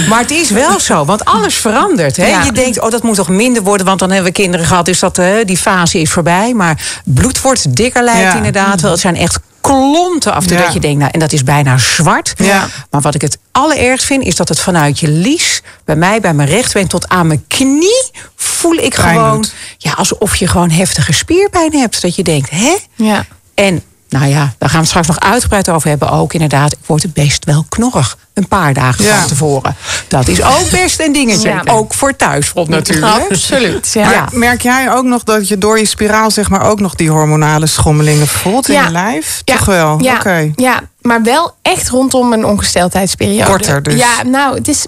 Maar 0.09 0.19
het 0.19 0.31
is 0.31 0.49
wel 0.49 0.79
zo, 0.79 1.05
want 1.05 1.25
alles 1.25 1.55
verandert. 1.55 2.17
Hè? 2.17 2.27
Ja. 2.27 2.43
Je 2.43 2.51
denkt, 2.51 2.79
oh, 2.81 2.89
dat 2.89 3.03
moet 3.03 3.15
toch 3.15 3.29
minder 3.29 3.63
worden, 3.63 3.85
want 3.85 3.99
dan 3.99 4.09
hebben 4.09 4.27
we 4.27 4.41
kinderen 4.41 4.65
gehad, 4.65 4.85
dus 4.85 4.99
dat, 4.99 5.17
eh, 5.17 5.33
die 5.45 5.57
fase 5.57 5.99
is 5.99 6.11
voorbij. 6.11 6.53
Maar 6.53 7.01
bloed 7.05 7.41
wordt 7.41 7.75
dikker 7.75 8.03
lijkt 8.03 8.19
Ja. 8.19 8.35
inderdaad 8.35 8.81
wel. 8.81 8.91
Het 8.91 8.99
zijn 8.99 9.15
echt 9.15 9.39
klonten 9.61 10.33
af 10.33 10.49
Ja. 10.49 10.57
dat 10.57 10.73
je 10.73 10.79
denkt, 10.79 10.99
nou, 10.99 11.11
en 11.11 11.19
dat 11.19 11.31
is 11.31 11.43
bijna 11.43 11.77
zwart. 11.77 12.33
Ja. 12.37 12.67
Maar 12.89 13.01
wat 13.01 13.15
ik 13.15 13.21
het 13.21 13.37
allerergst 13.51 14.05
vind, 14.05 14.23
is 14.23 14.35
dat 14.35 14.49
het 14.49 14.59
vanuit 14.59 14.99
je 14.99 15.07
lies, 15.07 15.61
bij 15.85 15.95
mij, 15.95 16.19
bij 16.21 16.33
mijn 16.33 16.49
rechtsbeen 16.49 16.87
tot 16.87 17.07
aan 17.09 17.27
mijn 17.27 17.43
knie, 17.47 18.11
voel 18.35 18.73
ik 18.73 18.95
Pijn 18.95 19.15
gewoon, 19.17 19.35
doet. 19.35 19.53
ja, 19.77 19.91
alsof 19.91 20.35
je 20.35 20.47
gewoon 20.47 20.69
heftige 20.69 21.13
spierpijn 21.13 21.73
hebt. 21.73 22.01
Dat 22.01 22.15
je 22.15 22.23
denkt, 22.23 22.49
hè? 22.49 22.75
ja. 22.95 23.25
En 23.53 23.83
nou 24.09 24.25
ja, 24.27 24.53
daar 24.57 24.69
gaan 24.69 24.71
we 24.71 24.77
het 24.77 24.87
straks 24.87 25.07
nog 25.07 25.19
uitgebreid 25.19 25.69
over 25.69 25.89
hebben. 25.89 26.09
Ook 26.09 26.33
inderdaad, 26.33 26.71
ik 26.71 26.77
word 26.85 27.13
best 27.13 27.45
wel 27.45 27.65
knorrig. 27.69 28.17
Een 28.33 28.47
paar 28.47 28.73
dagen 28.73 29.05
Ja. 29.05 29.17
van 29.19 29.27
tevoren. 29.27 29.75
Dat 30.07 30.27
is 30.27 30.41
ook 30.43 30.69
best 30.71 30.99
een 30.99 31.11
dingetje. 31.13 31.49
Ja. 31.49 31.61
Ook 31.65 31.93
voor 31.93 32.15
thuisfront 32.15 32.67
natuurlijk. 32.69 33.13
Absoluut. 33.29 33.93
Ja. 33.93 34.11
Ja. 34.11 34.27
Merk 34.31 34.61
jij 34.61 34.91
ook 34.91 35.03
nog 35.03 35.23
dat 35.23 35.47
je 35.47 35.57
door 35.57 35.77
je 35.79 35.85
spiraal 35.85 36.31
zeg 36.31 36.49
maar 36.49 36.61
ook 36.61 36.79
nog 36.79 36.95
die 36.95 37.09
hormonale 37.09 37.65
schommelingen 37.67 38.27
voelt 38.27 38.69
in 38.69 38.83
je 38.83 38.91
lijf? 38.91 39.41
Ja. 39.45 39.55
Toch 39.55 39.65
wel? 39.65 40.01
Ja, 40.03 40.15
Oké. 40.15 40.51
ja, 40.55 40.79
maar 41.01 41.23
wel 41.23 41.55
echt 41.61 41.89
rondom 41.89 42.33
een 42.33 42.45
ongesteldheidsperiode. 42.45 43.49
Korter 43.49 43.83
dus. 43.83 43.93
Ja, 43.99 44.23
nou, 44.23 44.55
het 44.55 44.67
is, 44.67 44.85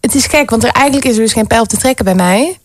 het 0.00 0.14
is 0.14 0.26
gek, 0.26 0.50
want 0.50 0.64
er 0.64 0.70
eigenlijk 0.70 1.06
is 1.06 1.14
er 1.16 1.22
dus 1.22 1.32
geen 1.32 1.46
pijl 1.46 1.64
te 1.66 1.76
trekken 1.76 2.04
bij 2.04 2.14
mij. 2.14 2.58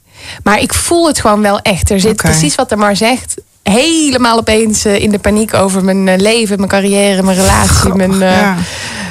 Maar 0.43 0.59
ik 0.59 0.73
voel 0.73 1.07
het 1.07 1.19
gewoon 1.19 1.41
wel 1.41 1.59
echt. 1.59 1.89
Er 1.89 1.99
zit 1.99 2.15
precies 2.15 2.55
wat 2.55 2.71
er 2.71 2.77
maar 2.77 2.95
zegt. 2.95 3.35
Helemaal 3.69 4.37
opeens 4.37 4.85
eh, 4.85 5.01
in 5.01 5.09
de 5.11 5.19
paniek 5.19 5.53
over 5.53 5.83
mijn 5.83 6.07
eh, 6.07 6.17
leven, 6.17 6.57
mijn 6.57 6.69
carrière, 6.69 7.23
mijn 7.23 7.37
relatie, 7.37 7.93
mijn, 7.93 8.21
eh, 8.21 8.39
Ja. 8.39 8.55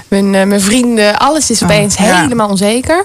mijn, 0.09 0.31
mijn 0.31 0.61
vrienden. 0.61 1.19
Alles 1.19 1.51
is 1.51 1.63
opeens 1.63 1.97
ja. 1.97 2.21
helemaal 2.21 2.49
onzeker. 2.49 3.05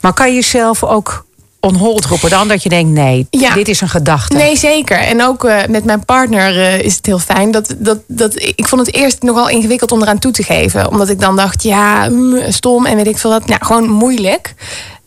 Maar 0.00 0.12
kan 0.12 0.28
je 0.28 0.34
jezelf 0.34 0.84
ook 0.84 1.26
on 1.60 1.74
hold 1.74 2.04
roepen 2.04 2.30
dan? 2.30 2.48
Dat 2.48 2.62
je 2.62 2.68
denkt, 2.68 2.90
nee, 2.90 3.26
Ja. 3.30 3.54
dit 3.54 3.68
is 3.68 3.80
een 3.80 3.88
gedachte. 3.88 4.36
Nee, 4.36 4.56
zeker. 4.56 4.98
En 4.98 5.22
ook 5.24 5.44
eh, 5.44 5.56
met 5.68 5.84
mijn 5.84 6.04
partner 6.04 6.58
eh, 6.58 6.80
is 6.80 6.96
het 6.96 7.06
heel 7.06 7.18
fijn. 7.18 7.50
Dat, 7.50 7.74
dat, 7.78 7.98
dat, 8.06 8.34
ik 8.36 8.68
vond 8.68 8.86
het 8.86 8.94
eerst 8.94 9.22
nogal 9.22 9.48
ingewikkeld 9.48 9.92
om 9.92 10.02
eraan 10.02 10.18
toe 10.18 10.32
te 10.32 10.42
geven. 10.42 10.90
Omdat 10.90 11.08
ik 11.08 11.20
dan 11.20 11.36
dacht, 11.36 11.62
ja, 11.62 12.08
mm, 12.08 12.52
stom 12.52 12.86
en 12.86 12.96
weet 12.96 13.06
ik 13.06 13.18
veel 13.18 13.30
wat. 13.30 13.46
Nou, 13.46 13.64
gewoon 13.64 13.88
moeilijk. 13.90 14.54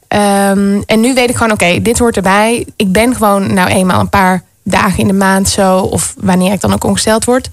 Ehm, 0.08 0.82
en 0.86 1.00
nu 1.00 1.14
weet 1.14 1.30
ik 1.30 1.36
gewoon, 1.36 1.52
oké, 1.52 1.82
dit 1.82 2.00
hoort 2.00 2.16
erbij. 2.16 2.66
Ik 2.76 2.92
ben 2.92 3.16
gewoon 3.16 3.54
nou 3.54 3.70
eenmaal 3.70 4.00
een 4.00 4.10
paar 4.10 4.44
dagen 4.64 5.00
in 5.00 5.08
de 5.08 5.14
maand 5.14 5.50
zo. 5.50 5.78
Of 5.78 6.14
wanneer 6.18 6.54
ik 6.54 6.62
dan 6.62 6.74
ook 6.74 6.84
ongesteld 6.84 7.26
word. 7.26 7.50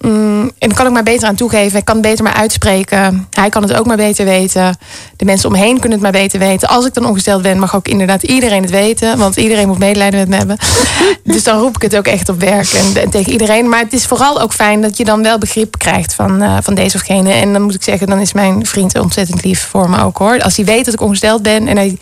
Mm, 0.00 0.42
en 0.58 0.68
dan 0.68 0.74
kan 0.74 0.86
ik 0.86 0.92
maar 0.92 1.02
beter 1.02 1.28
aan 1.28 1.34
toegeven. 1.34 1.78
Ik 1.78 1.84
kan 1.84 1.96
het 1.96 2.04
beter 2.04 2.24
maar 2.24 2.34
uitspreken. 2.34 3.26
Hij 3.30 3.48
kan 3.48 3.62
het 3.62 3.72
ook 3.72 3.86
maar 3.86 3.96
beter 3.96 4.24
weten. 4.24 4.76
De 5.16 5.24
mensen 5.24 5.48
om 5.48 5.54
me 5.54 5.60
heen 5.60 5.78
kunnen 5.80 5.92
het 5.92 6.00
maar 6.00 6.20
beter 6.22 6.38
weten. 6.38 6.68
Als 6.68 6.86
ik 6.86 6.94
dan 6.94 7.06
ongesteld 7.06 7.42
ben, 7.42 7.58
mag 7.58 7.76
ook 7.76 7.88
inderdaad 7.88 8.22
iedereen 8.22 8.62
het 8.62 8.70
weten. 8.70 9.18
Want 9.18 9.36
iedereen 9.36 9.68
moet 9.68 9.78
medelijden 9.78 10.18
met 10.20 10.28
me 10.28 10.36
hebben. 10.36 10.56
dus 11.34 11.44
dan 11.44 11.60
roep 11.60 11.74
ik 11.76 11.82
het 11.82 11.96
ook 11.96 12.06
echt 12.06 12.28
op 12.28 12.40
werk 12.40 12.72
en, 12.72 13.02
en 13.02 13.10
tegen 13.10 13.32
iedereen. 13.32 13.68
Maar 13.68 13.80
het 13.80 13.92
is 13.92 14.06
vooral 14.06 14.40
ook 14.40 14.52
fijn 14.52 14.80
dat 14.80 14.96
je 14.96 15.04
dan 15.04 15.22
wel 15.22 15.38
begrip 15.38 15.78
krijgt 15.78 16.14
van, 16.14 16.42
eh, 16.42 16.56
van 16.62 16.74
deze 16.74 16.96
of 16.96 17.02
gene. 17.02 17.32
En 17.32 17.52
dan 17.52 17.62
moet 17.62 17.74
ik 17.74 17.82
zeggen, 17.82 18.06
dan 18.06 18.18
is 18.20 18.32
mijn 18.32 18.66
vriend 18.66 18.98
ontzettend 18.98 19.44
lief 19.44 19.68
voor 19.70 19.90
me 19.90 20.02
ook 20.02 20.18
hoor. 20.18 20.42
Als 20.42 20.56
hij 20.56 20.64
weet 20.64 20.84
dat 20.84 20.94
ik 20.94 21.00
ongesteld 21.00 21.42
ben 21.42 21.68
en 21.68 21.76
hij 21.76 21.98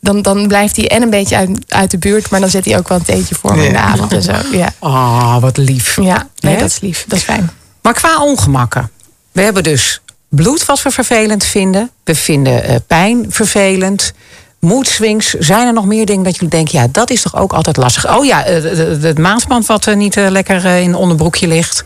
dan, 0.00 0.22
dan 0.22 0.46
blijft 0.48 0.76
hij 0.76 0.88
en 0.88 1.02
een 1.02 1.10
beetje 1.10 1.36
uit, 1.36 1.58
uit 1.68 1.90
de 1.90 1.98
buurt, 1.98 2.30
maar 2.30 2.40
dan 2.40 2.48
zet 2.50 2.64
hij 2.64 2.78
ook 2.78 2.88
wel 2.88 2.98
een 2.98 3.04
theetje 3.04 3.34
voor 3.34 3.56
me 3.56 3.66
in 3.66 3.72
de 3.72 3.78
avond 3.78 4.12
en 4.12 4.22
zo. 4.22 4.32
Ja, 4.52 4.72
Ah, 4.78 5.40
wat 5.40 5.56
lief. 5.56 5.96
ja 6.02 6.28
nee, 6.40 6.56
dat 6.58 6.68
is 6.68 6.80
lief. 6.80 7.04
Dat 7.08 7.18
is 7.18 7.24
fijn. 7.24 7.50
Maar 7.82 7.94
qua 7.94 8.22
ongemakken. 8.22 8.90
We 9.32 9.42
hebben 9.42 9.62
dus 9.62 10.00
bloed 10.28 10.64
wat 10.64 10.82
we 10.82 10.90
vervelend 10.90 11.44
vinden. 11.44 11.90
We 12.04 12.14
vinden 12.14 12.64
eh, 12.64 12.76
pijn 12.86 13.26
vervelend. 13.28 14.12
mood 14.58 14.86
swings. 14.88 15.30
Zijn 15.32 15.66
er 15.66 15.72
nog 15.72 15.84
meer 15.86 16.06
dingen 16.06 16.24
dat 16.24 16.34
jullie 16.34 16.48
denken, 16.50 16.78
ja, 16.78 16.86
dat 16.92 17.10
is 17.10 17.22
toch 17.22 17.36
ook 17.36 17.52
altijd 17.52 17.76
lastig. 17.76 18.16
Oh 18.16 18.24
ja, 18.24 18.44
eh, 18.44 18.62
het 19.02 19.18
maandband 19.18 19.66
wat 19.66 19.86
eh, 19.86 19.94
niet 19.96 20.16
eh, 20.16 20.26
lekker 20.30 20.64
eh, 20.64 20.80
in 20.80 20.88
een 20.88 20.94
onderbroekje 20.94 21.46
ligt. 21.46 21.84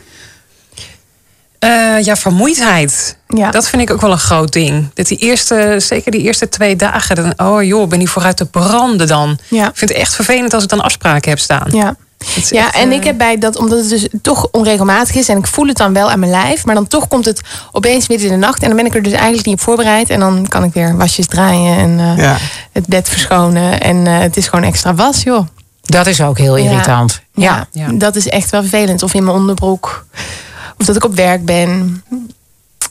Eh, 1.60 2.02
ja, 2.04 2.16
vermoeidheid. 2.16 3.16
Ja. 3.28 3.50
Dat 3.50 3.68
vind 3.68 3.82
ik 3.82 3.90
ook 3.90 4.00
wel 4.00 4.10
een 4.12 4.18
groot 4.18 4.52
ding. 4.52 4.90
Dat 4.94 5.06
die 5.06 5.18
eerste, 5.18 5.74
zeker 5.78 6.10
die 6.10 6.20
eerste 6.20 6.48
twee 6.48 6.76
dagen, 6.76 7.16
dan, 7.16 7.32
oh 7.36 7.62
joh, 7.62 7.88
ben 7.88 7.98
die 7.98 8.10
vooruit 8.10 8.36
te 8.36 8.46
branden 8.46 9.06
dan. 9.06 9.38
Ja. 9.48 9.68
Ik 9.68 9.76
vind 9.76 9.90
het 9.90 9.98
echt 9.98 10.14
vervelend 10.14 10.54
als 10.54 10.62
ik 10.62 10.68
dan 10.68 10.80
afspraken 10.80 11.30
heb 11.30 11.38
staan. 11.38 11.68
Ja. 11.72 11.96
Ja, 12.50 12.66
echt, 12.66 12.74
en 12.74 12.90
eh, 12.90 12.96
ik 12.96 13.04
heb 13.04 13.18
bij 13.18 13.38
dat, 13.38 13.56
omdat 13.56 13.78
het 13.78 13.88
dus 13.88 14.08
toch 14.22 14.48
onregelmatig 14.50 15.14
is 15.14 15.28
en 15.28 15.38
ik 15.38 15.46
voel 15.46 15.66
het 15.66 15.76
dan 15.76 15.92
wel 15.92 16.10
aan 16.10 16.18
mijn 16.18 16.30
lijf, 16.30 16.64
maar 16.64 16.74
dan 16.74 16.86
toch 16.88 17.08
komt 17.08 17.24
het 17.24 17.40
opeens 17.72 18.08
midden 18.08 18.26
in 18.26 18.32
de 18.40 18.46
nacht 18.46 18.60
en 18.62 18.66
dan 18.68 18.76
ben 18.76 18.86
ik 18.86 18.94
er 18.94 19.02
dus 19.02 19.12
eigenlijk 19.12 19.46
niet 19.46 19.54
op 19.54 19.60
voorbereid 19.60 20.10
en 20.10 20.20
dan 20.20 20.46
kan 20.48 20.64
ik 20.64 20.72
weer 20.72 20.96
wasjes 20.96 21.26
draaien 21.26 21.76
en 21.78 21.98
eh, 21.98 22.24
Ja. 22.24 22.36
het 22.72 22.86
bed 22.86 23.08
verschonen 23.08 23.80
en 23.80 24.06
eh, 24.06 24.18
het 24.18 24.36
is 24.36 24.48
gewoon 24.48 24.64
extra 24.64 24.94
was, 24.94 25.22
joh. 25.22 25.46
Dat 25.82 26.06
is 26.06 26.20
ook 26.20 26.38
heel 26.38 26.56
irritant. 26.56 27.20
Ja. 27.34 27.66
Ja, 27.72 27.86
Ja. 27.86 27.92
dat 27.92 28.16
is 28.16 28.28
echt 28.28 28.50
wel 28.50 28.60
vervelend. 28.60 29.02
Of 29.02 29.14
in 29.14 29.24
mijn 29.24 29.36
onderbroek, 29.36 30.06
of 30.80 30.86
dat 30.86 30.96
ik 30.96 31.04
op 31.04 31.14
werk 31.14 31.44
ben. 31.44 32.02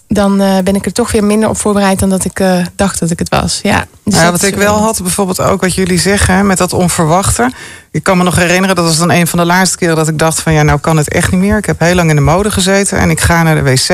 Dan 0.08 0.42
eh, 0.42 0.58
ben 0.64 0.76
ik 0.76 0.86
er 0.86 0.92
toch 0.94 1.12
weer 1.12 1.24
minder 1.24 1.50
op 1.50 1.58
voorbereid 1.58 2.00
dan 2.00 2.10
dat 2.10 2.26
ik 2.26 2.40
eh, 2.40 2.66
dacht 2.76 3.00
dat 3.00 3.10
ik 3.12 3.20
het 3.20 3.30
was. 3.30 3.60
Ja, 3.64 3.86
dus 4.04 4.14
Nou 4.14 4.26
ja, 4.26 4.32
wat 4.32 4.44
ik 4.44 4.56
wel 4.56 4.74
wel- 4.76 4.84
had, 4.84 5.02
bijvoorbeeld 5.02 5.42
ook 5.42 5.62
wat 5.62 5.76
jullie 5.76 6.00
zeggen, 6.00 6.48
met 6.48 6.58
dat 6.58 6.74
onverwachte. 6.74 7.52
Ik 7.92 8.04
kan 8.04 8.18
me 8.18 8.24
nog 8.24 8.36
herinneren, 8.36 8.76
dat 8.76 8.86
was 8.86 8.98
dan 8.98 9.12
een 9.12 9.28
van 9.28 9.40
de 9.40 9.46
laatste 9.46 9.78
keren 9.78 9.96
dat 9.96 10.08
ik 10.08 10.18
dacht 10.20 10.40
van 10.40 10.54
ja, 10.54 10.64
nou 10.64 10.80
kan 10.80 10.98
het 10.98 11.10
echt 11.10 11.32
niet 11.32 11.42
meer. 11.42 11.58
Ik 11.58 11.66
heb 11.66 11.80
heel 11.80 11.96
lang 11.96 12.10
in 12.10 12.16
de 12.16 12.22
mode 12.22 12.52
gezeten 12.52 12.98
en 12.98 13.10
ik 13.10 13.20
ga 13.20 13.44
naar 13.44 13.56
de 13.64 13.72
wc. 13.72 13.90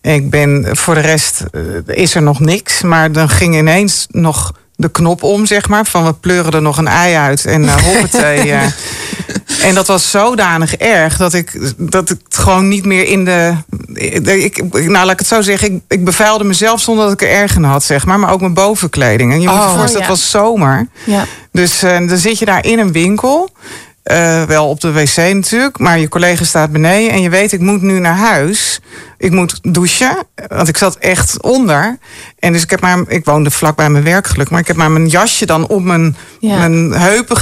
En 0.00 0.14
ik 0.14 0.30
ben 0.30 0.76
voor 0.76 0.94
de 0.94 1.00
rest 1.00 1.44
eh, 1.50 1.60
is 1.86 2.14
er 2.14 2.22
nog 2.22 2.40
niks. 2.40 2.82
Maar 2.82 3.12
dan 3.12 3.28
ging 3.28 3.56
ineens 3.56 4.06
nog 4.10 4.52
de 4.78 4.90
knop 4.90 5.22
om, 5.22 5.46
zeg 5.46 5.68
maar. 5.68 5.86
Van 5.86 6.04
we 6.04 6.12
pleuren 6.12 6.52
er 6.52 6.62
nog 6.62 6.78
een 6.78 6.88
ei 6.88 7.14
uit 7.14 7.44
en 7.44 7.62
uh, 7.62 7.74
hoppatee. 7.74 8.54
En 9.62 9.74
dat 9.74 9.86
was 9.86 10.10
zodanig 10.10 10.76
erg 10.76 11.16
dat 11.16 11.34
ik, 11.34 11.74
dat 11.76 12.10
ik 12.10 12.18
het 12.24 12.38
gewoon 12.38 12.68
niet 12.68 12.84
meer 12.84 13.04
in 13.06 13.24
de. 13.24 13.54
Ik, 13.94 14.62
nou, 14.72 14.90
laat 14.90 15.10
ik 15.10 15.18
het 15.18 15.28
zo 15.28 15.40
zeggen. 15.40 15.74
Ik, 15.74 15.82
ik 15.88 16.04
bevuilde 16.04 16.44
mezelf 16.44 16.80
zonder 16.80 17.04
dat 17.04 17.12
ik 17.12 17.22
er 17.22 17.34
erg 17.34 17.56
in 17.56 17.62
had, 17.62 17.84
zeg 17.84 18.06
maar. 18.06 18.18
Maar 18.18 18.32
ook 18.32 18.40
mijn 18.40 18.54
bovenkleding. 18.54 19.32
En 19.32 19.40
je 19.40 19.48
moet 19.48 19.56
je 19.56 19.62
Oh, 19.62 19.78
voorstellen, 19.78 20.06
ja. 20.06 20.12
het 20.12 20.20
was 20.20 20.30
zomer. 20.30 20.88
Ja. 21.04 21.24
Dus 21.52 21.82
eh, 21.82 22.08
dan 22.08 22.18
zit 22.18 22.38
je 22.38 22.44
daar 22.44 22.64
in 22.64 22.78
een 22.78 22.92
winkel. 22.92 23.50
Wel 24.46 24.68
op 24.68 24.80
de 24.80 24.92
wc 24.92 25.16
natuurlijk, 25.16 25.78
maar 25.78 25.98
je 25.98 26.08
collega 26.08 26.44
staat 26.44 26.72
beneden 26.72 27.10
en 27.10 27.22
je 27.22 27.30
weet, 27.30 27.52
ik 27.52 27.60
moet 27.60 27.82
nu 27.82 27.98
naar 27.98 28.16
huis. 28.16 28.80
Ik 29.18 29.30
moet 29.30 29.58
douchen, 29.62 30.16
want 30.48 30.68
ik 30.68 30.76
zat 30.76 30.96
echt 30.96 31.42
onder. 31.42 31.98
En 32.38 32.52
dus 32.52 32.62
ik 32.62 32.70
heb 32.70 32.80
maar, 32.80 32.98
ik 33.08 33.24
woonde 33.24 33.50
vlak 33.50 33.76
bij 33.76 33.90
mijn 33.90 34.04
werk 34.04 34.26
gelukkig, 34.26 34.50
maar 34.50 34.60
ik 34.60 34.66
heb 34.66 34.76
maar 34.76 34.90
mijn 34.90 35.06
jasje 35.08 35.46
dan 35.46 35.66
op 35.68 35.82
mijn, 35.82 36.16
Ja. 36.40 36.56
mijn 36.56 36.92
heupen 36.92 37.36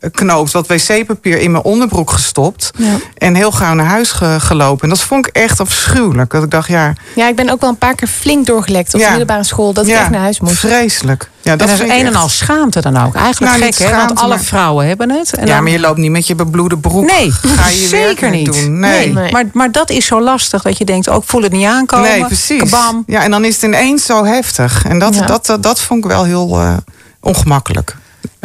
geknoopt, 0.00 0.52
wat 0.52 0.66
wc-papier 0.66 1.38
in 1.40 1.50
mijn 1.50 1.64
onderbroek 1.64 2.10
gestopt. 2.10 2.70
Ja. 2.76 2.94
En 3.16 3.34
heel 3.34 3.50
gauw 3.52 3.74
naar 3.74 3.86
huis 3.86 4.10
ge- 4.12 4.36
gelopen. 4.40 4.82
En 4.82 4.88
dat 4.88 5.00
vond 5.00 5.26
ik 5.26 5.36
echt 5.36 5.60
afschuwelijk. 5.60 6.30
Dat 6.30 6.42
ik 6.42 6.50
dacht, 6.50 6.68
ja, 6.68 6.92
ja, 7.14 7.28
ik 7.28 7.36
ben 7.36 7.50
ook 7.50 7.60
wel 7.60 7.70
een 7.70 7.76
paar 7.78 7.94
keer 7.94 8.08
flink 8.08 8.46
doorgelekt 8.46 8.94
op 8.94 9.00
Ja. 9.00 9.04
de 9.06 9.16
middelbare 9.16 9.44
school. 9.44 9.72
Dat 9.72 9.86
ik 9.86 9.94
echt 9.94 10.10
naar 10.10 10.20
huis 10.20 10.40
moest. 10.40 10.58
vreselijk. 10.58 11.30
Ja, 11.42 11.56
Dat 11.56 11.68
en 11.68 11.74
is 11.74 11.80
een 11.80 11.90
en 12.06 12.14
al 12.14 12.28
schaamte 12.28 12.80
dan 12.80 12.96
ook. 12.96 13.14
Eigenlijk 13.14 13.58
Nou, 13.58 13.72
gek, 13.72 13.78
hè? 13.88 13.96
Want 13.96 14.18
alle 14.18 14.28
maar- 14.34 14.44
vrouwen 14.44 14.86
hebben 14.86 15.10
het. 15.10 15.34
En 15.34 15.46
Ja, 15.46 15.54
dan- 15.54 15.62
maar 15.62 15.72
je 15.72 15.80
loopt 15.80 15.98
niet 15.98 16.10
met 16.10 16.26
je 16.26 16.34
bebloede 16.34 16.78
broek. 16.78 17.06
Nee, 17.10 17.30
Ga 17.32 17.68
je 17.68 17.86
zeker 17.88 18.30
niet. 18.30 18.46
doen. 18.52 18.78
Nee. 18.78 19.12
Nee. 19.12 19.32
Maar, 19.32 19.44
maar 19.52 19.72
dat 19.72 19.90
is 19.90 20.06
zo 20.06 20.20
lastig 20.22 20.62
dat 20.62 20.78
je 20.78 20.84
denkt, 20.84 21.07
ook 21.08 21.24
voel 21.24 21.42
het 21.42 21.52
niet 21.52 21.66
aankomen. 21.66 22.08
Nee, 22.10 22.24
precies. 22.26 22.58
Kabam. 22.70 23.02
Ja, 23.06 23.22
en 23.22 23.30
dan 23.30 23.44
is 23.44 23.54
het 23.54 23.62
ineens 23.64 24.04
zo 24.04 24.24
heftig. 24.24 24.84
En 24.84 24.98
dat, 24.98 25.14
Ja. 25.14 25.26
dat, 25.26 25.46
dat, 25.46 25.62
dat 25.62 25.80
vond 25.80 26.04
ik 26.04 26.10
wel 26.10 26.24
heel 26.24 26.60
eh, 26.60 26.76
ongemakkelijk. 27.20 27.96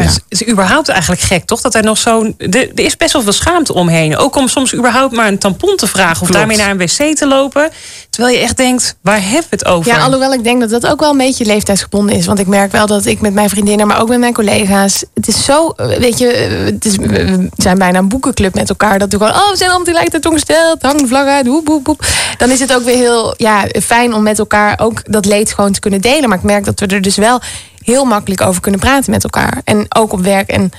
Ja. 0.03 0.10
het 0.10 0.24
is, 0.29 0.41
is 0.41 0.51
überhaupt 0.51 0.89
eigenlijk 0.89 1.22
gek, 1.22 1.45
toch? 1.45 1.62
Dat 1.62 1.75
er 1.75 1.83
nog 1.83 1.98
zo'n. 1.98 2.36
Er 2.38 2.79
is 2.79 2.98
best 2.98 3.13
wel 3.13 3.22
veel 3.22 3.31
schaamte 3.31 3.74
omheen. 3.74 4.17
Ook 4.17 4.36
om 4.36 4.48
soms 4.48 4.74
überhaupt 4.74 5.15
maar 5.15 5.27
een 5.27 5.38
tampon 5.38 5.75
te 5.75 5.88
vragen. 5.88 6.12
Of 6.12 6.17
Klopt. 6.17 6.33
daarmee 6.33 6.57
naar 6.57 6.69
een 6.69 6.77
wc 6.77 7.15
te 7.15 7.27
lopen. 7.27 7.69
Terwijl 8.10 8.36
je 8.36 8.41
echt 8.41 8.57
denkt, 8.57 8.95
waar 9.01 9.21
hebben 9.21 9.49
we 9.49 9.56
het 9.56 9.65
over? 9.65 9.91
Ja, 9.91 10.04
alhoewel 10.04 10.34
ik 10.34 10.43
denk 10.43 10.60
dat 10.60 10.69
dat 10.69 10.88
ook 10.88 10.99
wel 10.99 11.12
een 11.12 11.17
beetje 11.17 11.45
leeftijdsgebonden 11.45 12.15
is. 12.15 12.25
Want 12.25 12.39
ik 12.39 12.47
merk 12.47 12.71
wel 12.71 12.86
dat 12.86 13.06
ik 13.06 13.21
met 13.21 13.34
mijn 13.34 13.49
vriendinnen, 13.49 13.88
maar 13.88 14.01
ook 14.01 14.10
met 14.10 14.19
mijn 14.19 14.34
collega's. 14.34 15.04
Het 15.13 15.28
is 15.28 15.45
zo, 15.45 15.69
eh, 15.69 15.97
weet 15.97 16.17
je, 16.17 16.28
eh, 16.28 16.65
het 16.65 16.86
is, 16.86 16.95
we 16.95 17.49
zijn 17.58 17.78
bijna 17.78 17.99
een 17.99 18.08
boekenclub 18.08 18.56
met 18.56 18.69
elkaar. 18.69 18.99
Dat 18.99 19.12
we 19.12 19.17
gewoon, 19.17 19.34
oh, 19.34 19.49
we 19.49 19.58
zijn 19.58 19.69
allemaal 19.69 19.86
tegelijkertijd 19.86 20.25
ongesteld. 20.25 20.82
Hang 20.82 21.01
de 21.01 21.08
vlag 21.08 21.25
uit, 21.28 21.47
woep, 21.47 21.67
woep. 21.67 22.06
Dan 22.38 22.49
is 22.49 22.60
het 22.60 22.73
ook 22.73 22.84
weer 22.84 22.97
heel 22.97 23.34
ja, 23.38 23.65
fijn 23.84 24.13
om 24.13 24.23
met 24.23 24.39
elkaar 24.39 24.80
ook 24.80 25.12
dat 25.12 25.25
leed 25.25 25.54
gewoon 25.54 25.71
te 25.71 25.80
kunnen 25.80 26.01
delen. 26.01 26.30
Maar 26.30 26.38
ik 26.38 26.43
merk 26.43 26.65
dat 26.65 26.80
we 26.80 26.86
er 26.86 27.01
dus 27.01 27.15
wel 27.15 27.41
heel 27.84 28.06
makkelijk 28.06 28.41
over 28.41 28.62
kunnen 28.62 28.80
praten 28.80 29.12
met 29.12 29.24
elkaar. 29.24 29.62
En 29.63 29.86
ook 29.89 30.13
op 30.13 30.22
werk. 30.22 30.50
En 30.50 30.72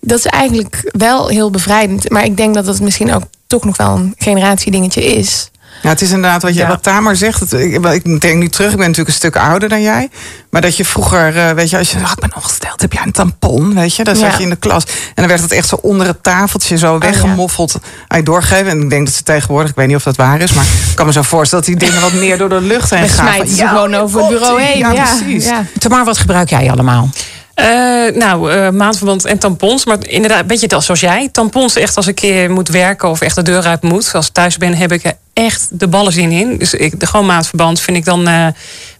dat 0.00 0.18
is 0.18 0.26
eigenlijk 0.26 0.90
wel 0.92 1.28
heel 1.28 1.50
bevrijdend. 1.50 2.10
Maar 2.10 2.24
ik 2.24 2.36
denk 2.36 2.54
dat 2.54 2.64
dat 2.64 2.80
misschien 2.80 3.12
ook 3.12 3.22
toch 3.46 3.64
nog 3.64 3.76
wel 3.76 3.94
een 3.96 4.14
generatiedingetje 4.16 5.04
is. 5.04 5.50
Ja, 5.82 5.88
het 5.88 6.00
is 6.00 6.10
inderdaad 6.10 6.42
wat, 6.42 6.54
je, 6.54 6.60
Ja. 6.60 6.68
wat 6.68 6.82
Tamer 6.82 7.16
zegt. 7.16 7.40
Het, 7.40 7.52
ik, 7.52 7.84
ik 8.04 8.20
denk 8.20 8.38
nu 8.38 8.48
terug, 8.48 8.70
ik 8.70 8.76
ben 8.76 8.86
natuurlijk 8.86 9.08
een 9.08 9.14
stuk 9.14 9.36
ouder 9.36 9.68
dan 9.68 9.82
jij. 9.82 10.08
Maar 10.50 10.60
dat 10.60 10.76
je 10.76 10.84
vroeger, 10.84 11.36
eh, 11.38 11.50
weet 11.50 11.70
je, 11.70 11.78
als 11.78 11.90
je 11.90 11.96
ah, 12.04 12.10
ik 12.10 12.20
ben 12.20 12.32
ongesteld, 12.36 12.80
heb 12.80 12.92
jij 12.92 13.02
een 13.04 13.12
tampon, 13.12 13.74
weet 13.74 13.96
je? 13.96 14.04
Dan 14.04 14.16
zat 14.16 14.30
Ja. 14.30 14.36
je 14.36 14.42
in 14.42 14.48
de 14.50 14.56
klas. 14.56 14.84
En 14.84 14.92
dan 15.14 15.26
werd 15.26 15.40
het 15.40 15.52
echt 15.52 15.68
zo 15.68 15.78
onder 15.82 16.06
het 16.06 16.22
tafeltje 16.22 16.78
zo 16.78 16.98
weggemoffeld 16.98 17.74
aan 18.08 18.18
je 18.18 18.24
doorgegeven. 18.24 18.66
En 18.70 18.80
ik 18.80 18.90
denk 18.90 19.06
dat 19.06 19.14
ze 19.14 19.22
tegenwoordig, 19.22 19.70
ik 19.70 19.76
weet 19.76 19.86
niet 19.86 19.96
of 19.96 20.02
dat 20.02 20.16
waar 20.16 20.40
is, 20.40 20.52
maar 20.52 20.64
ik 20.64 20.94
kan 20.94 21.06
me 21.06 21.12
zo 21.12 21.22
voorstellen 21.22 21.64
dat 21.64 21.78
die 21.78 21.88
dingen 21.88 22.02
wat 22.02 22.12
meer 22.12 22.38
door 22.38 22.48
de 22.48 22.60
lucht 22.60 22.90
heen 22.90 23.08
gaan. 23.08 23.26
smijten 23.26 23.56
ze 23.56 23.66
gewoon 23.68 23.94
over 23.94 24.20
het 24.20 24.28
bureau 24.28 24.60
heen. 24.62 24.78
Ja, 24.78 24.92
precies. 24.92 25.44
Ja. 25.44 25.64
Tamar, 25.78 26.04
wat 26.04 26.18
gebruik 26.18 26.50
jij 26.50 26.70
allemaal? 26.70 27.08
Eh, 27.54 27.66
nou, 28.14 28.52
eh, 28.52 28.68
maandverband 28.70 29.24
en 29.24 29.38
tampons. 29.38 29.84
Maar 29.84 29.96
inderdaad, 30.00 30.40
een 30.40 30.46
beetje 30.46 30.68
dat 30.68 30.84
zoals 30.84 31.00
jij. 31.00 31.28
Tampons 31.32 31.76
echt 31.76 31.96
als 31.96 32.06
ik 32.06 32.22
een 32.22 32.28
keer 32.30 32.50
moet 32.50 32.68
werken 32.68 33.08
of 33.08 33.20
echt 33.20 33.34
de 33.34 33.42
deur 33.42 33.62
uit 33.64 33.82
moet. 33.82 34.10
Als 34.14 34.26
ik 34.26 34.32
thuis 34.32 34.56
ben, 34.56 34.74
heb 34.74 34.92
ik 34.92 35.02
echt 35.32 35.68
de 35.70 35.88
ballen 35.88 36.12
zin 36.12 36.30
in. 36.30 36.58
Dus 36.58 36.74
ik, 36.74 37.00
de 37.00 37.06
gewoon 37.06 37.26
maandverband 37.26 37.80
vind 37.80 37.96
ik 37.96 38.04
dan 38.04 38.28
eh, 38.28 38.46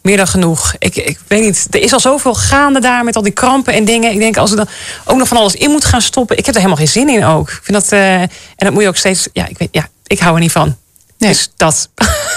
meer 0.02 0.16
dan 0.16 0.26
genoeg. 0.26 0.74
Ik, 0.78 0.96
ik 0.96 1.18
weet 1.26 1.42
niet, 1.42 1.66
er 1.70 1.80
is 1.80 1.92
al 1.92 2.00
zoveel 2.00 2.34
gaande 2.34 2.80
daar 2.80 3.04
met 3.04 3.16
al 3.16 3.22
die 3.22 3.32
krampen 3.32 3.74
en 3.74 3.84
dingen. 3.84 4.12
Ik 4.12 4.18
denk, 4.18 4.36
als 4.36 4.50
ik 4.50 4.56
dan 4.56 4.68
ook 5.04 5.18
nog 5.18 5.28
van 5.28 5.36
alles 5.36 5.54
in 5.54 5.70
moet 5.70 5.84
gaan 5.84 6.02
stoppen. 6.02 6.38
Ik 6.38 6.46
heb 6.46 6.54
er 6.54 6.60
helemaal 6.60 6.84
geen 6.84 6.92
zin 6.92 7.08
in 7.08 7.24
ook. 7.24 7.50
Ik 7.50 7.60
vind 7.62 7.82
dat, 7.82 7.92
eh, 7.92 8.20
en 8.20 8.28
dat 8.56 8.72
moet 8.72 8.82
je 8.82 8.88
ook 8.88 8.96
steeds, 8.96 9.28
ja, 9.32 9.48
ik 9.48 9.58
weet, 9.58 9.68
ja, 9.72 9.88
ik 10.06 10.18
hou 10.18 10.34
er 10.34 10.40
niet 10.40 10.52
van. 10.52 10.76
Nee. 11.18 11.30
Dus 11.30 11.50
dat. 11.56 11.90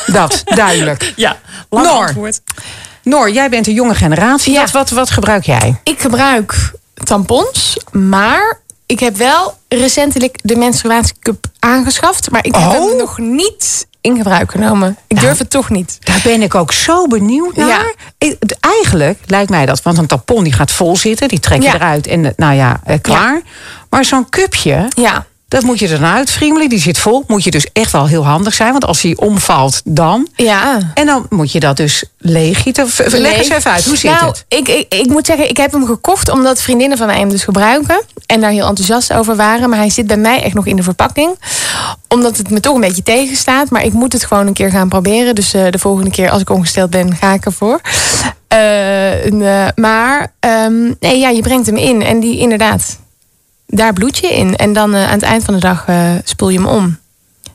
Dat, 0.06 0.42
duidelijk. 0.46 1.14
ja, 1.16 1.38
lang 1.70 1.86
Noor. 1.86 2.06
antwoord. 2.06 2.42
Noor, 3.04 3.32
jij 3.32 3.50
bent 3.50 3.68
een 3.68 3.74
jonge 3.74 3.96
generatie. 3.96 4.54
Ja. 4.54 4.62
Wat, 4.62 4.72
wat, 4.72 4.90
wat 4.90 5.10
gebruik 5.10 5.46
jij? 5.46 5.80
Ik 5.84 6.00
gebruik 6.00 6.72
tampons, 7.04 7.78
maar 7.92 8.60
ik 8.86 9.00
heb 9.00 9.16
wel 9.18 9.58
recentelijk 9.68 10.40
de 10.44 10.56
menstruatiecup 10.56 11.46
aangeschaft. 11.60 12.32
Maar 12.32 12.46
ik 12.46 12.56
heb 12.56 12.64
Oh. 12.64 12.72
hem 12.72 12.98
nog 12.98 13.18
niet 13.18 13.88
in 14.02 14.18
gebruik 14.18 14.52
genomen. 14.52 14.98
Ik 15.08 15.20
durf 15.20 15.38
het 15.38 15.50
toch 15.50 15.70
niet. 15.70 15.98
Daar 16.04 16.22
ben 16.24 16.42
ik 16.42 16.56
ook 16.56 16.72
zo 16.74 17.08
benieuwd 17.08 17.56
naar. 17.56 17.68
Ja. 17.68 17.94
Ik- 18.18 18.36
het- 18.40 18.58
Eigenlijk 18.60 19.20
lijkt 19.26 19.50
mij 19.50 19.66
dat, 19.66 19.82
want 19.82 19.98
een 19.98 20.06
tampon 20.08 20.44
die 20.44 20.54
gaat 20.54 20.72
vol 20.72 20.96
zitten, 20.96 21.28
die 21.28 21.40
trek 21.40 21.62
je 21.62 21.68
Ja. 21.68 21.74
eruit 21.76 22.08
en 22.08 22.26
eh, 22.26 22.32
nou 22.36 22.54
ja, 22.54 22.80
eh, 22.84 22.98
klaar. 23.02 23.42
Maar 23.90 24.06
zo'n 24.06 24.30
cupje, 24.30 24.88
Ja, 24.96 25.26
dat 25.48 25.64
moet 25.64 25.80
je 25.80 25.88
er 25.88 26.00
dan 26.00 26.10
uitfriemelen, 26.10 26.70
die 26.70 26.80
zit 26.80 26.98
vol. 26.98 27.24
Moet 27.28 27.44
je 27.44 27.52
dus 27.52 27.68
echt 27.74 27.92
wel 27.92 28.08
heel 28.08 28.26
handig 28.26 28.54
zijn, 28.54 28.72
want 28.72 28.86
als 28.86 29.02
die 29.02 29.20
omvalt, 29.20 29.82
dan. 29.86 30.28
ja. 30.36 30.92
En 30.94 31.06
dan 31.06 31.26
moet 31.30 31.52
je 31.52 31.60
dat 31.60 31.78
dus 31.78 32.04
leeggieten. 32.18 32.88
Leg 33.08 33.38
eens 33.38 33.50
even 33.50 33.72
uit, 33.72 33.86
hoe 33.86 33.98
zit 33.98 34.12
nou, 34.12 34.26
het? 34.26 34.46
Ik, 34.48 34.68
ik, 34.68 34.94
ik 34.94 35.08
moet 35.08 35.26
zeggen, 35.26 35.50
ik 35.50 35.58
heb 35.58 35.72
hem 35.72 35.86
gekocht 35.86 36.30
omdat 36.30 36.62
vriendinnen 36.62 36.98
van 36.98 37.08
mij 37.08 37.18
hem 37.20 37.30
dus 37.30 37.44
gebruiken. 37.44 38.02
En 38.26 38.42
daar 38.42 38.52
heel 38.52 38.68
enthousiast 38.68 39.14
over 39.14 39.36
waren. 39.36 39.70
Maar 39.70 39.80
hij 39.80 39.90
zit 39.90 40.08
bij 40.08 40.18
mij 40.18 40.42
echt 40.42 40.54
nog 40.54 40.66
in 40.66 40.76
de 40.76 40.84
verpakking. 40.84 41.40
Omdat 42.08 42.38
het 42.38 42.50
me 42.50 42.60
toch 42.60 42.76
een 42.76 42.82
beetje 42.82 43.04
tegenstaat. 43.04 43.70
Maar 43.70 43.84
ik 43.84 43.94
moet 43.94 44.14
het 44.14 44.26
gewoon 44.26 44.48
een 44.48 44.54
keer 44.54 44.70
gaan 44.70 44.90
proberen. 44.90 45.36
Dus 45.36 45.54
eh, 45.54 45.66
de 45.70 45.80
volgende 45.80 46.12
keer 46.12 46.30
als 46.30 46.42
ik 46.42 46.50
ongesteld 46.50 46.90
ben, 46.90 47.16
ga 47.16 47.34
ik 47.34 47.46
ervoor. 47.46 47.82
Eh, 48.48 49.66
eh, 49.66 49.70
maar 49.76 50.34
ehm, 50.40 50.94
nee, 51.00 51.20
ja, 51.20 51.30
je 51.30 51.42
brengt 51.42 51.66
hem 51.66 51.78
in. 51.78 52.02
En 52.02 52.20
die 52.20 52.38
inderdaad, 52.38 52.98
daar 53.68 53.94
bloed 53.94 54.18
je 54.18 54.28
in. 54.28 54.56
En 54.56 54.74
dan 54.74 54.94
eh, 54.94 55.04
aan 55.04 55.10
het 55.12 55.22
eind 55.24 55.44
van 55.44 55.54
de 55.54 55.60
dag 55.60 55.84
eh, 55.88 56.10
spoel 56.24 56.50
je 56.50 56.58
hem 56.58 56.68
om. 56.68 56.98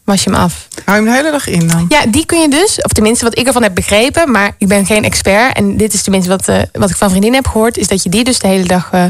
Was 0.04 0.24
je 0.24 0.30
hem 0.30 0.38
af. 0.38 0.68
Hou 0.84 0.98
je 0.98 1.04
hem 1.04 1.12
de 1.14 1.18
hele 1.20 1.30
dag 1.30 1.46
in 1.46 1.68
dan? 1.68 1.86
Ja, 1.88 2.06
die 2.08 2.26
kun 2.26 2.40
je 2.40 2.48
dus, 2.48 2.82
of 2.82 2.92
tenminste 2.92 3.24
wat 3.24 3.38
ik 3.38 3.46
ervan 3.46 3.62
heb 3.62 3.74
begrepen, 3.74 4.30
maar 4.30 4.52
ik 4.58 4.68
ben 4.68 4.86
geen 4.86 5.04
expert. 5.04 5.56
En 5.56 5.76
dit 5.76 5.92
is 5.92 6.02
tenminste 6.02 6.30
wat, 6.30 6.48
eh, 6.48 6.58
wat 6.72 6.90
ik 6.90 6.96
van 6.96 7.08
vriendinnen 7.10 7.40
heb 7.42 7.50
gehoord, 7.52 7.76
is 7.76 7.88
dat 7.88 8.02
je 8.02 8.08
die 8.08 8.24
dus 8.24 8.38
de 8.38 8.48
hele 8.48 8.66
dag 8.66 8.88
eh, 8.92 9.04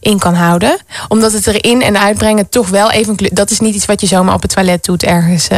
in 0.00 0.18
kan 0.18 0.34
houden. 0.34 0.78
Omdat 1.08 1.32
het 1.32 1.46
erin 1.46 1.82
en 1.82 1.98
uitbrengen 1.98 2.48
toch 2.48 2.68
wel 2.68 2.90
even. 2.90 3.16
Dat 3.32 3.50
is 3.50 3.60
niet 3.60 3.74
iets 3.74 3.84
wat 3.86 4.00
je 4.00 4.06
zomaar 4.06 4.34
op 4.34 4.42
het 4.42 4.54
toilet 4.54 4.84
doet 4.84 5.02
ergens. 5.02 5.48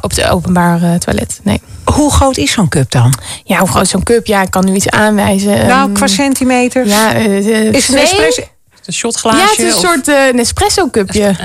op 0.00 0.10
het 0.10 0.24
openbaar 0.24 0.82
eh, 0.82 0.94
toilet. 0.94 1.40
Nee. 1.42 1.60
Hoe 1.84 2.12
groot 2.12 2.36
is 2.36 2.52
zo'n 2.52 2.68
cup 2.68 2.90
dan? 2.90 3.14
Ja, 3.44 3.58
hoe 3.58 3.68
groot 3.68 3.82
is 3.84 3.90
zo'n 3.90 4.02
cup? 4.02 4.26
Ja, 4.26 4.42
ik 4.42 4.50
kan 4.50 4.64
nu 4.64 4.74
iets 4.74 4.88
aanwijzen. 4.88 5.66
nou, 5.66 5.86
Ehm, 5.86 5.92
qua 5.92 6.06
centimeter. 6.06 6.86
Ja, 6.86 7.10
is 7.12 7.86
het 7.86 7.96
een 7.96 8.02
espresso? 8.02 8.42
Een 8.84 8.92
shotglaasje. 8.92 9.38
Ja, 9.38 9.44
het 9.50 9.58
is 9.58 9.64
een 9.64 9.74
of- 9.74 9.80
soort 9.80 10.08
eh 10.08 10.32
Nespresso 10.34 10.88
cupje. 10.90 11.36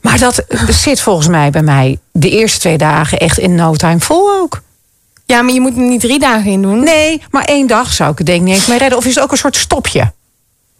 Maar 0.00 0.18
dat 0.18 0.44
zit 0.68 1.00
volgens 1.00 1.28
mij 1.28 1.50
bij 1.50 1.62
mij 1.62 1.98
de 2.12 2.30
eerste 2.30 2.58
twee 2.58 2.78
dagen 2.78 3.18
echt 3.18 3.38
in 3.38 3.54
no 3.54 3.74
time 3.74 4.00
vol 4.00 4.30
ook. 4.32 4.62
Ja, 5.26 5.42
maar 5.42 5.52
je 5.54 5.60
moet 5.60 5.76
er 5.76 5.82
niet 5.82 6.00
drie 6.00 6.18
dagen 6.18 6.50
in 6.50 6.62
doen. 6.62 6.80
Nee, 6.84 7.22
maar 7.30 7.44
één 7.44 7.66
dag 7.66 7.92
zou 7.92 8.10
ik 8.12 8.18
het 8.18 8.26
denk 8.26 8.38
ik 8.40 8.46
niet 8.46 8.54
eens 8.54 8.66
mee 8.66 8.78
redden. 8.78 8.98
Of 8.98 9.04
is 9.04 9.14
het 9.14 9.24
ook 9.24 9.30
een 9.30 9.36
soort 9.38 9.56
stopje? 9.56 10.12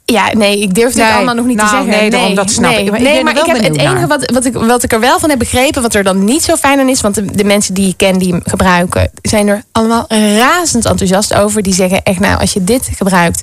Ja, 0.05 0.33
nee, 0.33 0.61
ik 0.61 0.75
durf 0.75 0.93
dit 0.93 1.03
Nee, 1.05 1.13
allemaal 1.13 1.35
nog 1.35 1.47
niet 1.47 1.57
nou, 1.57 1.69
te 1.69 1.75
zeggen. 1.75 2.01
nee, 2.01 2.11
daarom, 2.11 2.35
dat 2.35 2.51
snap 2.51 2.73
ik. 2.73 2.91
Maar 2.91 3.01
ik 3.01 3.07
nee, 3.07 3.25
maar 3.25 3.39
ik 3.39 3.47
heb 3.47 3.57
het 3.57 3.65
enige 3.79 3.95
naar. 3.95 4.07
wat, 4.07 4.31
wat, 4.31 4.45
ik, 4.45 4.55
wat 4.55 4.83
ik 4.83 4.93
er 4.93 5.01
wel 5.01 5.19
van 5.19 5.31
heb 5.31 5.39
begrepen, 5.39 5.83
wat 5.83 5.95
er 5.95 6.03
dan 6.03 6.25
niet 6.25 6.43
zo 6.43 6.57
fijn 6.57 6.81
aan 6.81 6.89
is, 6.89 7.01
want 7.01 7.15
de, 7.15 7.25
de 7.25 7.45
mensen 7.45 7.75
die 7.75 7.89
ik 7.89 7.97
ken 7.97 8.19
die 8.19 8.33
hem 8.33 8.43
gebruiken, 8.45 9.11
zijn 9.23 9.49
er 9.49 9.63
allemaal 9.73 10.05
razend 10.37 10.85
enthousiast 10.85 11.35
over. 11.35 11.63
Die 11.63 11.75
zeggen 11.75 12.03
echt, 12.03 12.21
nou, 12.21 12.41
als 12.41 12.53
je 12.53 12.65
dit 12.65 12.89
gebruikt, 12.97 13.43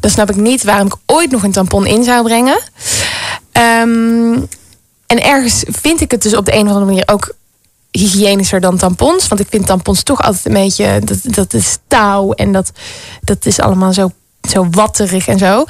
dan 0.00 0.10
snap 0.10 0.30
ik 0.30 0.36
niet 0.36 0.64
waarom 0.64 0.86
ik 0.86 0.94
ooit 1.06 1.30
nog 1.30 1.42
een 1.42 1.52
tampon 1.52 1.86
in 1.86 2.04
zou 2.04 2.22
brengen. 2.22 2.58
Ehm, 3.52 4.32
en 5.06 5.22
ergens 5.22 5.64
vind 5.66 6.00
ik 6.00 6.10
het 6.10 6.22
dus 6.22 6.36
op 6.36 6.44
de 6.44 6.52
een 6.54 6.62
of 6.62 6.68
andere 6.68 6.84
manier 6.84 7.08
ook 7.08 7.34
hygiënischer 7.90 8.60
dan 8.60 8.76
tampons. 8.76 9.28
Want 9.28 9.40
ik 9.40 9.46
vind 9.50 9.66
tampons 9.66 10.02
toch 10.02 10.22
altijd 10.22 10.46
een 10.46 10.52
beetje... 10.52 11.00
Dat, 11.04 11.18
dat 11.22 11.54
is 11.54 11.78
touw 11.86 12.32
en 12.32 12.52
dat, 12.52 12.72
dat 13.22 13.46
is 13.46 13.60
allemaal 13.60 13.92
zo, 13.92 14.10
zo 14.48 14.66
watterig 14.70 15.28
en 15.28 15.38
zo. 15.38 15.64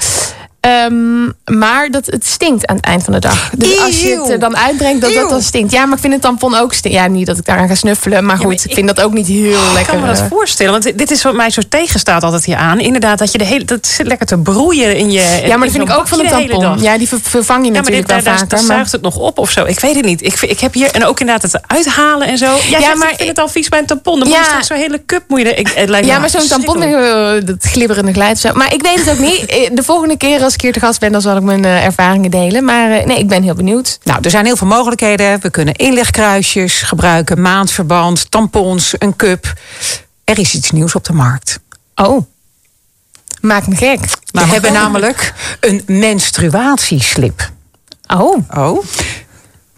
Ehm, 0.61 1.25
maar 1.59 1.91
dat, 1.91 2.07
het 2.07 2.27
stinkt 2.27 2.67
aan 2.67 2.77
het 2.77 2.85
eind 2.85 3.05
van 3.05 3.13
de 3.13 3.19
dag. 3.19 3.51
Dus 3.57 3.81
als 3.81 4.01
je 4.03 4.17
het 4.21 4.29
er 4.31 4.39
dan 4.39 4.57
uitbrengt, 4.57 5.01
dat 5.01 5.15
dat 5.15 5.31
dan 5.31 5.43
stinkt. 5.43 5.73
Ja, 5.73 5.85
maar 5.87 5.95
ik 5.95 6.01
vind 6.03 6.13
een 6.15 6.21
tampon 6.21 6.55
ook 6.57 6.73
stinkt. 6.75 6.97
Ja, 6.97 7.07
niet 7.07 7.27
dat 7.27 7.39
ik 7.39 7.45
daaraan 7.45 7.69
ga 7.69 7.75
snuffelen. 7.75 8.25
Maar 8.25 8.37
goed, 8.37 8.45
maar 8.45 8.55
ik, 8.55 8.65
ik- 8.65 8.75
vind 8.75 8.87
dat 8.87 9.01
ook 9.01 9.13
niet 9.13 9.27
heel 9.27 9.51
Ik 9.67 9.73
lekker. 9.75 9.93
kan 9.93 10.01
me 10.01 10.07
dat 10.07 10.19
eh. 10.21 10.27
voorstellen, 10.31 10.73
want 10.73 10.99
dit- 10.99 11.11
is 11.11 11.23
wat 11.23 11.35
mij 11.35 11.51
zo 11.51 11.61
tegenstaat 11.69 12.23
altijd 12.23 12.45
hier 12.45 12.57
aan. 12.57 12.81
Inderdaad, 12.81 13.19
dat 13.19 13.33
je 13.33 13.39
de 13.39 13.45
hele, 13.45 13.65
dat 13.65 13.87
zit 13.87 14.07
lekker 14.07 14.27
te 14.27 14.39
broeien 14.39 14.97
in 14.97 15.11
je. 15.11 15.41
Ja, 15.45 15.57
maar 15.57 15.67
dat 15.67 15.77
vind 15.77 15.89
ik 15.91 15.97
ook 15.97 16.09
van 16.09 16.21
een 16.21 16.29
tampon. 16.49 16.81
Ja, 16.81 16.99
die 16.99 17.09
ver- 17.09 17.19
vervang 17.23 17.65
je 17.67 17.73
Ja, 17.73 17.79
natuurlijk 17.79 18.07
dit, 18.07 18.15
wel 18.17 18.25
daar, 18.25 18.35
vaker. 18.39 18.57
daar 18.57 18.67
maar- 18.67 18.77
zuigt 18.77 18.93
het 18.93 19.03
nog 19.03 19.17
op 19.17 19.39
of 19.39 19.51
zo. 19.51 19.65
Ik 19.65 19.81
weet 19.81 19.95
het 19.95 20.05
niet. 20.05 20.23
Ik, 20.25 20.41
ik 20.41 20.61
heb 20.61 20.75
hier 20.75 20.91
en 20.91 21.05
ook 21.05 21.21
inderdaad 21.21 21.53
het 21.53 21.61
uithalen 21.67 22.27
en 22.29 22.39
zo. 22.39 22.47
Ja, 22.47 22.79
Ja, 22.79 22.87
maar 22.87 22.97
maar 22.97 23.11
ik 23.11 23.17
vind 23.17 23.29
het 23.29 23.39
al 23.39 23.49
vies 23.49 23.69
bij 23.69 23.79
een 23.79 23.87
tampon. 23.87 24.19
Dan 24.19 24.29
moet 24.29 24.37
Ja. 24.37 24.43
je 24.43 24.47
straks 24.49 24.67
zo'n 24.67 24.77
hele 24.77 25.03
cup 25.07 25.23
moet 25.29 25.41
je 25.41 25.45
er- 25.53 25.59
ik, 25.59 25.69
het 25.75 25.89
lijkt 25.89 26.07
Ja, 26.07 26.19
maar 26.19 26.31
zo'n 26.31 26.47
tampon, 26.49 26.83
eh, 26.83 27.33
dat 27.45 27.57
glibberende 27.61 28.13
glijdt 28.13 28.39
zo. 28.39 28.53
Maar 28.53 28.75
ik 28.75 28.83
weet 28.83 28.99
het 29.05 29.11
ook 29.11 29.19
niet. 29.19 29.47
Eh, 29.47 29.71
De 29.73 29.83
volgende 29.83 30.17
keer 30.17 30.41
als 30.49 30.57
ik 30.57 30.63
hier 30.63 30.73
te 30.73 30.87
gast 30.87 31.01
ben, 31.01 31.13
dan 31.13 31.21
zal 31.21 31.37
ik 31.37 31.43
mijn 31.43 31.65
eh, 31.65 31.85
ervaringen 31.85 32.31
delen. 32.31 32.65
Maar 32.65 32.91
eh, 32.91 33.07
nee, 33.07 33.19
ik 33.19 33.29
ben 33.29 33.43
heel 33.43 33.55
benieuwd. 33.55 33.99
Nou, 34.03 34.19
er 34.23 34.31
zijn 34.31 34.45
heel 34.45 34.57
veel 34.57 34.67
mogelijkheden. 34.67 35.41
We 35.41 35.51
kunnen 35.51 35.75
inlegkruisjes 35.75 36.83
gebruiken, 36.83 37.41
maandverband, 37.41 38.31
tampons, 38.31 38.95
een 38.99 39.17
cup. 39.17 39.53
Er 40.25 40.39
is 40.39 40.55
iets 40.55 40.71
nieuws 40.71 40.95
op 40.95 41.05
de 41.05 41.13
markt. 41.13 41.61
Oh, 41.95 42.27
maak 43.41 43.67
me 43.67 43.77
gek. 43.77 44.01
We 44.31 44.41
hebben 44.41 44.73
namelijk 44.73 45.35
een 45.61 45.83
menstruatieslip. 45.87 47.51
Oh, 48.07 48.39
Oh. 48.57 48.85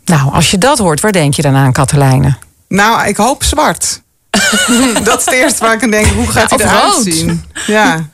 Nou, 0.05 0.33
als 0.33 0.51
je 0.51 0.59
dat 0.59 0.79
hoort, 0.79 1.01
waar 1.01 1.13
denk 1.13 1.35
je 1.35 1.43
dan 1.43 1.55
aan, 1.55 1.73
Katelijne? 1.73 2.37
Nou, 2.69 3.09
ik 3.09 3.17
hoop 3.17 3.45
zwart. 3.45 4.03
dat 5.05 5.19
is 5.19 5.25
het 5.25 5.35
eerste 5.35 5.65
waar 5.65 5.75
ik 5.75 5.83
aan 5.83 5.91
denk. 5.91 6.07
Hoe 6.07 6.27
gaat 6.27 6.51
hij 6.51 6.59
of 6.59 6.65
eruit 6.65 7.15
zien? 7.15 7.45
Ja. 7.67 8.09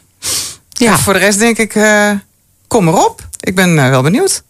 Ja. 0.78 0.92
En 0.92 0.98
voor 0.98 1.12
de 1.12 1.18
rest 1.18 1.38
denk 1.38 1.58
ik, 1.58 1.74
eh, 1.74 2.10
kom 2.68 2.84
maar 2.84 3.04
op. 3.04 3.26
Ik 3.40 3.54
ben 3.54 3.78
eh, 3.78 3.88
wel 3.88 4.02
benieuwd. 4.02 4.42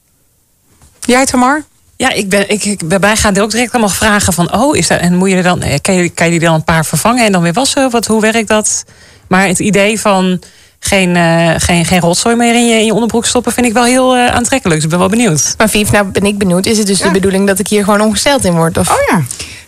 Jij, 1.00 1.26
Tamar? 1.26 1.62
Ja, 1.96 2.10
ik 2.10 2.28
ben, 2.28 2.50
ik, 2.50 2.64
ik, 2.64 2.88
bij 2.88 2.98
mij 2.98 3.16
gaan 3.16 3.34
er 3.36 3.42
ook 3.42 3.50
direct 3.50 3.72
allemaal 3.72 3.90
vragen 3.90 4.32
van... 4.32 4.54
oh, 4.54 4.76
is 4.76 4.86
dat, 4.86 5.00
en 5.00 5.16
moet 5.16 5.30
je 5.30 5.36
er 5.36 5.42
dan, 5.42 5.62
eh, 5.62 5.78
kan, 5.80 5.94
je, 5.94 6.08
kan 6.08 6.26
je 6.26 6.32
die 6.38 6.48
dan 6.48 6.54
een 6.54 6.64
paar 6.64 6.84
vervangen 6.84 7.24
en 7.26 7.32
dan 7.32 7.42
weer 7.42 7.52
wassen? 7.52 7.90
Wat, 7.90 8.06
hoe 8.06 8.20
werkt 8.20 8.48
dat? 8.48 8.84
Maar 9.28 9.46
het 9.46 9.58
idee 9.58 10.00
van 10.00 10.42
geen, 10.78 11.16
eh, 11.16 11.50
geen, 11.56 11.84
geen 11.84 12.00
rotzooi 12.00 12.36
meer 12.36 12.54
in 12.54 12.68
je, 12.68 12.74
in 12.74 12.84
je 12.84 12.92
onderbroek 12.92 13.26
stoppen... 13.26 13.52
vind 13.52 13.66
ik 13.66 13.72
wel 13.72 13.84
heel 13.84 14.16
aantrekkelijk, 14.16 14.74
dus 14.74 14.84
ik 14.84 14.90
ben 14.90 14.98
wel 14.98 15.08
benieuwd. 15.08 15.54
maar 15.58 15.68
Vief, 15.68 15.90
nou 15.90 16.04
ben 16.04 16.24
ik 16.24 16.38
benieuwd. 16.38 16.66
Is 16.66 16.78
het 16.78 16.86
dus 16.86 16.98
Ja. 16.98 17.06
de 17.06 17.10
bedoeling 17.12 17.46
dat 17.46 17.58
ik 17.58 17.68
hier 17.68 17.84
gewoon 17.84 18.00
ongesteld 18.00 18.44
in 18.44 18.52
word? 18.54 18.78
Of? 18.78 18.90
Oh 18.90 18.96
ja. 19.10 19.22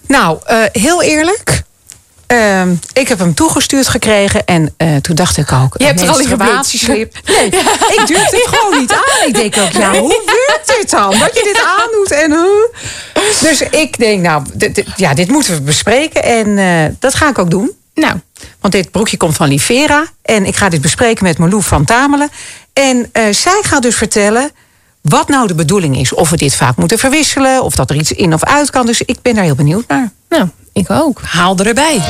Nou, 0.06 0.38
eh, 0.44 0.56
heel 0.72 1.02
eerlijk. 1.02 1.62
Ehm, 2.28 2.74
ik 2.92 3.08
heb 3.08 3.18
hem 3.18 3.34
toegestuurd 3.34 3.88
gekregen 3.88 4.44
en 4.44 4.74
eh, 4.76 4.96
toen 4.96 5.14
dacht 5.14 5.36
ik 5.36 5.52
ook... 5.52 5.74
Je 5.78 5.84
hebt 5.84 6.00
een 6.00 6.06
er 6.06 6.12
al 6.12 6.18
in. 6.20 6.28
Nee, 7.26 7.44
ik 7.96 8.02
durfde 8.06 8.36
het 8.36 8.46
gewoon 8.48 8.80
niet 8.80 8.92
aan. 8.92 9.26
Ik 9.28 9.34
denk 9.34 9.56
ook, 9.56 9.70
ja, 9.70 9.98
hoe 9.98 10.22
werkt 10.46 10.76
dit 10.80 10.90
dan? 10.90 11.10
Dat 11.10 11.34
je 11.34 11.42
dit 11.42 11.62
aandoet 11.78 12.10
en... 12.10 12.30
huh? 12.30 13.40
Dus 13.40 13.60
ik 13.60 13.98
denk, 13.98 14.22
nou, 14.22 14.42
dit, 14.54 14.74
dit- 14.74 14.86
ja, 14.96 15.14
dit 15.14 15.28
moeten 15.28 15.54
we 15.54 15.60
bespreken 15.60 16.22
en 16.22 16.58
eh, 16.58 16.94
dat 16.98 17.14
ga 17.14 17.28
ik 17.28 17.38
ook 17.38 17.50
doen. 17.50 17.70
Nou, 17.94 18.14
Want 18.60 18.72
dit 18.72 18.90
broekje 18.90 19.16
komt 19.16 19.36
van 19.36 19.48
Livera. 19.48 20.04
En 20.22 20.46
ik 20.46 20.56
ga 20.56 20.68
dit 20.68 20.80
bespreken 20.80 21.24
met 21.24 21.38
Marlou 21.38 21.62
van 21.62 21.84
Tamelen. 21.84 22.28
En 22.72 23.08
eh, 23.12 23.22
zij 23.32 23.58
gaat 23.62 23.82
dus 23.82 23.94
vertellen 23.96 24.50
wat 25.00 25.28
nou 25.28 25.46
de 25.46 25.54
bedoeling 25.54 25.98
is. 25.98 26.12
Of 26.12 26.30
we 26.30 26.36
dit 26.36 26.54
vaak 26.54 26.76
moeten 26.76 26.98
verwisselen. 26.98 27.62
Of 27.62 27.74
dat 27.74 27.90
er 27.90 27.96
iets 27.96 28.12
in 28.12 28.34
of 28.34 28.44
uit 28.44 28.70
kan. 28.70 28.86
Dus 28.86 29.02
ik 29.02 29.22
ben 29.22 29.34
daar 29.34 29.44
heel 29.44 29.54
benieuwd 29.54 29.84
naar. 29.88 30.10
nou, 30.28 30.48
ik 30.78 30.90
ook. 30.90 31.20
Haal 31.22 31.56
er 31.56 31.66
erbij. 31.66 32.00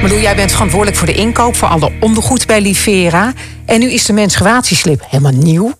Marlou, 0.00 0.20
jij 0.20 0.36
bent 0.36 0.52
verantwoordelijk 0.52 0.96
voor 0.98 1.06
de 1.06 1.14
inkoop. 1.14 1.56
Voor 1.56 1.68
alle 1.68 1.92
ondergoed 2.00 2.46
bij 2.46 2.60
Livera. 2.60 3.32
En 3.66 3.80
nu 3.80 3.90
is 3.90 4.04
de 4.04 4.12
menstruatieslip 4.12 5.04
helemaal 5.08 5.32
nieuw. 5.32 5.72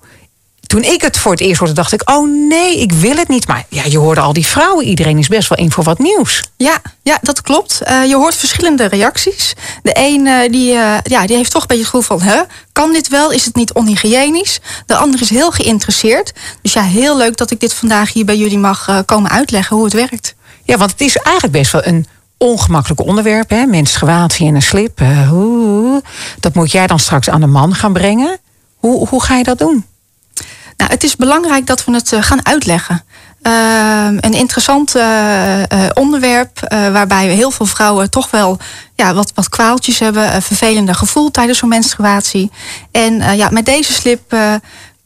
Toen 0.69 0.83
ik 0.83 1.03
het 1.03 1.19
voor 1.19 1.33
het 1.33 1.41
eerst 1.41 1.59
hoorde, 1.59 1.75
dacht 1.75 1.93
ik... 1.93 2.11
oh 2.11 2.49
nee, 2.49 2.81
ik 2.81 2.93
wil 2.93 3.17
het 3.17 3.29
niet. 3.29 3.47
Maar 3.47 3.65
ja, 3.69 3.83
je 3.85 3.99
hoorde 3.99 4.21
al 4.21 4.33
die 4.33 4.47
vrouwen. 4.47 4.85
Iedereen 4.85 5.19
is 5.19 5.29
best 5.29 5.49
wel 5.49 5.59
in 5.59 5.71
voor 5.71 5.85
wat 5.85 5.99
nieuws. 5.99 6.43
Ja, 6.57 6.83
ja, 7.03 7.19
dat 7.23 7.43
klopt. 7.43 7.81
Eh, 7.81 8.05
je 8.05 8.17
hoort 8.17 8.35
verschillende 8.35 8.85
reacties. 8.85 9.55
De 9.83 9.91
een 9.95 10.27
eh, 10.27 10.51
die, 10.51 10.73
eh, 10.73 10.99
ja, 11.03 11.27
die 11.27 11.37
heeft 11.37 11.51
toch 11.51 11.61
een 11.61 11.69
beetje 11.69 11.83
het 11.83 11.93
gevoel 11.95 12.19
van... 12.19 12.29
Hè, 12.29 12.41
kan 12.73 12.93
dit 12.93 13.09
wel? 13.09 13.33
Is 13.33 13.45
het 13.45 13.55
niet 13.55 13.73
onhygiënisch? 13.73 14.61
De 14.87 14.97
ander 14.97 15.21
is 15.21 15.31
heel 15.31 15.51
geïnteresseerd. 15.51 16.33
Dus 16.63 16.73
ja, 16.73 16.83
heel 16.83 17.17
leuk 17.17 17.37
dat 17.37 17.51
ik 17.51 17.61
dit 17.61 17.75
vandaag 17.75 18.13
hier 18.13 18.25
bij 18.25 18.37
jullie 18.37 18.59
mag 18.59 19.03
komen 19.05 19.31
uitleggen 19.31 19.77
hoe 19.77 19.85
het 19.85 19.95
werkt. 19.95 20.35
Ja, 20.69 20.77
want 20.77 20.91
het 20.91 21.01
is 21.01 21.17
eigenlijk 21.17 21.57
best 21.59 21.73
wel 21.73 21.87
een 21.87 22.07
ongemakkelijk 22.37 23.01
onderwerp. 23.01 23.51
Hè? 23.51 23.65
Menstruatie 23.67 24.47
en 24.49 24.55
een 24.55 24.63
slip. 24.63 25.01
eh, 25.01 25.29
hoe- 25.29 26.03
dat 26.41 26.55
moet 26.55 26.71
jij 26.73 26.87
dan 26.87 26.99
straks 26.99 27.31
aan 27.31 27.41
de 27.41 27.47
man 27.47 27.75
gaan 27.75 27.93
brengen. 27.93 28.39
Hoe, 28.77 29.09
hoe 29.09 29.23
ga 29.23 29.37
je 29.37 29.45
dat 29.45 29.59
doen? 29.59 29.85
Nou, 30.77 30.91
het 30.91 31.05
is 31.05 31.17
belangrijk 31.17 31.67
dat 31.67 31.85
we 31.85 31.93
het 31.93 32.13
eh, 32.13 32.23
gaan 32.23 32.47
uitleggen. 32.47 33.05
Ehm, 33.43 34.17
een 34.21 34.33
interessant 34.35 34.95
eh, 34.95 35.63
onderwerp 35.95 36.61
waarbij 36.93 37.27
heel 37.27 37.51
veel 37.51 37.67
vrouwen 37.67 38.11
toch 38.11 38.31
wel 38.31 38.59
ja, 38.95 39.15
wat, 39.15 39.33
wat 39.35 39.49
kwaaltjes 39.49 39.99
hebben, 39.99 40.35
een 40.35 40.43
vervelende 40.43 40.95
gevoel 40.95 41.31
tijdens 41.31 41.59
zo'n 41.59 41.69
menstruatie. 41.69 42.51
En 42.91 43.37
ja, 43.37 43.49
met 43.51 43.65
deze 43.67 43.93
slip 43.93 44.37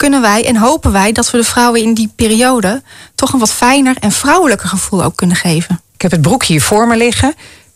kunnen 0.03 0.21
wij 0.21 0.47
en 0.47 0.57
hopen 0.57 0.93
wij 0.93 1.13
dat 1.13 1.31
we 1.31 1.37
de 1.37 1.45
vrouwen 1.45 1.81
in 1.81 1.95
die 1.95 2.13
periode 2.17 2.83
toch 3.15 3.33
een 3.33 3.39
wat 3.39 3.53
fijner 3.53 3.97
en 4.01 4.13
vrouwelijker 4.13 4.69
gevoel 4.69 5.03
ook 5.03 5.17
kunnen 5.17 5.37
geven. 5.37 5.81
Ik 5.95 6.03
heb 6.03 6.11
het 6.11 6.23
broekje 6.23 6.53
hier 6.53 6.63
voor 6.63 6.87
me 6.87 6.97
liggen. 6.97 7.35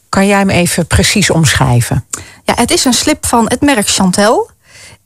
Kan 0.09 0.27
jij 0.27 0.39
hem 0.39 0.51
even 0.51 0.87
precies 0.87 1.31
omschrijven? 1.31 2.07
Ja, 2.45 2.55
het 2.57 2.71
is 2.71 2.85
een 2.85 2.93
slip 2.93 3.27
van 3.27 3.45
het 3.49 3.61
merk 3.61 3.89
Chantel. 3.89 4.51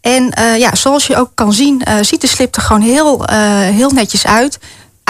En 0.00 0.30
eh, 0.30 0.58
ja, 0.58 0.74
zoals 0.74 1.06
je 1.06 1.16
ook 1.16 1.30
kan 1.34 1.52
zien, 1.52 1.82
eh, 1.82 1.96
ziet 2.00 2.20
de 2.20 2.26
slip 2.26 2.56
er 2.56 2.62
gewoon 2.62 2.82
heel, 2.82 3.26
eh, 3.26 3.36
heel 3.60 3.90
netjes 3.90 4.26
uit. 4.26 4.58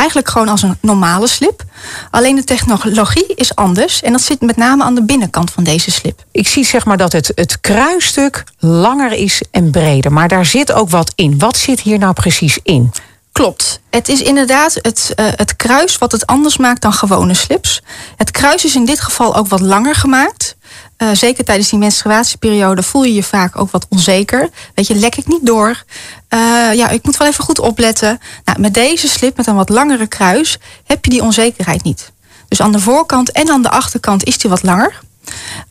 Eigenlijk 0.01 0.29
gewoon 0.29 0.49
als 0.49 0.63
een 0.63 0.79
normale 0.81 1.27
slip. 1.27 1.63
Alleen 2.11 2.37
de 2.37 2.45
technologie 2.45 3.35
is 3.35 3.55
anders. 3.55 4.03
En 4.03 4.13
dat 4.13 4.21
zit 4.21 4.41
met 4.41 4.57
name 4.57 4.85
aan 4.85 4.95
de 4.95 5.03
binnenkant 5.03 5.51
van 5.51 5.65
deze 5.65 5.91
slip. 5.91 6.25
Ik 6.33 6.49
zie 6.49 6.65
zeg 6.65 6.85
maar 6.85 6.97
dat 6.97 7.13
het, 7.13 7.33
het 7.35 7.61
kruisstuk 7.61 8.45
langer 8.59 9.13
is 9.13 9.43
en 9.51 9.71
breder. 9.71 10.13
Maar 10.13 10.29
daar 10.29 10.47
zit 10.47 10.73
ook 10.73 10.91
wat 10.91 11.13
in. 11.15 11.39
Wat 11.39 11.57
zit 11.57 11.81
hier 11.81 11.99
nou 11.99 12.13
precies 12.13 12.59
in? 12.63 12.93
Klopt. 13.33 13.81
Het 13.91 14.09
is 14.09 14.23
inderdaad 14.23 14.79
het, 14.83 15.13
eh, 15.17 15.27
het 15.35 15.57
kruis 15.57 15.99
wat 15.99 16.13
het 16.13 16.27
anders 16.27 16.57
maakt 16.57 16.83
dan 16.83 16.93
gewone 16.93 17.35
slips. 17.35 17.83
Het 18.17 18.31
kruis 18.31 18.65
is 18.65 18.75
in 18.75 18.85
dit 18.85 19.01
geval 19.01 19.37
ook 19.37 19.49
wat 19.49 19.61
langer 19.61 19.95
gemaakt. 19.95 20.57
Eh, 21.01 21.09
zeker 21.13 21.45
tijdens 21.45 21.69
die 21.69 21.79
menstruatieperiode 21.79 22.83
voel 22.83 23.05
je 23.05 23.15
je 23.15 23.23
vaak 23.23 23.59
ook 23.59 23.71
wat 23.71 23.87
onzeker. 23.89 24.49
Weet 24.75 24.87
je, 24.87 24.95
lek 24.95 25.17
ik 25.17 25.27
niet 25.27 25.47
door? 25.47 25.85
Eh, 26.29 26.39
ja, 26.73 26.89
ik 26.89 27.05
moet 27.05 27.17
wel 27.17 27.29
even 27.29 27.45
goed 27.45 27.59
opletten. 27.59 28.19
Nou, 28.45 28.61
met 28.61 28.75
deze 28.75 29.09
slip, 29.09 29.37
met 29.37 29.47
een 29.47 29.55
wat 29.55 29.69
langere 29.69 30.07
kruis, 30.07 30.59
heb 30.85 31.05
je 31.05 31.11
die 31.11 31.23
onzekerheid 31.23 31.83
niet. 31.83 32.13
Dus 32.49 32.61
aan 32.61 32.73
de 32.73 32.81
voorkant 32.81 33.33
en 33.33 33.51
aan 33.51 33.63
de 33.63 33.71
achterkant 33.71 34.25
is 34.25 34.39
die 34.39 34.51
wat 34.51 34.63
langer. 34.63 35.01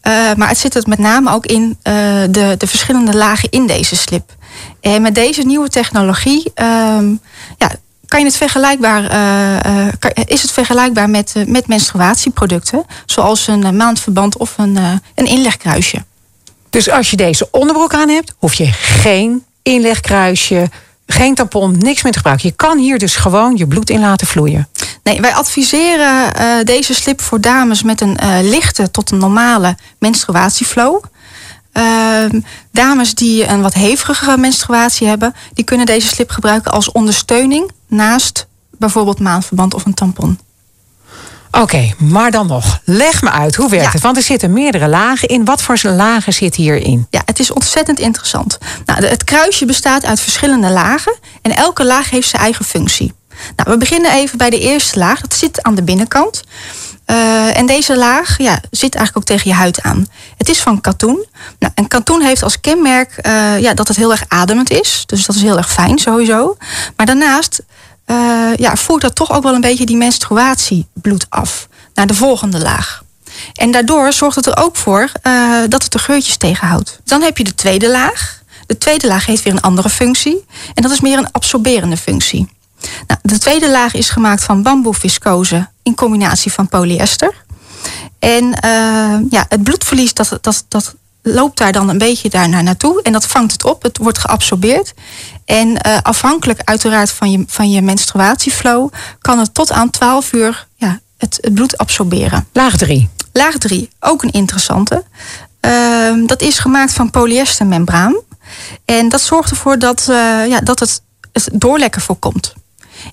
Eh, 0.01 0.33
maar 0.35 0.47
het 0.47 0.57
zit 0.57 0.73
het 0.73 0.87
met 0.87 0.99
name 0.99 1.31
ook 1.31 1.45
in 1.45 1.77
de, 1.83 2.55
de 2.57 2.67
verschillende 2.67 3.15
lagen 3.15 3.49
in 3.49 3.67
deze 3.67 3.95
slip. 3.95 4.35
En 4.81 5.01
met 5.01 5.15
deze 5.15 5.41
nieuwe 5.41 5.69
technologie 5.69 6.51
ehm, 6.53 7.15
ja, 7.57 7.71
kan 8.09 8.19
je 8.19 8.25
het 8.25 8.37
vergelijkbaar, 8.37 9.09
eh, 9.09 9.85
eh, 9.87 9.93
kan- 9.99 10.11
is 10.25 10.41
het 10.41 10.51
vergelijkbaar 10.51 11.09
met, 11.09 11.33
eh, 11.35 11.45
met 11.45 11.67
menstruatieproducten. 11.67 12.85
Zoals 13.05 13.47
een 13.47 13.75
maandverband 13.75 14.37
of 14.37 14.53
een, 14.57 14.77
een 15.15 15.25
inlegkruisje. 15.25 16.03
Dus 16.69 16.89
als 16.89 17.09
je 17.09 17.15
deze 17.17 17.47
onderbroek 17.51 17.93
aan 17.93 18.09
hebt, 18.09 18.33
hoef 18.37 18.53
je 18.53 18.65
geen 18.71 19.43
inlegkruisje, 19.63 20.69
geen 21.07 21.35
tampon, 21.35 21.77
niks 21.77 22.01
meer 22.03 22.11
te 22.11 22.17
gebruiken. 22.17 22.49
Je 22.49 22.55
kan 22.55 22.77
hier 22.77 22.99
dus 22.99 23.15
gewoon 23.15 23.57
je 23.57 23.67
bloed 23.67 23.89
in 23.89 23.99
laten 23.99 24.27
vloeien. 24.27 24.67
Nee, 25.03 25.21
wij 25.21 25.33
adviseren 25.33 26.65
deze 26.65 26.93
slip 26.93 27.21
voor 27.21 27.41
dames 27.41 27.83
met 27.83 28.01
een 28.01 28.17
lichte 28.41 28.91
tot 28.91 29.11
een 29.11 29.17
normale 29.17 29.77
menstruatieflow. 29.99 31.03
Ehm, 31.73 32.39
dames 32.71 33.13
die 33.13 33.47
een 33.47 33.61
wat 33.61 33.73
hevigere 33.73 34.37
menstruatie 34.37 35.07
hebben, 35.07 35.35
die 35.53 35.65
kunnen 35.65 35.85
deze 35.85 36.07
slip 36.07 36.29
gebruiken 36.29 36.71
als 36.71 36.91
ondersteuning 36.91 37.71
naast 37.89 38.47
bijvoorbeeld 38.71 39.19
maandverband 39.19 39.73
of 39.73 39.85
een 39.85 39.93
tampon. 39.93 40.39
Oké, 41.51 41.93
maar 41.97 42.31
dan 42.31 42.47
nog. 42.47 42.79
Leg 42.83 43.21
me 43.21 43.29
uit, 43.29 43.55
hoe 43.55 43.69
werkt 43.69 43.85
Ja. 43.85 43.91
het? 43.91 44.01
Want 44.01 44.17
er 44.17 44.23
zitten 44.23 44.53
meerdere 44.53 44.87
lagen 44.87 45.27
in. 45.27 45.45
Wat 45.45 45.61
voor 45.61 45.79
lagen 45.83 46.33
zitten 46.33 46.63
hierin? 46.63 47.07
Ja, 47.09 47.21
het 47.25 47.39
is 47.39 47.51
ontzettend 47.51 47.99
interessant. 47.99 48.57
Nou, 48.85 49.05
het 49.05 49.23
kruisje 49.23 49.65
bestaat 49.65 50.05
uit 50.05 50.19
verschillende 50.19 50.69
lagen 50.69 51.17
en 51.41 51.55
elke 51.55 51.85
laag 51.85 52.09
heeft 52.09 52.29
zijn 52.29 52.41
eigen 52.41 52.65
functie. 52.65 53.13
Nou, 53.55 53.69
we 53.71 53.77
beginnen 53.77 54.11
even 54.11 54.37
bij 54.37 54.49
de 54.49 54.59
eerste 54.59 54.99
laag. 54.99 55.21
Dat 55.21 55.33
zit 55.33 55.63
aan 55.63 55.75
de 55.75 55.83
binnenkant. 55.83 56.43
Eh, 57.09 57.57
en 57.57 57.65
deze 57.65 57.97
laag 57.97 58.37
ja, 58.37 58.61
zit 58.71 58.95
eigenlijk 58.95 59.17
ook 59.17 59.35
tegen 59.35 59.49
je 59.49 59.55
huid 59.55 59.81
aan. 59.81 60.07
Het 60.37 60.49
is 60.49 60.59
van 60.59 60.81
katoen. 60.81 61.25
Nou, 61.59 61.73
en 61.75 61.87
katoen 61.87 62.21
heeft 62.21 62.43
als 62.43 62.59
kenmerk 62.59 63.11
eh, 63.17 63.59
ja, 63.59 63.73
dat 63.73 63.87
het 63.87 63.97
heel 63.97 64.11
erg 64.11 64.23
ademend 64.27 64.71
is. 64.71 65.03
Dus 65.05 65.25
dat 65.25 65.35
is 65.35 65.41
heel 65.41 65.57
erg 65.57 65.71
fijn 65.71 65.97
sowieso. 65.97 66.57
Maar 66.95 67.05
daarnaast 67.05 67.61
eh, 68.05 68.15
ja, 68.55 68.75
voert 68.75 69.01
dat 69.01 69.15
toch 69.15 69.31
ook 69.31 69.43
wel 69.43 69.53
een 69.53 69.61
beetje 69.61 69.85
die 69.85 69.97
menstruatiebloed 69.97 71.25
af 71.29 71.67
naar 71.93 72.07
de 72.07 72.13
volgende 72.13 72.59
laag. 72.59 73.03
En 73.53 73.71
daardoor 73.71 74.13
zorgt 74.13 74.35
het 74.35 74.45
er 74.45 74.57
ook 74.57 74.75
voor 74.75 75.11
dat 75.67 75.83
het 75.83 75.91
de 75.91 75.99
geurtjes 75.99 76.37
tegenhoudt. 76.37 76.99
Dan 77.03 77.21
heb 77.21 77.37
je 77.37 77.43
de 77.43 77.55
tweede 77.55 77.89
laag. 77.89 78.41
De 78.67 78.77
tweede 78.77 79.07
laag 79.07 79.25
heeft 79.25 79.43
weer 79.43 79.53
een 79.53 79.61
andere 79.61 79.89
functie. 79.89 80.45
En 80.73 80.83
dat 80.83 80.91
is 80.91 80.99
meer 80.99 81.17
een 81.17 81.31
absorberende 81.31 81.97
functie. 81.97 82.49
Nou, 83.07 83.19
de 83.21 83.37
tweede 83.37 83.71
laag 83.71 83.93
is 83.93 84.09
gemaakt 84.09 84.43
van 84.43 84.61
bamboeviscose 84.61 85.67
in 85.83 85.95
combinatie 85.95 86.51
van 86.51 86.67
polyester. 86.67 87.33
En 88.19 88.53
eh, 88.53 89.19
ja, 89.29 89.45
het 89.49 89.63
bloedverlies 89.63 90.13
dat, 90.13 90.37
dat, 90.41 90.65
dat 90.67 90.95
loopt 91.21 91.57
daar 91.57 91.71
dan 91.71 91.89
een 91.89 91.97
beetje 91.97 92.29
daarna 92.29 92.61
naartoe. 92.61 93.01
En 93.01 93.11
dat 93.11 93.25
vangt 93.25 93.51
het 93.51 93.65
op. 93.65 93.83
Het 93.83 93.97
wordt 93.97 94.17
geabsorbeerd. 94.17 94.93
En 95.45 95.77
eh, 95.77 95.97
afhankelijk 96.01 96.61
uiteraard 96.63 97.11
van 97.11 97.31
je, 97.31 97.43
van 97.47 97.71
je 97.71 97.81
menstruatieflow... 97.81 98.91
kan 99.19 99.39
het 99.39 99.53
tot 99.53 99.71
aan 99.71 99.89
12 99.89 100.33
uur 100.33 100.67
ja, 100.75 100.99
het, 101.17 101.37
het 101.41 101.53
bloed 101.53 101.77
absorberen. 101.77 102.47
Laag 102.53 102.77
3. 102.77 103.09
Laag 103.33 103.57
3, 103.57 103.89
ook 103.99 104.23
een 104.23 104.31
interessante. 104.31 105.03
Ehm, 105.59 106.25
dat 106.25 106.41
is 106.41 106.59
gemaakt 106.59 106.93
van 106.93 107.09
polyestermembraan. 107.09 108.15
En 108.85 109.09
dat 109.09 109.21
zorgt 109.21 109.49
ervoor 109.49 109.79
dat, 109.79 109.99
eh, 110.09 110.47
ja, 110.47 110.59
dat 110.59 110.79
het, 110.79 111.01
het 111.31 111.49
doorlekken 111.53 112.01
voorkomt. 112.01 112.53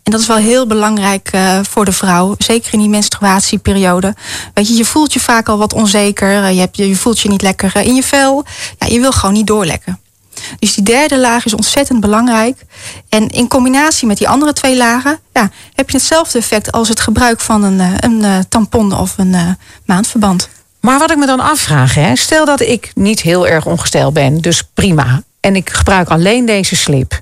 En 0.03 0.13
dat 0.13 0.21
is 0.21 0.27
wel 0.27 0.37
heel 0.37 0.67
belangrijk 0.67 1.29
eh, 1.33 1.59
voor 1.69 1.85
de 1.85 1.93
vrouw. 1.93 2.35
Zeker 2.39 2.73
in 2.73 2.79
die 2.79 2.89
menstruatieperiode. 2.89 4.15
Weet 4.55 4.69
je, 4.69 4.75
je 4.75 4.85
voelt 4.85 5.13
je 5.13 5.21
vaak 5.21 5.49
al 5.49 5.59
wat 5.59 5.73
onzeker. 5.73 6.45
eh, 6.45 6.69
Je, 6.73 6.89
je 6.89 6.97
voelt 6.97 7.21
je 7.21 7.29
niet 7.29 7.43
lekker 7.43 7.71
eh, 7.75 7.87
in 7.87 7.95
je 7.95 8.03
vel. 8.03 8.45
Ja, 8.79 8.87
je 8.87 9.01
wil 9.01 9.13
gewoon 9.13 9.35
niet 9.35 9.47
doorlekken. 9.47 10.01
Dus 10.59 10.75
die 10.75 10.85
derde 10.85 11.19
laag 11.19 11.45
is 11.45 11.55
ontzettend 11.55 12.01
belangrijk. 12.01 12.59
En 13.09 13.29
in 13.29 13.49
combinatie 13.49 14.07
met 14.07 14.19
die 14.19 14.29
andere 14.29 14.53
twee 14.53 14.77
lagen... 14.77 15.19
Ja, 15.33 15.51
heb 15.75 15.91
je 15.91 15.97
hetzelfde 15.97 16.39
effect 16.39 16.73
als 16.73 16.89
het 16.89 17.01
gebruik 17.01 17.41
van 17.41 17.63
een, 17.63 17.81
een 18.05 18.49
tampon 18.49 18.99
of 18.99 19.15
een 19.17 19.57
maandverband. 19.85 20.49
Maar 20.81 20.99
wat 20.99 21.11
ik 21.11 21.17
me 21.17 21.27
dan 21.27 21.41
afvraag, 21.41 21.95
hè, 21.95 22.17
stel 22.17 22.45
dat 22.45 22.61
ik 22.61 22.91
niet 22.95 23.21
heel 23.21 23.47
erg 23.47 23.67
ongesteld 23.67 24.13
ben, 24.13 24.41
dus 24.41 24.63
prima. 24.75 25.23
En 25.41 25.57
ik 25.57 25.71
gebruik 25.71 26.09
alleen 26.09 26.47
deze 26.47 26.77
slip. 26.77 27.21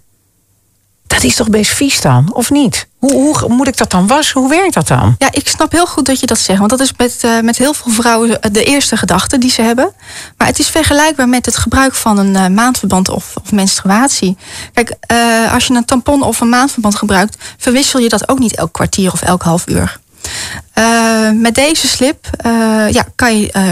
Dat 1.14 1.24
is 1.24 1.34
toch 1.34 1.50
best 1.50 1.70
vies 1.70 2.00
dan, 2.00 2.30
of 2.32 2.50
niet? 2.50 2.86
Hoe, 2.98 3.38
hoe 3.38 3.48
moet 3.48 3.68
ik 3.68 3.76
dat 3.76 3.90
dan 3.90 4.06
wassen? 4.06 4.40
Hoe 4.40 4.48
werkt 4.48 4.74
dat 4.74 4.88
dan? 4.88 5.14
Ja, 5.18 5.28
ik 5.30 5.48
snap 5.48 5.72
heel 5.72 5.86
goed 5.86 6.06
dat 6.06 6.20
je 6.20 6.26
dat 6.26 6.38
zegt. 6.38 6.58
Want 6.58 6.70
dat 6.70 6.80
is 6.80 6.92
met, 6.96 7.18
eh, 7.20 7.40
met 7.40 7.58
heel 7.58 7.74
veel 7.74 7.92
vrouwen 7.92 8.38
de 8.52 8.64
eerste 8.64 8.96
gedachte 8.96 9.38
die 9.38 9.50
ze 9.50 9.62
hebben. 9.62 9.92
Maar 10.36 10.46
het 10.46 10.58
is 10.58 10.68
vergelijkbaar 10.68 11.28
met 11.28 11.46
het 11.46 11.56
gebruik 11.56 11.94
van 11.94 12.18
een 12.18 12.36
eh, 12.36 12.46
maandverband 12.46 13.08
of, 13.08 13.34
of 13.42 13.52
menstruatie. 13.52 14.36
Kijk, 14.72 14.94
eh, 15.00 15.52
als 15.52 15.66
je 15.66 15.74
een 15.74 15.84
tampon 15.84 16.22
of 16.22 16.40
een 16.40 16.48
maandverband 16.48 16.94
gebruikt, 16.94 17.36
verwissel 17.58 18.00
je 18.00 18.08
dat 18.08 18.28
ook 18.28 18.38
niet 18.38 18.56
elk 18.56 18.72
kwartier 18.72 19.12
of 19.12 19.22
elk 19.22 19.42
half 19.42 19.68
uur. 19.68 19.98
Eh, 20.72 21.30
met 21.30 21.54
deze 21.54 21.86
slip, 21.86 22.26
eh, 22.36 22.90
ja, 22.90 23.04
kan 23.14 23.38
je, 23.38 23.52
eh, 23.52 23.62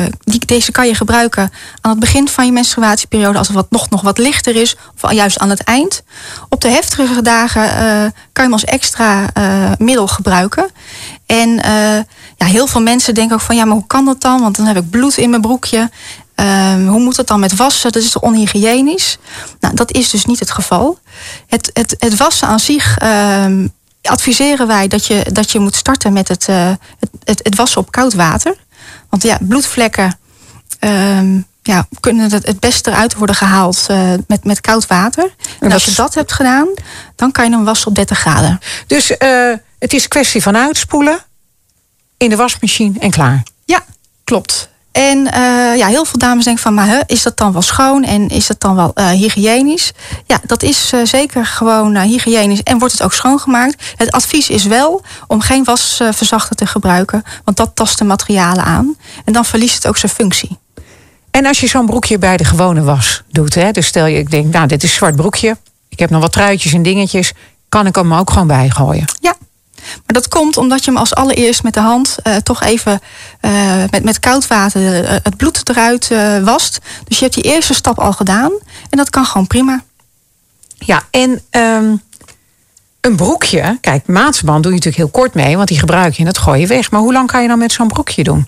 deze 0.46 0.72
kan 0.72 0.86
je 0.86 0.94
gebruiken 0.94 1.52
aan 1.80 1.90
het 1.90 2.00
begin 2.00 2.28
van 2.28 2.46
je 2.46 2.52
menstruatieperiode, 2.52 3.38
als 3.38 3.48
het 3.48 3.70
nog, 3.70 3.90
nog 3.90 4.00
wat 4.00 4.18
lichter 4.18 4.56
is, 4.56 4.76
of 5.00 5.12
juist 5.12 5.38
aan 5.38 5.50
het 5.50 5.64
eind. 5.64 6.02
Op 6.48 6.60
de 6.60 6.68
heftigere 6.68 7.22
dagen 7.22 7.68
kan 8.32 8.44
je 8.44 8.50
hem 8.50 8.52
als 8.52 8.64
extra 8.64 9.26
middel 9.78 10.06
gebruiken. 10.06 10.70
En 11.26 11.48
ja, 12.36 12.46
heel 12.46 12.66
veel 12.66 12.80
mensen 12.80 13.14
denken 13.14 13.34
ook 13.34 13.42
van 13.42 13.56
ja, 13.56 13.64
maar 13.64 13.76
hoe 13.76 13.86
kan 13.86 14.04
dat 14.04 14.20
dan? 14.20 14.40
Want 14.40 14.56
dan 14.56 14.66
heb 14.66 14.76
ik 14.76 14.90
bloed 14.90 15.16
in 15.16 15.30
mijn 15.30 15.42
broekje. 15.42 15.90
Ehm, 16.34 16.86
hoe 16.86 17.00
moet 17.00 17.16
het 17.16 17.26
dan 17.26 17.40
met 17.40 17.56
wassen? 17.56 17.92
Dat 17.92 18.02
is 18.02 18.10
toch 18.10 18.22
onhygiënisch? 18.22 19.18
Nou, 19.60 19.74
dat 19.74 19.92
is 19.92 20.10
dus 20.10 20.24
niet 20.24 20.38
het 20.38 20.50
geval. 20.50 20.98
Het, 21.46 21.70
het, 21.72 21.94
het 21.98 22.16
wassen 22.16 22.48
aan 22.48 22.60
zich 22.60 22.98
ehm, 22.98 23.66
adviseren 24.02 24.66
wij 24.66 24.88
dat 24.88 25.06
je, 25.06 25.26
dat 25.32 25.50
je 25.50 25.58
moet 25.58 25.74
starten 25.74 26.12
met 26.12 26.28
het, 26.28 26.48
eh, 26.48 26.68
het, 26.98 27.10
het, 27.24 27.40
het 27.42 27.56
wassen 27.56 27.80
op 27.80 27.90
koud 27.90 28.14
water. 28.14 28.54
Want 29.08 29.22
ja, 29.22 29.38
bloedvlekken 29.40 30.18
ehm, 30.78 31.40
ja, 31.62 31.86
kunnen 32.00 32.30
het, 32.30 32.46
het 32.46 32.60
beste 32.60 32.90
eruit 32.90 33.14
worden 33.14 33.36
gehaald 33.36 33.84
eh, 33.88 34.12
met, 34.26 34.44
met 34.44 34.60
koud 34.60 34.86
water. 34.86 35.34
En, 35.60 35.72
als 35.72 35.84
je 35.84 35.94
dat 35.94 36.14
hebt 36.14 36.32
gedaan, 36.32 36.68
dan 37.16 37.32
kan 37.32 37.44
je 37.44 37.50
hem 37.50 37.64
wassen 37.64 37.88
op 37.88 37.94
30 37.94 38.18
graden. 38.18 38.60
Dus 38.86 39.16
eh, 39.16 39.52
het 39.78 39.92
is 39.92 40.08
kwestie 40.08 40.42
van 40.42 40.56
uitspoelen, 40.56 41.18
in 42.16 42.30
de 42.30 42.36
wasmachine 42.36 42.98
en 42.98 43.10
klaar. 43.10 43.42
Ja, 43.64 43.84
klopt. 44.24 44.70
En 44.92 45.32
eh, 45.32 45.76
ja, 45.76 45.86
heel 45.86 46.04
veel 46.04 46.18
dames 46.18 46.44
denken 46.44 46.62
van, 46.62 46.74
maar 46.74 46.86
hè, 46.86 46.98
is 47.06 47.22
dat 47.22 47.36
dan 47.36 47.52
wel 47.52 47.62
schoon 47.62 48.04
en 48.04 48.28
is 48.28 48.46
dat 48.46 48.60
dan 48.60 48.74
wel 48.74 48.90
eh, 48.94 49.08
hygiënisch? 49.08 49.92
Ja, 50.26 50.40
dat 50.46 50.62
is 50.62 50.90
eh, 50.92 51.00
zeker 51.04 51.46
gewoon 51.46 51.96
hygiënisch 51.96 52.62
en 52.62 52.78
wordt 52.78 52.92
het 52.92 53.02
ook 53.02 53.12
schoongemaakt. 53.12 53.94
Het 53.96 54.12
advies 54.12 54.50
is 54.50 54.64
wel 54.64 55.02
om 55.26 55.40
geen 55.40 55.64
wasverzachter 55.64 56.56
te 56.56 56.66
gebruiken, 56.66 57.22
want 57.44 57.56
dat 57.56 57.70
tast 57.74 57.98
de 57.98 58.04
materialen 58.04 58.64
aan. 58.64 58.96
En 59.24 59.32
dan 59.32 59.44
verliest 59.44 59.74
het 59.74 59.86
ook 59.86 59.96
zijn 59.96 60.12
functie. 60.12 60.58
En 61.30 61.46
als 61.46 61.60
je 61.60 61.66
zo'n 61.66 61.86
broekje 61.86 62.18
bij 62.18 62.36
de 62.36 62.44
gewone 62.44 62.82
was 62.82 63.22
doet, 63.30 63.54
hè, 63.54 63.70
dus 63.70 63.86
stel 63.86 64.06
je, 64.06 64.18
ik 64.18 64.30
denk, 64.30 64.52
nou, 64.52 64.66
dit 64.66 64.82
is 64.82 64.90
een 64.90 64.96
zwart 64.96 65.16
broekje. 65.16 65.56
Ik 65.88 65.98
heb 65.98 66.10
nog 66.10 66.20
wat 66.20 66.32
truitjes 66.32 66.72
en 66.72 66.82
dingetjes. 66.82 67.32
Kan 67.68 67.86
ik 67.86 67.94
hem 67.94 68.14
ook 68.14 68.30
gewoon 68.30 68.46
bijgooien? 68.46 69.04
Ja. 69.20 69.34
Maar 69.82 70.14
dat 70.20 70.28
komt 70.28 70.56
omdat 70.56 70.84
je 70.84 70.90
hem 70.90 71.00
als 71.00 71.14
allereerst 71.14 71.62
met 71.62 71.74
de 71.74 71.80
hand 71.80 72.16
eh, 72.22 72.36
toch 72.36 72.62
even 72.62 73.00
eh, 73.40 73.84
met, 73.90 74.04
met 74.04 74.18
koud 74.18 74.46
water 74.46 75.04
eh, 75.04 75.16
het 75.22 75.36
bloed 75.36 75.68
eruit 75.68 76.10
wast. 76.44 76.78
Dus 77.08 77.18
je 77.18 77.24
hebt 77.24 77.36
die 77.36 77.52
eerste 77.52 77.74
stap 77.74 77.98
al 77.98 78.12
gedaan. 78.12 78.52
En 78.90 78.98
dat 78.98 79.10
kan 79.10 79.24
gewoon 79.24 79.46
prima. 79.46 79.82
Ja, 80.78 81.02
en 81.10 81.40
ehm, 81.50 81.96
een 83.00 83.16
broekje, 83.16 83.78
kijk, 83.80 84.06
maatverband 84.06 84.62
doe 84.62 84.72
je 84.72 84.78
natuurlijk 84.78 85.04
heel 85.04 85.22
kort 85.22 85.34
mee, 85.34 85.56
want 85.56 85.68
die 85.68 85.78
gebruik 85.78 86.12
je 86.12 86.18
en 86.18 86.24
dat 86.24 86.38
gooi 86.38 86.60
je 86.60 86.66
weg. 86.66 86.90
Maar 86.90 87.00
hoe 87.00 87.12
lang 87.12 87.30
kan 87.30 87.42
je 87.42 87.48
dan 87.48 87.58
met 87.58 87.72
zo'n 87.72 87.88
broekje 87.88 88.24
doen? 88.24 88.46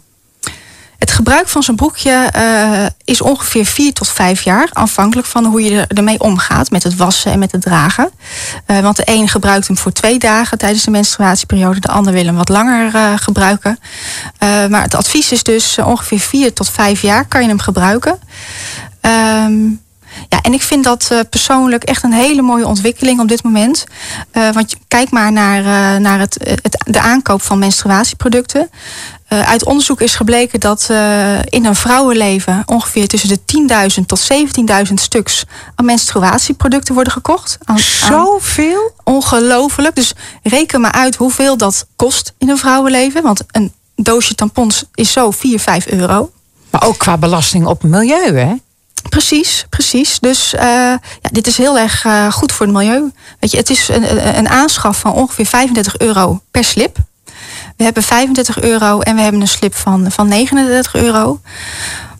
Het 1.04 1.12
gebruik 1.12 1.48
van 1.48 1.62
zo'n 1.62 1.76
broekje 1.76 2.10
eh, 2.32 2.86
is 3.04 3.20
ongeveer 3.20 3.64
vier 3.64 3.92
tot 3.92 4.08
vijf 4.08 4.42
jaar. 4.42 4.68
Afhankelijk 4.72 5.28
van 5.28 5.44
hoe 5.44 5.62
je 5.62 5.80
er- 5.80 5.96
ermee 5.96 6.20
omgaat. 6.20 6.70
Met 6.70 6.82
het 6.82 6.96
wassen 6.96 7.32
en 7.32 7.38
met 7.38 7.52
het 7.52 7.62
dragen. 7.62 8.10
Eh, 8.66 8.78
want 8.80 8.96
de 8.96 9.02
een 9.06 9.28
gebruikt 9.28 9.66
hem 9.66 9.76
voor 9.78 9.92
twee 9.92 10.18
dagen 10.18 10.58
tijdens 10.58 10.84
de 10.84 10.90
menstruatieperiode. 10.90 11.80
De 11.80 11.88
ander 11.88 12.12
wil 12.12 12.24
hem 12.24 12.36
wat 12.36 12.48
langer 12.48 12.94
eh, 12.94 13.12
gebruiken. 13.16 13.78
Maar 14.68 14.82
het 14.82 14.94
advies 14.94 15.32
is 15.32 15.42
dus 15.42 15.78
ongeveer 15.78 16.18
vier 16.20 16.52
tot 16.52 16.70
vijf 16.70 17.02
jaar 17.02 17.24
kan 17.24 17.42
je 17.42 17.48
hem 17.48 17.60
gebruiken. 17.60 18.18
Ehm, 19.00 19.54
ja, 20.28 20.40
en 20.42 20.52
ik 20.52 20.62
vind 20.62 20.84
dat 20.84 21.08
eh, 21.10 21.18
persoonlijk 21.30 21.84
echt 21.84 22.02
een 22.02 22.12
hele 22.12 22.42
mooie 22.42 22.66
ontwikkeling 22.66 23.20
op 23.20 23.28
dit 23.28 23.42
moment. 23.42 23.84
Eh, 24.30 24.50
want 24.50 24.74
kijk 24.88 25.10
maar 25.10 25.32
naar, 25.32 25.58
eh, 25.58 26.00
naar 26.00 26.18
het, 26.18 26.36
het, 26.62 26.84
de 26.86 27.00
aankoop 27.00 27.42
van 27.42 27.58
menstruatieproducten. 27.58 28.70
Uit 29.28 29.64
onderzoek 29.64 30.00
is 30.00 30.14
gebleken 30.14 30.60
dat 30.60 30.88
in 31.44 31.64
een 31.64 31.74
vrouwenleven 31.74 32.62
ongeveer 32.66 33.08
tussen 33.08 33.28
de 33.28 33.38
10.000 34.00 34.06
tot 34.06 34.20
17.000 34.88 34.94
stuks 34.94 35.44
aan 35.74 35.84
menstruatieproducten 35.84 36.94
worden 36.94 37.12
gekocht. 37.12 37.58
Aan, 37.64 37.74
aan- 37.74 37.80
Zoveel? 37.80 38.92
ongelooflijk. 39.04 39.94
Dus 39.94 40.12
reken 40.42 40.80
maar 40.80 40.92
uit 40.92 41.16
hoeveel 41.16 41.56
dat 41.56 41.86
kost 41.96 42.32
in 42.38 42.48
een 42.48 42.58
vrouwenleven. 42.58 43.22
Want 43.22 43.42
een 43.50 43.72
doosje 43.96 44.34
tampons 44.34 44.84
is 44.94 45.12
zo 45.12 45.30
4, 45.30 45.60
5 45.60 45.86
euro. 45.86 46.30
Maar 46.70 46.84
ook 46.84 46.98
qua 46.98 47.16
belasting 47.18 47.66
op 47.66 47.82
milieu, 47.82 48.36
hè? 48.38 48.54
Precies, 49.08 49.66
precies. 49.70 50.18
Dus 50.20 50.54
eh, 50.54 50.62
ja, 50.66 51.28
dit 51.32 51.46
is 51.46 51.56
heel 51.56 51.78
erg 51.78 52.04
eh, 52.04 52.32
goed 52.32 52.52
voor 52.52 52.66
het 52.66 52.74
milieu. 52.74 53.12
Weet 53.40 53.50
je, 53.50 53.56
het 53.56 53.70
is 53.70 53.88
een, 53.88 54.36
een- 54.38 54.48
aanschaf 54.48 54.98
van 54.98 55.12
ongeveer 55.12 55.46
35 55.46 55.98
euro 55.98 56.40
per 56.50 56.64
slip. 56.64 56.96
We 57.76 57.84
hebben 57.84 58.02
35 58.02 58.60
euro 58.60 59.00
en 59.00 59.16
we 59.16 59.22
hebben 59.22 59.40
een 59.40 59.48
slip 59.48 59.74
van, 59.74 60.10
van 60.10 60.28
39 60.28 60.94
euro. 60.94 61.40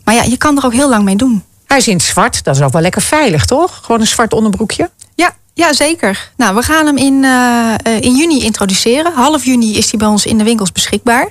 Maar 0.03 0.15
ja, 0.15 0.23
je 0.23 0.37
kan 0.37 0.57
er 0.57 0.65
ook 0.65 0.73
heel 0.73 0.89
lang 0.89 1.03
mee 1.03 1.15
doen. 1.15 1.43
Hij 1.65 1.77
is 1.77 1.87
in 1.87 1.95
het 1.95 2.05
zwart, 2.05 2.43
dat 2.43 2.55
is 2.55 2.61
ook 2.61 2.71
wel 2.71 2.81
lekker 2.81 3.01
veilig, 3.01 3.45
toch? 3.45 3.79
Gewoon 3.83 4.01
een 4.01 4.07
zwart 4.07 4.33
onderbroekje. 4.33 4.89
Ja, 5.15 5.35
ja 5.53 5.73
zeker. 5.73 6.31
Nou, 6.37 6.55
we 6.55 6.61
gaan 6.61 6.85
hem 6.85 6.97
in, 6.97 7.23
eh, 7.23 8.01
in 8.01 8.15
juni 8.15 8.43
introduceren. 8.43 9.13
Half 9.13 9.45
juni 9.45 9.77
is 9.77 9.89
hij 9.89 9.99
bij 9.99 10.07
ons 10.07 10.25
in 10.25 10.37
de 10.37 10.43
winkels 10.43 10.71
beschikbaar. 10.71 11.27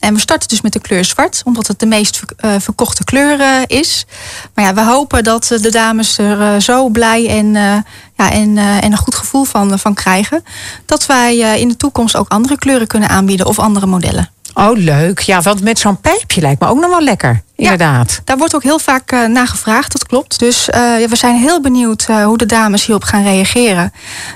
En 0.00 0.14
we 0.14 0.20
starten 0.20 0.48
dus 0.48 0.60
met 0.60 0.72
de 0.72 0.80
kleur 0.80 1.04
zwart, 1.04 1.42
omdat 1.44 1.66
het 1.66 1.78
de 1.78 1.86
meest 1.86 2.22
eh, 2.36 2.50
verkochte 2.58 3.04
kleur 3.04 3.40
eh, 3.40 3.48
is. 3.66 4.06
Maar 4.54 4.64
ja, 4.64 4.74
we 4.74 4.84
hopen 4.84 5.24
dat 5.24 5.50
eh, 5.50 5.58
de 5.58 5.70
dames 5.70 6.18
er 6.18 6.62
zo 6.62 6.88
blij 6.88 7.28
en, 7.28 7.52
ja, 8.16 8.30
en, 8.30 8.58
en 8.58 8.92
een 8.92 8.96
goed 8.96 9.14
gevoel 9.14 9.44
van, 9.44 9.78
van 9.78 9.94
krijgen. 9.94 10.44
Dat 10.86 11.06
wij 11.06 11.36
in 11.60 11.68
de 11.68 11.76
toekomst 11.76 12.16
ook 12.16 12.28
andere 12.28 12.58
kleuren 12.58 12.86
kunnen 12.86 13.08
aanbieden 13.08 13.46
of 13.46 13.58
andere 13.58 13.86
modellen. 13.86 14.28
Oh, 14.54 14.76
leuk. 14.76 15.20
Ja, 15.20 15.40
want 15.40 15.62
met 15.62 15.78
zo'n 15.78 16.00
pijpje 16.00 16.40
lijkt 16.40 16.60
me 16.60 16.66
ook 16.66 16.80
nog 16.80 16.90
wel 16.90 17.02
lekker. 17.02 17.42
Inderdaad. 17.56 18.20
Daar 18.24 18.36
wordt 18.36 18.54
ook 18.54 18.62
heel 18.62 18.78
vaak 18.78 19.10
naar 19.10 19.46
gevraagd, 19.46 19.92
dat 19.92 20.06
klopt. 20.06 20.38
Dus 20.38 20.64
ja, 20.72 21.08
we 21.08 21.16
zijn 21.16 21.36
heel 21.36 21.60
benieuwd 21.60 22.06
hoe 22.06 22.38
de 22.38 22.46
dames 22.46 22.86
hierop 22.86 23.04
gaan 23.04 23.22
reageren. 23.22 23.92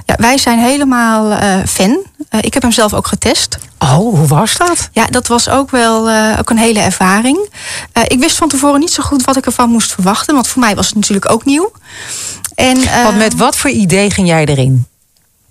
Ja, 0.06 0.14
wij 0.18 0.38
zijn 0.38 0.58
helemaal 0.58 1.38
fan. 1.66 1.98
Ik 2.40 2.54
heb 2.54 2.62
hem 2.62 2.72
zelf 2.72 2.94
ook 2.94 3.06
getest. 3.06 3.58
Oh, 3.78 4.14
hoe 4.18 4.26
was 4.26 4.56
dat? 4.56 4.88
Ja, 4.92 5.06
dat 5.06 5.26
was 5.26 5.48
ook 5.48 5.70
wel 5.70 6.08
eh, 6.08 6.36
ook 6.38 6.50
een 6.50 6.58
hele 6.58 6.80
ervaring. 6.80 7.48
Eh, 7.92 8.02
ik 8.06 8.18
wist 8.18 8.36
van 8.36 8.48
tevoren 8.48 8.80
niet 8.80 8.92
zo 8.92 9.02
goed 9.02 9.24
wat 9.24 9.36
ik 9.36 9.46
ervan 9.46 9.70
moest 9.70 9.92
verwachten. 9.92 10.34
Want 10.34 10.48
voor 10.48 10.60
mij 10.60 10.74
was 10.74 10.86
het 10.86 10.94
natuurlijk 10.94 11.30
ook 11.30 11.44
nieuw. 11.44 11.72
En, 12.54 12.76
eh, 12.76 13.02
Want 13.02 13.16
met 13.16 13.36
wat 13.36 13.56
voor 13.56 13.70
idee 13.70 14.10
ging 14.10 14.28
jij 14.28 14.44
erin? 14.44 14.86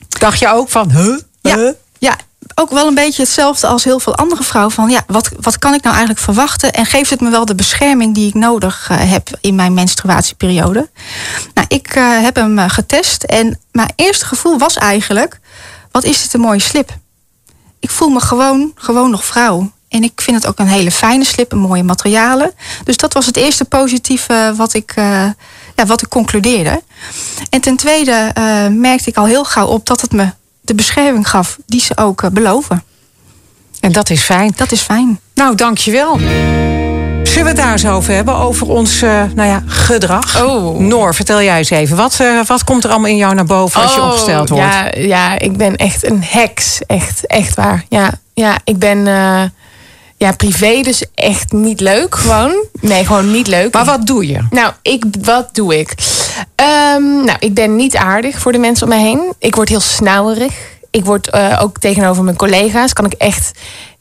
Dacht 0.07 0.39
je 0.39 0.47
ook 0.47 0.69
van, 0.69 0.91
huh? 0.91 1.17
Ja, 1.41 1.73
ja, 1.99 2.15
ook 2.55 2.69
wel 2.69 2.87
een 2.87 2.95
beetje 2.95 3.21
hetzelfde 3.21 3.67
als 3.67 3.83
heel 3.83 3.99
veel 3.99 4.15
andere 4.15 4.43
vrouwen. 4.43 4.73
Van 4.73 4.89
ja, 4.89 5.03
wat, 5.07 5.29
wat 5.39 5.59
kan 5.59 5.73
ik 5.73 5.83
nou 5.83 5.95
eigenlijk 5.95 6.25
verwachten? 6.25 6.73
En 6.73 6.85
geeft 6.85 7.09
het 7.09 7.21
me 7.21 7.29
wel 7.29 7.45
de 7.45 7.55
bescherming 7.55 8.15
die 8.15 8.27
ik 8.27 8.33
nodig 8.33 8.87
heb 8.93 9.29
in 9.41 9.55
mijn 9.55 9.73
menstruatieperiode? 9.73 10.89
Nou, 11.53 11.67
ik 11.69 11.87
heb 12.21 12.35
hem 12.35 12.59
getest. 12.69 13.23
En 13.23 13.59
mijn 13.71 13.93
eerste 13.95 14.25
gevoel 14.25 14.57
was 14.57 14.75
eigenlijk: 14.75 15.39
wat 15.91 16.03
is 16.03 16.21
dit 16.21 16.33
een 16.33 16.39
mooie 16.39 16.59
slip? 16.59 17.01
Ik 17.83 17.89
voel 17.89 18.09
me 18.09 18.19
gewoon, 18.19 18.71
gewoon 18.75 19.09
nog 19.09 19.25
vrouw. 19.25 19.71
En 19.89 20.03
ik 20.03 20.21
vind 20.21 20.37
het 20.37 20.47
ook 20.47 20.59
een 20.59 20.67
hele 20.67 20.91
fijne 20.91 21.23
slip, 21.23 21.51
een 21.51 21.59
mooie 21.59 21.83
materialen. 21.83 22.51
Dus 22.83 22.97
dat 22.97 23.13
was 23.13 23.25
het 23.25 23.37
eerste 23.37 23.65
positieve 23.65 24.53
wat 24.55 24.73
ik, 24.73 24.91
eh, 24.95 25.29
ja, 25.75 25.85
wat 25.85 26.01
ik 26.01 26.09
concludeerde. 26.09 26.83
En 27.49 27.61
ten 27.61 27.75
tweede 27.75 28.31
eh, 28.33 28.67
merkte 28.67 29.09
ik 29.09 29.17
al 29.17 29.25
heel 29.25 29.43
gauw 29.43 29.67
op 29.67 29.85
dat 29.85 30.01
het 30.01 30.11
me 30.11 30.29
de 30.61 30.75
bescherming 30.75 31.29
gaf 31.29 31.57
die 31.65 31.81
ze 31.81 31.97
ook 31.97 32.21
eh, 32.21 32.29
beloven. 32.29 32.83
En 33.79 33.91
dat 33.91 34.09
is 34.09 34.21
fijn. 34.21 34.53
Dat 34.55 34.71
is 34.71 34.81
fijn. 34.81 35.19
Nou, 35.33 35.55
dankjewel. 35.55 36.19
Zullen 37.23 37.43
we 37.43 37.49
het 37.49 37.57
daar 37.57 37.71
eens 37.71 37.87
over 37.87 38.13
hebben? 38.13 38.35
Over 38.35 38.67
ons 38.69 39.01
eh, 39.01 39.23
nou 39.35 39.49
ja, 39.49 39.63
gedrag? 39.65 40.43
Oh. 40.43 40.79
Noor, 40.79 41.15
vertel 41.15 41.41
jij 41.41 41.57
eens 41.57 41.69
even. 41.69 41.97
Wat, 41.97 42.19
eh, 42.19 42.45
wat 42.45 42.63
komt 42.63 42.83
er 42.83 42.89
allemaal 42.89 43.09
in 43.09 43.17
jou 43.17 43.35
naar 43.35 43.45
boven 43.45 43.81
als 43.81 43.93
je 43.93 43.99
Oh, 43.99 44.05
opgesteld 44.05 44.49
wordt? 44.49 44.63
Ja, 44.63 44.89
ja, 44.95 45.39
ik 45.39 45.57
ben 45.57 45.75
echt 45.75 46.05
een 46.05 46.23
heks. 46.23 46.81
Echt, 46.87 47.27
echt 47.27 47.55
waar. 47.55 47.85
Ja, 47.89 48.11
ja 48.33 48.57
ik 48.63 48.79
ben 48.79 49.07
eh, 49.07 49.43
ja, 50.17 50.31
privé 50.31 50.81
dus 50.81 51.05
echt 51.15 51.51
niet 51.51 51.79
leuk. 51.79 52.15
Gewoon. 52.15 52.65
Nee, 52.81 53.05
gewoon 53.05 53.31
niet 53.31 53.47
leuk. 53.47 53.73
Maar 53.73 53.85
wat 53.85 54.05
doe 54.05 54.27
je? 54.27 54.39
Nou, 54.49 54.73
ik, 54.81 55.03
wat 55.21 55.49
doe 55.55 55.79
ik? 55.79 55.93
Ehm, 56.55 57.23
nou, 57.23 57.37
ik 57.39 57.53
ben 57.53 57.75
niet 57.75 57.95
aardig 57.95 58.39
voor 58.39 58.51
de 58.51 58.57
mensen 58.57 58.87
om 58.87 58.93
me 58.93 58.99
heen. 58.99 59.33
Ik 59.39 59.55
word 59.55 59.69
heel 59.69 59.79
snauwerig. 59.79 60.53
Ik 60.91 61.05
word 61.05 61.33
ook 61.59 61.79
tegenover 61.79 62.23
mijn 62.23 62.37
collega's. 62.37 62.93
Kan 62.93 63.05
ik 63.05 63.13
echt. 63.13 63.51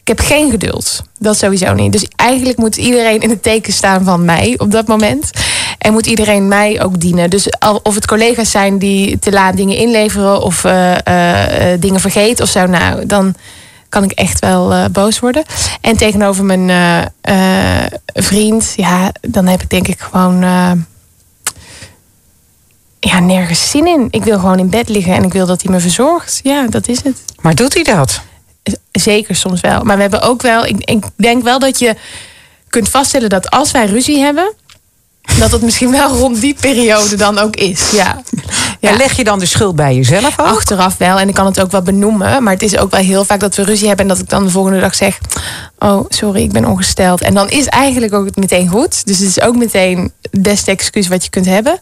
Ik 0.03 0.09
heb 0.09 0.21
geen 0.21 0.51
geduld. 0.51 1.03
Dat 1.19 1.39
sowieso 1.39 1.75
niet. 1.75 1.93
Dus 1.93 2.07
eigenlijk 2.17 2.59
moet 2.59 2.77
iedereen 2.77 3.21
in 3.21 3.31
het 3.31 3.43
teken 3.43 3.73
staan 3.73 4.05
van 4.05 4.25
mij 4.25 4.55
op 4.59 4.71
dat 4.71 4.87
moment. 4.87 5.31
En 5.79 5.93
moet 5.93 6.07
iedereen 6.07 6.49
mij 6.49 6.83
ook 6.83 7.01
dienen. 7.01 7.31
Dus 7.31 7.49
of 7.83 7.95
het 7.95 8.07
collega's 8.07 8.51
zijn 8.51 8.79
die 8.79 9.19
te 9.19 9.33
laat 9.33 9.57
dingen 9.57 9.77
inleveren 9.77 10.43
of 10.43 10.65
eh, 10.65 11.07
eh, 11.07 11.73
eh, 11.73 11.81
dingen 11.81 12.01
vergeten 12.01 12.45
of 12.45 12.51
zo, 12.51 12.67
nou, 12.67 13.07
dan 13.07 13.35
kan 13.89 14.05
ik 14.05 14.13
echt 14.13 14.39
wel 14.39 14.91
boos 14.91 15.19
worden. 15.19 15.43
En 15.81 15.97
tegenover 15.97 16.45
mijn 16.45 16.71
vriend, 18.15 18.73
ja, 18.77 19.13
dan 19.21 19.47
heb 19.47 19.63
ik 19.63 19.71
denk 19.71 19.89
ik 19.89 20.01
gewoon. 20.01 20.41
ja, 22.99 23.21
nergens 23.21 23.71
zin 23.71 23.87
in. 23.87 24.09
Ik 24.11 24.25
wil 24.25 24.39
gewoon 24.39 24.59
in 24.59 24.71
bed 24.71 24.89
liggen 24.89 25.15
en 25.15 25.25
ik 25.25 25.33
wil 25.33 25.47
dat 25.47 25.63
hij 25.63 25.73
me 25.73 25.81
verzorgt. 25.81 26.41
Ja, 26.43 26.67
dat 26.67 26.89
is 26.89 27.03
het. 27.03 27.25
Maar 27.41 27.55
doet 27.55 27.75
hij 27.75 27.83
dat? 27.83 28.23
Zeker 28.93 29.37
soms 29.37 29.61
wel. 29.61 29.83
Maar 29.83 29.97
we 29.97 30.03
hebben 30.03 30.23
ook 30.23 30.43
wel. 30.43 30.67
Ik, 30.67 30.77
ik 30.85 31.05
denk 31.17 31.43
wel 31.43 31.59
dat 31.59 31.79
je 31.79 31.97
kunt 32.69 32.89
vaststellen 32.89 33.29
dat 33.29 33.51
als 33.51 33.71
wij 33.71 33.87
ruzie 33.87 34.19
hebben. 34.19 34.53
dat 35.39 35.53
het 35.53 35.63
misschien 35.63 35.91
wel 35.91 36.17
rond 36.17 36.41
die 36.41 36.57
periode 36.61 37.17
dan 37.17 37.39
ook 37.39 37.57
is. 37.57 37.91
Ja. 37.91 38.23
ja. 38.81 38.91
En 38.91 38.97
leg 38.97 39.17
je 39.17 39.25
dan 39.25 39.39
de 39.39 39.47
schuld 39.47 39.77
bij 39.77 39.95
jezelf 39.95 40.39
ook? 40.39 40.47
Achteraf 40.47 40.97
wel. 40.97 41.19
En 41.19 41.29
ik 41.29 41.35
kan 41.35 41.47
het 41.47 41.61
ook 41.61 41.71
wel 41.71 41.83
benoemen. 41.83 42.43
Maar 42.43 42.53
het 42.53 42.63
is 42.63 42.77
ook 42.77 42.91
wel 42.91 43.01
heel 43.01 43.25
vaak 43.25 43.41
dat 43.41 43.55
we 43.55 43.65
ruzie 43.65 43.87
hebben. 43.87 44.05
En 44.09 44.13
dat 44.15 44.23
ik 44.23 44.29
dan 44.29 44.45
de 44.45 44.51
volgende 44.51 44.81
dag 44.81 44.95
zeg. 44.95 45.19
Oh, 45.79 46.05
sorry, 46.09 46.43
ik 46.43 46.53
ben 46.53 46.65
ongesteld. 46.65 47.21
En 47.21 47.35
dan 47.35 47.49
is 47.49 47.67
eigenlijk 47.67 48.15
ook 48.15 48.25
het 48.25 48.37
meteen 48.37 48.69
goed. 48.69 49.07
Dus 49.07 49.19
het 49.19 49.29
is 49.29 49.41
ook 49.41 49.57
meteen 49.57 50.13
beste 50.31 50.71
excuus 50.71 51.09
wat 51.09 51.25
je 51.25 51.31
kunt 51.31 51.47
hebben. 51.47 51.79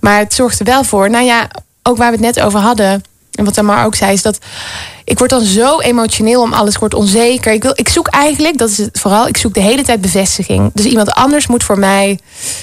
Maar 0.00 0.18
het 0.18 0.34
zorgt 0.34 0.58
er 0.58 0.64
wel 0.64 0.84
voor. 0.84 1.10
Nou 1.10 1.24
ja, 1.24 1.48
ook 1.82 1.96
waar 1.96 2.10
we 2.10 2.16
het 2.16 2.36
net 2.36 2.44
over 2.44 2.60
hadden. 2.60 3.02
En 3.34 3.44
wat 3.44 3.54
Tamar 3.54 3.84
ook 3.84 3.94
zei, 3.94 4.12
is 4.12 4.22
dat 4.22 4.38
ik 5.04 5.18
word 5.18 5.30
dan 5.30 5.42
zo 5.44 5.80
emotioneel 5.80 6.42
om 6.42 6.52
alles. 6.52 6.74
Ik 6.74 6.80
word 6.80 6.94
onzeker. 6.94 7.52
Ik, 7.52 7.62
wil, 7.62 7.72
ik 7.74 7.88
zoek 7.88 8.06
eigenlijk, 8.06 8.58
dat 8.58 8.70
is 8.70 8.78
het 8.78 9.00
vooral, 9.00 9.28
ik 9.28 9.36
zoek 9.36 9.54
de 9.54 9.60
hele 9.60 9.82
tijd 9.82 10.00
bevestiging. 10.00 10.70
Dus 10.74 10.84
iemand 10.84 11.10
anders 11.10 11.46
moet 11.46 11.64
voor 11.64 11.78
mij, 11.78 12.18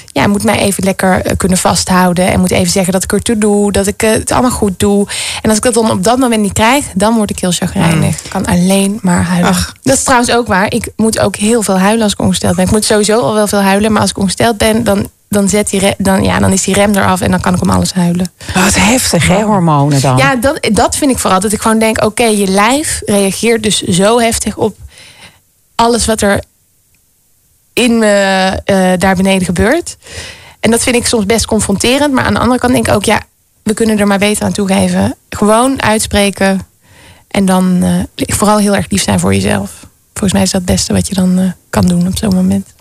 ja, 0.05 0.27
moet 0.27 0.43
mij 0.43 0.59
even 0.59 0.83
lekker 0.83 1.21
eh, 1.21 1.37
kunnen 1.37 1.57
vasthouden. 1.57 2.27
En 2.27 2.39
moet 2.39 2.51
even 2.51 2.71
zeggen 2.71 2.93
dat 2.93 3.03
ik 3.03 3.13
ertoe 3.13 3.37
doe, 3.37 3.71
dat 3.71 3.87
ik 3.87 4.03
eh, 4.03 4.11
het 4.11 4.31
allemaal 4.31 4.51
goed 4.51 4.79
doe. 4.79 5.07
En 5.41 5.49
als 5.49 5.57
ik 5.57 5.63
dat 5.63 5.73
dan 5.73 5.91
op 5.91 6.03
dat 6.03 6.17
moment 6.17 6.41
niet 6.41 6.53
krijg, 6.53 6.85
dan 6.95 7.15
word 7.15 7.29
ik 7.29 7.39
heel 7.39 7.51
chagrijnig. 7.51 8.23
Ik 8.23 8.29
kan 8.29 8.45
alleen 8.45 8.99
maar 9.01 9.23
huilen. 9.23 9.55
Dat 9.83 9.97
is 9.97 10.03
trouwens 10.03 10.31
ook 10.31 10.47
waar. 10.47 10.73
Ik 10.73 10.91
moet 10.95 11.19
ook 11.19 11.35
heel 11.35 11.61
veel 11.61 11.79
huilen 11.79 12.03
als 12.03 12.13
ik 12.13 12.19
ongesteld 12.19 12.55
ben. 12.55 12.65
Ik 12.65 12.71
moet 12.71 12.85
sowieso 12.85 13.19
al 13.19 13.33
wel 13.33 13.47
veel 13.47 13.61
huilen, 13.61 13.91
maar 13.91 14.01
als 14.01 14.09
ik 14.09 14.17
ongesteld 14.17 14.57
ben, 14.57 14.83
dan, 14.83 15.09
dan, 15.31 15.49
zet 15.49 15.69
die 15.69 15.93
dan, 15.97 16.23
ja, 16.23 16.39
dan 16.39 16.51
is 16.51 16.63
die 16.63 16.73
rem 16.73 16.95
eraf 16.95 17.21
en 17.21 17.31
dan 17.31 17.41
kan 17.41 17.53
ik 17.53 17.61
om 17.61 17.69
alles 17.69 17.93
huilen. 17.93 18.31
Wat 18.53 18.75
heftig, 18.75 19.27
hè, 19.27 19.41
hormonen 19.41 20.01
dan? 20.01 20.17
Ja, 20.17 20.35
dat, 20.35 20.69
dat 20.71 20.95
vind 20.95 21.11
ik 21.11 21.17
vooral. 21.17 21.39
Dat 21.39 21.51
ik 21.51 21.61
gewoon 21.61 21.79
denk, 21.79 22.03
oké, 22.03 22.23
je 22.23 22.47
lijf 22.47 23.01
reageert 23.05 23.63
dus 23.63 23.81
zo 23.81 24.19
heftig 24.19 24.57
op 24.57 24.77
alles 25.75 26.05
wat 26.05 26.21
er 26.21 26.43
in 27.73 27.99
me 27.99 28.05
eh, 28.65 28.91
daar 28.97 29.15
beneden 29.15 29.45
gebeurt. 29.45 29.97
En 30.59 30.71
dat 30.71 30.83
vind 30.83 30.95
ik 30.95 31.05
soms 31.05 31.25
best 31.25 31.45
confronterend. 31.45 32.13
Maar 32.13 32.23
aan 32.23 32.33
de 32.33 32.39
andere 32.39 32.59
kant 32.59 32.73
denk 32.73 32.87
ik 32.87 32.93
ook, 32.93 33.05
ja, 33.05 33.21
we 33.63 33.73
kunnen 33.73 33.99
er 33.99 34.07
maar 34.07 34.19
beter 34.19 34.43
aan 34.45 34.51
toegeven. 34.51 35.15
Gewoon 35.29 35.81
uitspreken. 35.81 36.67
En 37.27 37.45
dan 37.45 37.83
eh, 37.83 38.25
vooral 38.35 38.57
heel 38.57 38.75
erg 38.75 38.89
lief 38.89 39.03
zijn 39.03 39.19
voor 39.19 39.33
jezelf. 39.33 39.71
Volgens 40.13 40.33
mij 40.33 40.41
is 40.41 40.51
dat 40.51 40.61
het 40.61 40.71
beste 40.71 40.93
wat 40.93 41.07
je 41.07 41.13
dan 41.13 41.39
eh, 41.39 41.51
kan 41.69 41.87
doen 41.87 42.07
op 42.07 42.17
zo'n 42.17 42.35
moment. 42.35 42.73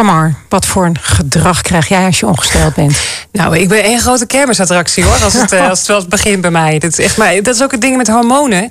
Tamar, 0.00 0.34
wat 0.48 0.66
voor 0.66 0.84
een 0.84 0.98
gedrag 1.00 1.60
krijg 1.60 1.88
jij 1.88 2.04
als 2.04 2.20
je 2.20 2.26
ongesteld 2.26 2.74
bent? 2.74 2.96
Nou, 3.32 3.58
ik 3.58 3.68
ben 3.68 3.82
één 3.82 4.00
grote 4.00 4.26
kermisattractie 4.26 5.04
hoor. 5.04 5.22
Als 5.22 5.32
het, 5.32 5.52
eh, 5.52 5.68
als 5.68 5.78
het 5.78 5.86
wel 5.88 6.06
begint 6.06 6.40
bij 6.40 6.50
mij. 6.50 6.78
Dat 6.78 6.90
is, 6.90 6.98
echt, 6.98 7.16
maar 7.16 7.42
dat 7.42 7.54
is 7.54 7.62
ook 7.62 7.70
het 7.70 7.80
ding 7.80 7.96
met 7.96 8.08
hormonen. 8.08 8.70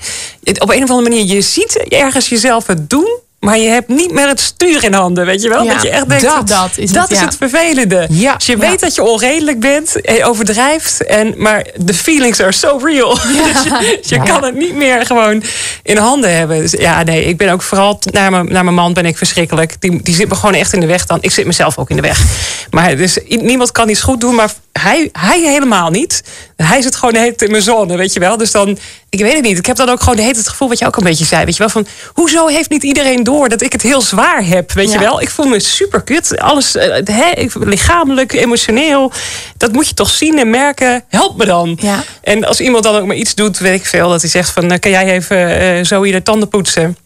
Op 0.59 0.69
een 0.69 0.83
of 0.83 0.89
andere 0.89 1.09
manier, 1.09 1.25
je 1.25 1.41
ziet 1.41 1.77
ergens 1.87 2.29
jezelf 2.29 2.67
het 2.67 2.89
doen. 2.89 3.17
Maar 3.39 3.57
je 3.57 3.69
hebt 3.69 3.87
niet 3.87 4.11
meer 4.11 4.27
het 4.27 4.39
stuur 4.39 4.83
in 4.83 4.93
handen, 4.93 5.25
weet 5.25 5.41
je 5.41 5.49
wel? 5.49 5.63
Ja, 5.63 5.73
dat 5.73 5.81
je 5.81 5.89
echt 5.89 6.09
denkt, 6.09 6.23
dat- 6.23 6.47
dat 6.47 6.69
is 6.75 6.91
het, 6.91 7.09
ja. 7.09 7.25
het 7.25 7.35
vervelende. 7.35 8.07
Ja, 8.09 8.35
je 8.45 8.57
weet 8.57 8.79
dat 8.79 8.95
je 8.95 9.03
onredelijk 9.03 9.59
bent, 9.59 10.01
en 10.01 10.23
overdrijft. 10.25 11.05
En, 11.05 11.33
maar 11.37 11.65
de 11.75 11.93
feelings 11.93 12.39
are 12.41 12.51
so 12.51 12.79
real. 12.83 13.13
dus 13.53 13.63
je, 13.63 13.99
je 14.01 14.21
kan 14.23 14.43
het 14.43 14.55
niet 14.55 14.75
meer 14.75 15.05
gewoon 15.05 15.43
in 15.83 15.97
handen 15.97 16.35
hebben. 16.35 16.59
Dus 16.59 16.71
ja, 16.71 17.03
nee, 17.03 17.23
ik 17.25 17.37
ben 17.37 17.49
ook 17.51 17.61
vooral 17.61 17.99
naar 18.11 18.31
mijn, 18.31 18.45
naar 18.51 18.63
mijn 18.63 18.75
man 18.75 18.93
ben 18.93 19.05
ik 19.05 19.17
verschrikkelijk. 19.17 19.75
Die, 19.81 20.01
die 20.03 20.15
zit 20.15 20.29
me 20.29 20.35
gewoon 20.35 20.55
echt 20.55 20.73
in 20.73 20.79
de 20.79 20.85
weg 20.87 21.05
dan. 21.05 21.17
Ik 21.21 21.31
zit 21.31 21.45
mezelf 21.45 21.77
ook 21.77 21.89
in 21.89 21.95
de 21.95 22.01
weg. 22.01 22.21
Maar 22.69 22.95
dus 22.97 23.17
niemand 23.27 23.71
kan 23.71 23.89
iets 23.89 24.01
goed 24.01 24.21
doen, 24.21 24.35
maar 24.35 24.51
hij, 24.79 25.09
hij 25.11 25.41
helemaal 25.41 25.89
niet. 25.89 26.23
Hij 26.55 26.81
zit 26.81 26.95
gewoon 26.95 27.13
de 27.13 27.19
hele 27.19 27.35
in 27.37 27.51
mijn 27.51 27.63
zone, 27.63 27.97
weet 27.97 28.13
je 28.13 28.19
wel. 28.19 28.37
Dus 28.37 28.51
dan, 28.51 28.77
ik 29.09 29.19
weet 29.19 29.33
het 29.33 29.43
niet. 29.43 29.57
Ik 29.57 29.65
heb 29.65 29.75
dan 29.75 29.89
ook 29.89 29.99
gewoon 29.99 30.15
de 30.15 30.21
hele 30.21 30.33
tijd 30.33 30.45
het 30.45 30.53
gevoel 30.53 30.69
wat 30.69 30.79
je 30.79 30.85
ook 30.85 30.97
een 30.97 31.03
beetje 31.03 31.25
zei. 31.25 31.45
Weet 31.45 31.53
je 31.53 31.59
wel, 31.59 31.69
van 31.69 31.87
hoezo 32.13 32.47
heeft 32.47 32.69
niet 32.69 32.83
iedereen 32.83 33.23
door 33.23 33.49
dat 33.49 33.61
ik 33.61 33.71
het 33.71 33.81
heel 33.81 34.01
zwaar 34.01 34.45
heb? 34.45 34.71
Weet 34.71 34.91
je 34.91 34.99
wel, 34.99 35.21
ik 35.21 35.29
voel 35.29 35.45
me 35.45 35.59
super 35.59 36.01
kut. 36.01 36.39
Alles, 36.39 36.75
eh, 36.75 37.01
hè, 37.05 37.47
lichamelijk, 37.53 38.33
emotioneel. 38.33 39.11
Dat 39.57 39.71
moet 39.71 39.87
je 39.87 39.93
toch 39.93 40.09
zien 40.09 40.39
en 40.39 40.49
merken. 40.49 41.03
Help 41.07 41.37
me 41.37 41.45
dan. 41.45 41.77
Ja. 41.81 42.03
En 42.21 42.43
als 42.43 42.59
iemand 42.59 42.83
dan 42.83 42.95
ook 42.95 43.05
maar 43.05 43.15
iets 43.15 43.35
doet, 43.35 43.57
weet 43.57 43.79
ik 43.79 43.85
veel, 43.85 44.09
dat 44.09 44.21
hij 44.21 44.29
zegt 44.29 44.49
van, 44.49 44.71
eh, 44.71 44.79
kan 44.79 44.91
jij 44.91 45.05
even 45.05 45.59
eh, 45.59 45.85
zo 45.85 46.03
hier 46.03 46.13
de 46.13 46.23
tanden 46.23 46.49
poetsen? 46.49 46.97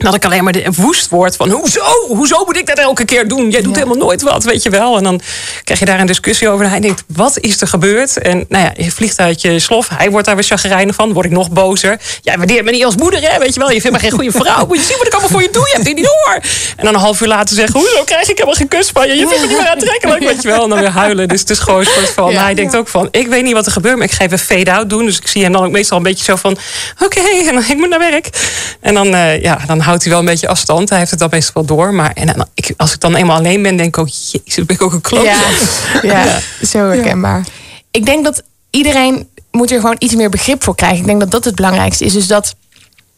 Dat 0.00 0.14
ik 0.14 0.24
alleen 0.24 0.44
maar 0.44 0.52
de 0.52 0.64
woest 0.76 1.08
word 1.08 1.36
van 1.36 1.50
hoezo? 1.50 1.80
Hoezo 2.08 2.44
moet 2.44 2.56
ik 2.56 2.66
dat 2.66 2.78
elke 2.78 3.04
keer 3.04 3.28
doen? 3.28 3.50
Jij 3.50 3.62
doet 3.62 3.74
Ja. 3.76 3.82
helemaal 3.82 4.04
nooit 4.06 4.22
wat, 4.22 4.44
weet 4.44 4.62
je 4.62 4.70
wel. 4.70 4.96
En 4.96 5.02
dan 5.04 5.20
krijg 5.64 5.78
je 5.80 5.84
daar 5.86 6.00
een 6.00 6.06
discussie 6.06 6.48
over. 6.48 6.64
En 6.64 6.70
hij 6.70 6.80
denkt, 6.80 7.02
wat 7.06 7.38
is 7.38 7.60
er 7.60 7.66
gebeurd? 7.66 8.18
En 8.18 8.44
nou 8.48 8.64
ja, 8.64 8.72
je 8.84 8.90
vliegt 8.90 9.18
uit 9.18 9.40
je 9.40 9.58
slof. 9.58 9.88
Hij 9.88 10.10
wordt 10.10 10.26
daar 10.26 10.34
weer 10.34 10.44
chagrijnig 10.44 10.94
van. 10.94 11.12
Word 11.12 11.26
ik 11.26 11.32
nog 11.32 11.50
bozer. 11.50 12.00
Jij 12.22 12.36
waardeert 12.36 12.64
me 12.64 12.70
niet 12.70 12.84
als 12.84 12.96
moeder, 12.96 13.20
hè? 13.20 13.38
Weet 13.38 13.54
je 13.54 13.60
wel. 13.60 13.70
Je 13.70 13.80
vindt 13.80 13.96
me 13.96 14.02
geen 14.02 14.12
goede 14.12 14.30
vrouw. 14.32 14.66
Moet 14.66 14.76
je 14.76 14.82
zien 14.84 14.96
wat 14.98 15.06
ik 15.06 15.12
allemaal 15.12 15.30
voor 15.30 15.42
je 15.42 15.50
doe? 15.50 15.62
Je 15.68 15.72
hebt 15.74 15.86
het 15.86 15.96
niet 15.96 16.04
door. 16.04 16.34
En 16.76 16.84
dan 16.84 16.94
een 16.94 17.00
half 17.00 17.20
uur 17.20 17.28
later 17.28 17.56
zeggen, 17.56 17.80
hoezo 17.80 18.04
krijg 18.04 18.22
ik 18.28 18.34
helemaal 18.34 18.54
geen 18.54 18.68
kus 18.68 18.88
van 18.92 19.08
je? 19.08 19.14
Je 19.14 19.26
vindt 19.28 19.40
me 19.40 19.46
niet 19.48 19.56
meer 19.56 19.68
aantrekkelijk, 19.68 20.24
weet 20.24 20.42
je 20.42 20.48
wel. 20.48 20.62
En 20.62 20.68
dan 20.68 20.78
weer 20.78 20.88
huilen. 20.90 21.28
Dus 21.28 21.40
het 21.40 21.50
is 21.50 21.58
gewoon 21.58 21.80
een 21.80 21.86
soort 21.86 22.10
van... 22.10 22.32
Ja. 22.32 22.42
Hij 22.42 22.54
denkt 22.54 22.76
ook 22.76 22.88
van, 22.88 23.08
ik 23.10 23.26
weet 23.26 23.42
niet 23.42 23.52
wat 23.52 23.66
er 23.66 23.72
gebeurt. 23.72 23.96
Maar 23.96 24.06
ik 24.06 24.12
ga 24.12 24.24
even 24.24 24.38
fade-out 24.38 24.90
doen. 24.90 25.04
Dus 25.04 25.16
ik 25.18 25.26
zie 25.26 25.42
hem 25.42 25.52
dan 25.52 25.64
ook 25.64 25.70
meestal 25.70 25.96
een 25.96 26.02
beetje 26.02 26.24
zo 26.24 26.36
van... 26.36 26.56
Oké, 27.04 27.20
en 27.20 27.54
dan 27.54 27.64
ik 27.68 27.76
moet 27.76 27.88
naar 27.88 27.98
werk. 27.98 28.28
En 28.80 28.94
dan, 28.94 29.14
eh, 29.14 29.42
ja, 29.42 29.58
dan 29.66 29.80
houdt 29.90 30.04
houdt 30.04 30.04
hij 30.04 30.12
wel 30.12 30.20
een 30.20 30.40
beetje 30.40 30.48
afstand. 30.48 30.88
Hij 30.88 30.98
heeft 30.98 31.10
het 31.10 31.20
dan 31.20 31.28
meestal 31.30 31.66
wel 31.66 31.76
door. 31.76 31.94
Maar 31.94 32.12
en 32.12 32.26
dan, 32.26 32.46
ik, 32.54 32.74
als 32.76 32.92
ik 32.92 33.00
dan 33.00 33.14
eenmaal 33.14 33.36
alleen 33.36 33.62
ben, 33.62 33.76
denk 33.76 33.88
ik 33.88 33.98
ook... 33.98 34.08
Jezus, 34.08 34.64
ben 34.64 34.76
ik 34.76 34.82
ook 34.82 34.92
een 34.92 35.00
klootzak. 35.00 36.02
Ja, 36.02 36.24
ja, 36.24 36.40
zo 36.66 36.88
herkenbaar. 36.88 37.46
Ik 37.90 38.06
denk 38.06 38.24
dat 38.24 38.42
iedereen 38.70 39.28
moet 39.50 39.70
er 39.70 39.80
gewoon 39.80 39.96
iets 39.98 40.14
meer 40.14 40.30
begrip 40.30 40.62
voor 40.62 40.74
krijgen. 40.74 40.98
Ik 40.98 41.06
denk 41.06 41.20
dat 41.20 41.30
dat 41.30 41.44
het 41.44 41.54
belangrijkste 41.54 42.04
is. 42.04 42.12
Dus 42.12 42.26
dat 42.26 42.54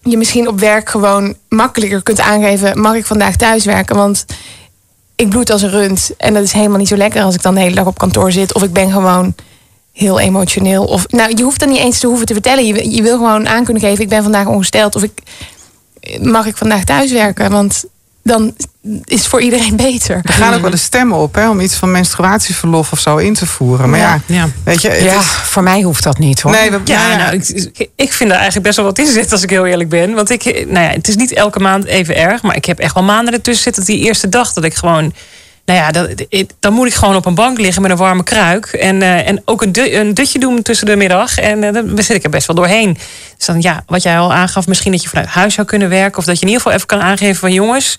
je 0.02 0.16
misschien 0.16 0.48
op 0.48 0.60
werk 0.60 0.90
gewoon 0.90 1.36
makkelijker 1.48 2.02
kunt 2.02 2.20
aangeven... 2.20 2.80
mag 2.80 2.94
ik 2.94 3.06
vandaag 3.06 3.36
thuiswerken? 3.36 3.96
Want 3.96 4.24
ik 5.16 5.28
bloed 5.28 5.50
als 5.50 5.62
een 5.62 5.70
rund. 5.70 6.10
En 6.16 6.34
dat 6.34 6.42
is 6.42 6.52
helemaal 6.52 6.78
niet 6.78 6.88
zo 6.88 6.96
lekker 6.96 7.22
als 7.22 7.34
ik 7.34 7.42
dan 7.42 7.54
de 7.54 7.60
hele 7.60 7.74
dag 7.74 7.86
op 7.86 7.98
kantoor 7.98 8.32
zit. 8.32 8.54
Of 8.54 8.62
ik 8.62 8.72
ben 8.72 8.90
gewoon 8.90 9.34
heel 9.92 10.20
emotioneel. 10.20 10.84
Of, 10.84 11.08
nou, 11.08 11.32
je 11.36 11.42
hoeft 11.42 11.60
dan 11.60 11.68
niet 11.68 11.78
eens 11.78 11.98
te 11.98 12.06
hoeven 12.06 12.26
te 12.26 12.32
vertellen. 12.32 12.66
Je, 12.66 12.90
je 12.90 13.02
wil 13.02 13.16
gewoon 13.16 13.48
aan 13.48 13.64
kunnen 13.64 13.82
geven... 13.82 14.02
ik 14.04 14.08
ben 14.08 14.22
vandaag 14.22 14.46
ongesteld. 14.46 14.96
Of 14.96 15.02
ik, 15.02 15.22
mag 16.20 16.46
ik 16.46 16.56
vandaag 16.56 16.84
thuiswerken? 16.84 17.50
Want 17.50 17.84
dan 18.24 18.54
is 19.04 19.18
het 19.18 19.26
voor 19.26 19.40
iedereen 19.40 19.76
beter. 19.76 20.20
Er 20.22 20.32
gaan 20.32 20.54
ook 20.54 20.60
wel 20.60 20.70
de 20.70 20.76
stemmen 20.76 21.18
op 21.18 21.34
hè, 21.34 21.48
om 21.50 21.60
iets 21.60 21.74
van 21.74 21.90
menstruatieverlof 21.90 22.92
of 22.92 22.98
zo 22.98 23.16
in 23.16 23.34
te 23.34 23.46
voeren. 23.46 23.90
Maar 23.90 23.98
ja, 23.98 24.20
Ja. 24.26 24.48
weet 24.64 24.82
je, 24.82 24.88
het 24.88 25.02
Ja, 25.04 25.18
is- 25.18 25.26
voor 25.26 25.62
mij 25.62 25.82
hoeft 25.82 26.02
dat 26.02 26.18
niet 26.18 26.40
hoor. 26.40 26.52
nee, 26.52 26.70
we, 26.70 26.80
Ja, 26.84 26.98
nou 26.98 27.10
ja, 27.10 27.16
nou, 27.16 27.34
ik, 27.34 27.88
ik 27.96 28.12
vind 28.12 28.30
er 28.30 28.36
eigenlijk 28.36 28.64
best 28.66 28.76
wel 28.76 28.86
wat 28.86 28.98
in 28.98 29.06
zitten 29.06 29.32
als 29.32 29.42
ik 29.42 29.50
heel 29.50 29.66
eerlijk 29.66 29.88
ben. 29.88 30.14
Want 30.14 30.30
ik, 30.30 30.44
nou 30.44 30.84
ja, 30.86 30.90
het 30.90 31.08
is 31.08 31.16
niet 31.16 31.32
elke 31.32 31.58
maand 31.60 31.84
even 31.84 32.16
erg. 32.16 32.42
Maar 32.42 32.56
ik 32.56 32.64
heb 32.64 32.78
echt 32.78 32.94
wel 32.94 33.02
maanden 33.02 33.34
ertussen 33.34 33.62
zitten. 33.62 33.84
Die 33.84 33.98
eerste 34.04 34.28
dag 34.28 34.52
dat 34.52 34.64
ik 34.64 34.74
gewoon... 34.74 35.14
Nou 35.64 35.78
ja, 35.78 36.16
dan 36.60 36.72
moet 36.72 36.86
ik 36.86 36.94
gewoon 36.94 37.16
op 37.16 37.26
een 37.26 37.34
bank 37.34 37.58
liggen 37.58 37.82
met 37.82 37.90
een 37.90 37.96
warme 37.96 38.22
kruik. 38.22 38.66
En, 38.66 39.02
eh, 39.02 39.28
en 39.28 39.42
ook 39.44 39.62
een, 39.62 39.72
du- 39.72 39.92
een 39.94 40.14
dutje 40.14 40.38
doen 40.38 40.62
tussen 40.62 40.86
de 40.86 40.96
middag. 40.96 41.38
En 41.38 41.64
eh, 41.64 41.72
dan 41.72 42.02
zit 42.02 42.16
ik 42.16 42.24
er 42.24 42.30
best 42.30 42.46
wel 42.46 42.56
doorheen. 42.56 42.98
Dus 43.36 43.46
dan, 43.46 43.60
ja, 43.60 43.82
wat 43.86 44.02
jij 44.02 44.18
al 44.18 44.32
aangaf, 44.32 44.66
misschien 44.66 44.92
dat 44.92 45.02
je 45.02 45.08
vanuit 45.08 45.28
huis 45.28 45.54
zou 45.54 45.66
kunnen 45.66 45.88
werken. 45.88 46.18
Of 46.18 46.24
dat 46.24 46.34
je 46.36 46.40
in 46.42 46.46
ieder 46.48 46.62
geval 46.62 46.76
even 46.76 46.86
kan 46.88 47.00
aangeven 47.00 47.36
van 47.36 47.52
jongens... 47.52 47.98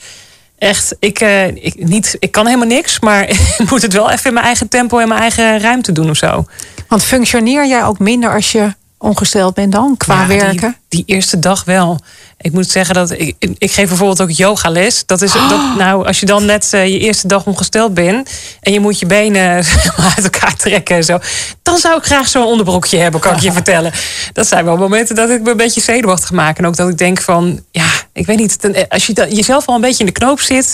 Echt, 0.57 0.95
ik, 0.99 1.20
eh, 1.20 1.47
ik, 1.47 1.74
niet, 1.78 2.16
ik 2.20 2.32
kan 2.32 2.45
helemaal 2.45 2.68
niks, 2.68 2.99
maar 2.99 3.30
ik 3.59 3.70
moet 3.70 3.82
het 3.82 3.93
wel 3.93 4.11
even 4.11 4.26
in 4.28 4.34
mijn 4.34 4.45
eigen 4.45 4.68
tempo 4.68 4.99
en 4.99 5.07
mijn 5.07 5.22
eigen 5.22 5.59
ruimte 5.59 5.91
doen 5.91 6.09
of 6.09 6.18
zo. 6.18 6.45
Want 6.88 7.03
functioneer 7.03 7.68
jij 7.68 7.84
ook 7.84 7.99
minder 7.99 8.34
als 8.34 8.51
je 8.51 8.74
ongesteld 9.03 9.53
bent 9.53 9.71
dan, 9.71 9.97
qua 9.97 10.21
Ja, 10.21 10.27
werken? 10.27 10.77
Die, 10.89 11.03
eerste 11.05 11.39
dag 11.39 11.63
wel. 11.63 11.99
Ik 12.37 12.51
moet 12.51 12.69
zeggen 12.69 12.95
dat 12.95 13.11
ik, 13.11 13.35
ik- 13.39 13.71
geef 13.71 13.87
bijvoorbeeld 13.87 14.21
ook 14.21 14.31
yogales. 14.31 15.05
Dat 15.05 15.21
is 15.21 15.31
dat, 15.31 15.75
nou, 15.77 16.05
als 16.07 16.19
je 16.19 16.25
dan 16.25 16.45
net 16.45 16.67
eh, 16.73 16.87
je 16.87 16.99
eerste 16.99 17.27
dag 17.27 17.45
ongesteld 17.45 17.93
bent 17.93 18.29
en 18.61 18.73
je 18.73 18.79
moet 18.79 18.99
je 18.99 19.05
benen 19.05 19.41
uit 20.15 20.23
elkaar 20.23 20.55
trekken 20.55 20.95
en 20.95 21.03
zo, 21.03 21.19
dan 21.61 21.77
zou 21.77 21.97
ik 21.97 22.03
graag 22.03 22.27
zo'n 22.27 22.45
onderbroekje 22.45 22.97
hebben, 22.97 23.19
kan 23.21 23.35
ik 23.35 23.41
je 23.41 23.51
vertellen. 23.61 23.91
Dat 24.33 24.47
zijn 24.47 24.65
wel 24.65 24.77
momenten 24.77 25.15
dat 25.15 25.29
ik 25.29 25.41
me 25.41 25.51
een 25.51 25.57
beetje 25.57 25.81
zenuwachtig 25.81 26.31
maak 26.31 26.57
en 26.57 26.65
ook 26.67 26.75
dat 26.75 26.89
ik 26.89 26.97
denk 26.97 27.21
van, 27.21 27.63
ja, 27.71 27.85
ik 28.13 28.25
weet 28.25 28.37
niet, 28.37 28.61
dan- 28.61 28.87
als 28.89 29.05
je 29.07 29.13
dan, 29.13 29.29
jezelf 29.35 29.65
al 29.67 29.75
een 29.75 29.81
beetje 29.81 29.99
in 29.99 30.05
de 30.13 30.19
knoop 30.19 30.39
zit. 30.41 30.73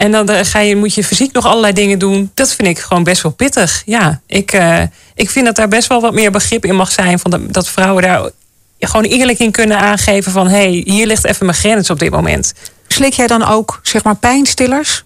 En 0.00 0.12
dan 0.12 0.28
eh, 0.28 0.44
ga 0.44 0.58
je, 0.58 0.76
moet 0.76 0.94
je 0.94 1.04
fysiek 1.04 1.32
nog 1.32 1.46
allerlei 1.46 1.72
dingen 1.72 1.98
doen. 1.98 2.30
Dat 2.34 2.54
vind 2.54 2.68
ik 2.68 2.78
gewoon 2.78 3.04
best 3.04 3.22
wel 3.22 3.32
pittig. 3.32 3.82
Ja, 3.84 4.20
ik, 4.26 4.52
eh, 4.52 4.82
ik 5.14 5.30
vind 5.30 5.46
dat 5.46 5.56
daar 5.56 5.68
best 5.68 5.88
wel 5.88 6.00
wat 6.00 6.12
meer 6.12 6.30
begrip 6.30 6.64
in 6.64 6.76
mag 6.76 6.92
zijn. 6.92 7.18
Van 7.18 7.30
dat, 7.30 7.52
dat 7.52 7.68
vrouwen 7.68 8.02
daar 8.02 8.30
gewoon 8.78 9.04
eerlijk 9.04 9.38
in 9.38 9.50
kunnen 9.50 9.78
aangeven 9.78 10.32
van... 10.32 10.48
hé, 10.48 10.56
hey, 10.56 10.82
hier 10.84 11.06
ligt 11.06 11.24
even 11.24 11.46
mijn 11.46 11.58
grens 11.58 11.90
op 11.90 11.98
dit 11.98 12.10
moment. 12.10 12.52
Slik 12.86 13.12
jij 13.12 13.26
dan 13.26 13.46
ook, 13.46 13.80
zeg 13.82 14.04
maar, 14.04 14.16
pijnstillers? 14.16 15.04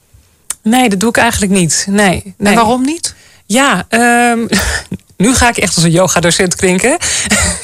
Nee, 0.62 0.88
dat 0.88 1.00
doe 1.00 1.08
ik 1.08 1.16
eigenlijk 1.16 1.52
niet. 1.52 1.86
Nee. 1.88 2.34
nee. 2.36 2.52
En 2.52 2.54
waarom 2.54 2.84
niet? 2.84 3.14
Ja, 3.46 3.84
ehm, 3.88 4.46
nu 5.16 5.34
ga 5.34 5.48
ik 5.48 5.56
echt 5.56 5.74
als 5.74 5.84
een 5.84 5.90
yoga-docent 5.90 6.56
klinken. 6.56 6.96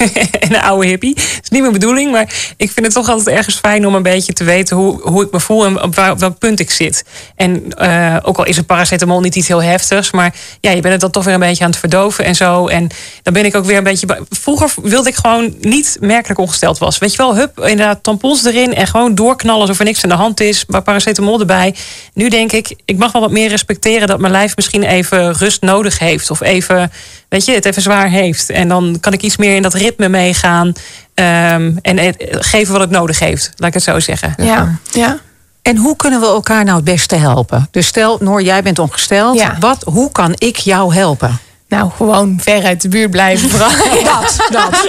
en 0.39 0.53
een 0.53 0.61
oude 0.61 0.87
hippie. 0.87 1.15
Dat 1.15 1.39
is 1.43 1.49
niet 1.49 1.61
mijn 1.61 1.73
bedoeling, 1.73 2.11
maar 2.11 2.53
ik 2.57 2.71
vind 2.71 2.85
het 2.85 2.95
toch 2.95 3.09
altijd 3.09 3.35
ergens 3.37 3.55
fijn 3.55 3.87
om 3.87 3.95
een 3.95 4.03
beetje 4.03 4.33
te 4.33 4.43
weten 4.43 4.77
hoe, 4.77 5.01
hoe 5.01 5.23
ik 5.23 5.31
me 5.31 5.39
voel 5.39 5.65
en 5.65 5.81
op, 5.81 5.95
waar, 5.95 6.11
op 6.11 6.19
welk 6.19 6.37
punt 6.37 6.59
ik 6.59 6.71
zit. 6.71 7.03
En 7.35 7.73
eh, 7.73 8.17
ook 8.21 8.37
al 8.37 8.45
is 8.45 8.57
een 8.57 8.65
paracetamol 8.65 9.19
niet 9.19 9.35
iets 9.35 9.47
heel 9.47 9.63
heftigs, 9.63 10.11
maar 10.11 10.35
ja, 10.59 10.71
je 10.71 10.81
bent 10.81 10.93
het 10.93 11.01
dan 11.01 11.11
toch 11.11 11.23
weer 11.23 11.33
een 11.33 11.39
beetje 11.39 11.63
aan 11.63 11.69
het 11.69 11.79
verdoven 11.79 12.25
en 12.25 12.35
zo. 12.35 12.67
En 12.67 12.89
dan 13.23 13.33
ben 13.33 13.45
ik 13.45 13.55
ook 13.55 13.65
weer 13.65 13.77
een 13.77 13.83
beetje. 13.83 14.25
Vroeger 14.29 14.73
wilde 14.81 15.09
ik 15.09 15.15
gewoon 15.15 15.55
niet 15.59 15.97
merkelijk 15.99 16.39
ongesteld 16.39 16.77
was. 16.77 16.97
Weet 16.97 17.11
je 17.11 17.17
wel, 17.17 17.35
hup, 17.35 17.59
inderdaad, 17.59 18.03
tampons 18.03 18.45
erin 18.45 18.75
en 18.75 18.87
gewoon 18.87 19.15
doorknallen 19.15 19.61
alsof 19.61 19.79
er 19.79 19.85
niks 19.85 20.03
aan 20.03 20.09
de 20.09 20.15
hand 20.15 20.39
is. 20.39 20.65
Maar 20.67 20.81
paracetamol 20.81 21.39
erbij. 21.39 21.75
Nu 22.13 22.29
denk 22.29 22.51
ik, 22.51 22.75
ik 22.85 22.97
mag 22.97 23.11
wel 23.11 23.21
wat 23.21 23.31
meer 23.31 23.49
respecteren 23.49 24.07
dat 24.07 24.19
mijn 24.19 24.31
lijf 24.31 24.55
misschien 24.55 24.83
even 24.83 25.33
rust 25.33 25.61
nodig 25.61 25.99
heeft. 25.99 26.31
Of 26.31 26.41
even, 26.41 26.91
weet 27.29 27.40
je, 27.45 27.51
het 27.53 27.65
even 27.65 27.81
zwaar 27.81 28.09
heeft. 28.09 28.49
En 28.49 28.67
dan 28.67 28.97
kan 28.99 29.13
ik 29.13 29.21
iets 29.21 29.37
meer 29.37 29.55
in 29.55 29.61
dat 29.61 29.73
ritme 29.73 30.09
meegaan. 30.09 30.73
ehm, 31.13 31.71
en 31.81 31.97
eh, 31.97 32.13
geven 32.39 32.71
wat 32.71 32.81
het 32.81 32.89
nodig 32.89 33.19
heeft, 33.19 33.51
laat 33.55 33.67
ik 33.67 33.73
het 33.73 33.83
zo 33.83 33.99
zeggen. 33.99 34.33
Ja, 34.37 34.77
ja. 34.91 35.19
En 35.61 35.77
hoe 35.77 35.95
kunnen 35.95 36.19
we 36.19 36.25
elkaar 36.25 36.63
nou 36.63 36.75
het 36.75 36.85
beste 36.85 37.15
helpen? 37.15 37.67
Dus 37.71 37.87
stel, 37.87 38.17
Noor, 38.21 38.41
jij 38.41 38.63
bent 38.63 38.79
ongesteld. 38.79 39.39
Ja. 39.39 39.55
Wat, 39.59 39.83
hoe 39.83 40.11
kan 40.11 40.33
ik 40.37 40.57
jou 40.57 40.93
helpen? 40.93 41.39
Nou, 41.67 41.91
gewoon 41.95 42.39
ver 42.41 42.63
uit 42.63 42.81
de 42.81 42.87
buurt 42.89 43.11
blijven. 43.11 43.49
Vooral. 43.49 43.69
Dat, 44.03 44.47
dat. 44.49 44.87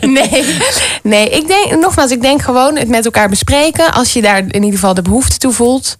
Nee, 0.10 0.56
nee 1.02 1.28
ik 1.28 1.46
denk, 1.46 1.80
nogmaals, 1.80 2.10
ik 2.10 2.22
denk 2.22 2.42
gewoon 2.42 2.76
het 2.76 2.88
met 2.88 3.04
elkaar 3.04 3.28
bespreken. 3.28 3.92
Als 3.92 4.12
je 4.12 4.22
daar 4.22 4.38
in 4.38 4.62
ieder 4.62 4.70
geval 4.78 4.94
de 4.94 5.02
behoefte 5.02 5.38
toe 5.38 5.52
voelt. 5.52 5.96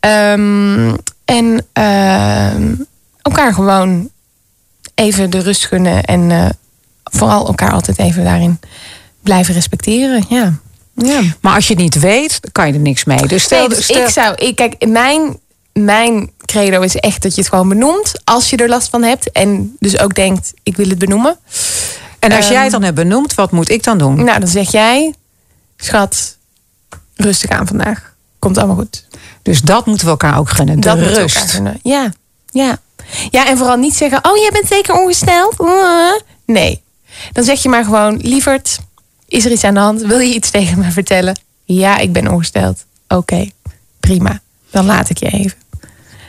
Ehm, 0.00 0.94
en 1.24 1.66
ehm, 1.72 2.74
elkaar 3.22 3.54
gewoon 3.54 4.10
even 4.98 5.30
de 5.30 5.38
rust 5.38 5.66
gunnen. 5.66 6.02
En 6.04 6.30
eh, 6.30 6.48
vooral 7.04 7.46
elkaar 7.46 7.72
altijd 7.72 7.98
even 7.98 8.24
daarin 8.24 8.60
blijven 9.22 9.54
respecteren. 9.54 10.24
Ja. 10.28 10.52
ja. 10.94 11.20
Maar 11.40 11.54
als 11.54 11.66
je 11.68 11.74
het 11.74 11.82
niet 11.82 11.98
weet, 11.98 12.38
dan 12.40 12.52
kan 12.52 12.66
je 12.66 12.72
er 12.72 12.78
niks 12.78 13.04
mee. 13.04 13.26
Dus 13.26 13.42
stel, 13.42 13.58
Nee, 13.58 13.68
dus 13.68 13.84
stel- 13.84 14.02
ik 14.04 14.08
zou, 14.08 14.34
ik, 14.34 14.56
kijk, 14.56 14.86
mijn, 14.86 15.38
mijn 15.72 16.30
credo 16.44 16.80
is 16.80 16.96
echt 16.96 17.22
dat 17.22 17.34
je 17.34 17.40
het 17.40 17.50
gewoon 17.50 17.68
benoemt 17.68 18.12
als 18.24 18.50
je 18.50 18.56
er 18.56 18.68
last 18.68 18.88
van 18.88 19.02
hebt. 19.02 19.32
En 19.32 19.76
dus 19.78 19.98
ook 19.98 20.14
denkt, 20.14 20.52
ik 20.62 20.76
wil 20.76 20.88
het 20.88 20.98
benoemen. 20.98 21.36
en 22.18 22.32
als 22.32 22.46
jij 22.46 22.54
ehm, 22.54 22.62
het 22.62 22.72
dan 22.72 22.82
hebt 22.82 22.94
benoemd, 22.96 23.34
wat 23.34 23.50
moet 23.50 23.70
ik 23.70 23.82
dan 23.82 23.98
doen? 23.98 24.24
Nou, 24.24 24.38
dan 24.38 24.48
zeg 24.48 24.70
jij, 24.70 25.14
schat, 25.76 26.36
rustig 27.14 27.50
aan 27.50 27.66
vandaag. 27.66 28.14
Komt 28.38 28.58
allemaal 28.58 28.76
goed. 28.76 29.06
Dus 29.42 29.60
dat 29.60 29.86
moeten 29.86 30.04
we 30.04 30.10
elkaar 30.10 30.38
ook 30.38 30.50
gunnen. 30.50 30.74
De 30.74 30.80
dat 30.80 30.96
moeten 30.96 31.14
we 31.14 31.20
elkaar 31.20 31.42
rust. 31.42 31.54
gunnen. 31.54 31.80
Ja, 31.82 32.12
ja. 32.50 32.78
Ja, 33.30 33.46
en 33.46 33.56
vooral 33.56 33.76
niet 33.76 33.94
zeggen, 33.96 34.24
oh, 34.24 34.36
jij 34.36 34.50
bent 34.52 34.66
zeker 34.66 34.94
ongesteld. 34.94 35.56
Nee. 36.46 36.82
Dan 37.32 37.44
zeg 37.44 37.62
je 37.62 37.68
maar 37.68 37.84
gewoon, 37.84 38.16
lieverd, 38.16 38.78
is 39.28 39.44
er 39.44 39.50
iets 39.50 39.64
aan 39.64 39.74
de 39.74 39.80
hand? 39.80 40.02
Wil 40.02 40.18
je 40.18 40.34
iets 40.34 40.50
tegen 40.50 40.78
me 40.78 40.90
vertellen? 40.90 41.38
Ja, 41.64 41.98
ik 41.98 42.12
ben 42.12 42.30
ongesteld. 42.30 42.84
Oké, 43.08 43.50
prima. 44.00 44.40
Dan 44.70 44.86
laat 44.86 45.10
ik 45.10 45.18
je 45.18 45.28
even. 45.28 45.58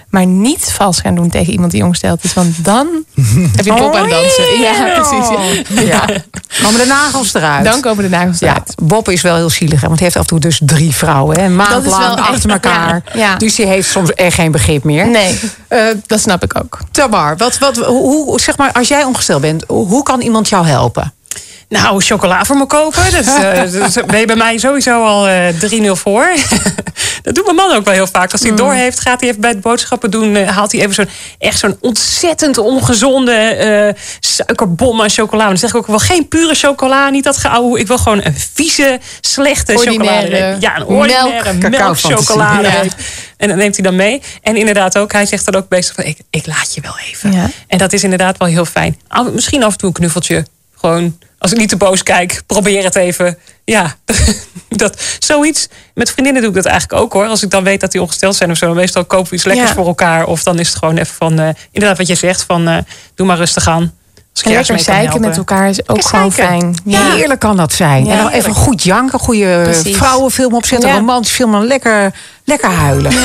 Maar 0.09 0.25
niet 0.25 0.63
vals 0.63 0.99
gaan 0.99 1.15
doen 1.15 1.29
tegen 1.29 1.53
iemand 1.53 1.71
die 1.71 1.83
ongesteld 1.83 2.23
is. 2.23 2.33
Want 2.33 2.65
dan 2.65 2.87
heb 3.55 3.65
je 3.65 3.73
Bob 3.73 3.95
aan 3.95 4.01
het 4.01 4.09
dansen. 4.11 4.59
Ja, 4.59 4.99
precies. 5.01 5.87
Ja. 5.87 6.05
Komen 6.63 6.79
de 6.79 6.85
nagels 6.87 7.33
eruit? 7.33 7.65
Dan 7.65 7.81
komen 7.81 8.03
de 8.03 8.09
nagels 8.09 8.39
Ja, 8.39 8.47
eruit. 8.47 8.75
Bob 8.83 9.09
is 9.09 9.21
wel 9.21 9.35
heel 9.35 9.49
zielig, 9.49 9.81
hè, 9.81 9.87
want 9.87 9.99
hij 9.99 10.03
heeft 10.07 10.15
af 10.15 10.21
en 10.21 10.27
toe 10.27 10.39
dus 10.39 10.61
drie 10.65 10.93
vrouwen. 10.95 11.39
Hè, 11.39 11.45
een 11.45 11.55
maand 11.55 11.69
Dat 11.71 11.83
is 11.85 11.89
lang 11.91 12.03
wel 12.03 12.17
echt- 12.17 12.27
achter 12.27 12.49
elkaar. 12.49 13.01
ja, 13.13 13.19
ja. 13.19 13.35
Dus 13.35 13.55
die 13.55 13.65
heeft 13.65 13.89
soms 13.89 14.13
echt 14.13 14.35
geen 14.35 14.51
begrip 14.51 14.83
meer. 14.83 15.07
Nee, 15.07 15.39
Eh, 15.67 15.79
dat 16.05 16.19
snap 16.19 16.43
ik 16.43 16.59
ook. 16.59 16.77
Tamar, 16.91 17.37
wat, 17.37 17.57
wat, 17.57 17.77
hoe, 17.77 18.39
zeg 18.39 18.57
maar, 18.57 18.71
als 18.71 18.87
jij 18.87 19.03
ongesteld 19.03 19.41
bent, 19.41 19.63
hoe 19.67 20.03
kan 20.03 20.21
iemand 20.21 20.49
jou 20.49 20.65
helpen? 20.67 21.13
Nou, 21.69 22.01
chocola 22.01 22.45
voor 22.45 22.57
me 22.57 22.65
kopen. 22.65 23.11
Dat, 23.11 23.25
eh, 23.25 23.71
dat 23.93 24.05
ben 24.05 24.19
je 24.19 24.25
bij 24.25 24.35
mij 24.35 24.57
sowieso 24.57 25.03
al 25.03 25.27
eh 25.27 25.53
3-0 25.87 25.91
voor. 25.91 26.29
dat 27.23 27.35
doet 27.35 27.43
mijn 27.43 27.55
man 27.55 27.75
ook 27.75 27.85
wel 27.85 27.93
heel 27.93 28.07
vaak. 28.07 28.31
Als 28.31 28.41
hij 28.41 28.49
het 28.49 28.59
door 28.59 28.73
heeft, 28.73 28.99
gaat 28.99 29.19
hij 29.19 29.29
even 29.29 29.41
bij 29.41 29.49
het 29.49 29.61
boodschappen 29.61 30.11
doen. 30.11 30.35
eh, 30.35 30.47
haalt 30.55 30.71
hij 30.71 30.81
even 30.81 30.93
zo'n 30.93 31.09
echt 31.39 31.59
zo'n 31.59 31.77
ontzettend 31.81 32.57
ongezonde 32.57 33.95
suikerbom 34.19 35.01
aan 35.01 35.09
chocola. 35.09 35.43
En 35.43 35.49
dan 35.49 35.57
zeg 35.57 35.69
ik 35.69 35.75
ook 35.75 35.87
wel 35.87 35.99
geen 35.99 36.27
pure 36.27 36.55
chocola, 36.55 37.09
niet 37.09 37.23
dat 37.23 37.37
geouwe. 37.37 37.79
Ik 37.79 37.87
wil 37.87 37.97
gewoon 37.97 38.21
een 38.23 38.35
vieze, 38.53 38.99
slechte 39.21 39.73
chocolade. 39.91 40.57
Ja, 40.59 40.75
een 40.77 40.85
ordinaire 40.85 41.53
melk- 41.53 41.71
melkchocolade. 41.79 42.67
Ja. 42.67 42.83
En 43.37 43.47
dat 43.47 43.57
neemt 43.57 43.75
hij 43.75 43.83
dan 43.83 43.95
mee. 43.95 44.21
En 44.41 44.55
inderdaad 44.55 44.97
ook, 44.97 45.11
hij 45.11 45.25
zegt 45.25 45.45
dan 45.45 45.55
ook 45.55 45.67
bezig 45.69 45.95
van... 45.95 46.03
ik, 46.03 46.17
ik 46.29 46.45
laat 46.45 46.73
je 46.73 46.81
wel 46.81 46.95
even. 47.11 47.31
Ja. 47.31 47.49
En 47.67 47.77
dat 47.77 47.93
is 47.93 48.03
inderdaad 48.03 48.37
wel 48.37 48.47
heel 48.47 48.65
fijn. 48.65 48.99
Misschien 49.33 49.63
af 49.63 49.71
en 49.71 49.77
toe 49.77 49.87
een 49.87 49.93
knuffeltje. 49.95 50.45
Gewoon, 50.79 51.17
als 51.37 51.51
ik 51.51 51.57
niet 51.57 51.69
te 51.69 51.77
boos 51.77 52.03
kijk, 52.03 52.41
probeer 52.45 52.83
het 52.83 52.95
even. 52.95 53.37
Ja, 53.65 53.95
dat, 54.69 55.01
zoiets. 55.19 55.67
Met 55.93 56.11
vriendinnen 56.11 56.41
doe 56.41 56.51
ik 56.51 56.55
dat 56.57 56.65
eigenlijk 56.65 57.01
ook 57.01 57.13
hoor. 57.13 57.25
Als 57.25 57.43
ik 57.43 57.49
dan 57.49 57.63
weet 57.63 57.79
dat 57.79 57.91
die 57.91 58.01
ongesteld 58.01 58.35
zijn 58.35 58.51
of 58.51 58.57
zo. 58.57 58.73
Meestal 58.73 59.05
kopen 59.05 59.29
we 59.29 59.35
iets 59.35 59.45
lekkers 59.45 59.69
Ja. 59.69 59.75
voor 59.75 59.87
elkaar. 59.87 60.25
Of 60.25 60.43
dan 60.43 60.59
is 60.59 60.67
het 60.67 60.77
gewoon 60.77 60.97
even 60.97 61.15
van... 61.15 61.39
eh, 61.39 61.49
inderdaad 61.71 61.97
wat 61.97 62.07
je 62.07 62.15
zegt, 62.15 62.43
van 62.43 62.67
eh, 62.67 62.77
doe 63.15 63.27
maar 63.27 63.37
rustig 63.37 63.67
aan. 63.67 63.93
En 64.43 64.51
lekker 64.51 64.79
zeiken 64.79 65.21
met 65.21 65.37
elkaar 65.37 65.69
is 65.69 65.79
ook 65.81 65.87
Lekker 65.87 66.09
gewoon 66.09 66.31
zeiken. 66.31 66.59
fijn. 66.59 66.75
Ja. 66.85 67.11
Heerlijk 67.15 67.39
kan 67.39 67.57
dat 67.57 67.73
zijn. 67.73 68.05
Ja, 68.05 68.11
en 68.11 68.17
dan 68.17 68.27
even 68.31 68.53
goed 68.53 68.83
janken, 68.83 69.19
goede 69.19 69.59
Precies. 69.63 69.97
vrouwenfilm 69.97 70.53
opzetten, 70.53 70.89
Ja. 70.89 70.95
romantisch 70.95 71.31
film, 71.31 71.55
en 71.55 71.65
lekker, 71.67 72.13
lekker 72.43 72.69
huilen. 72.69 73.11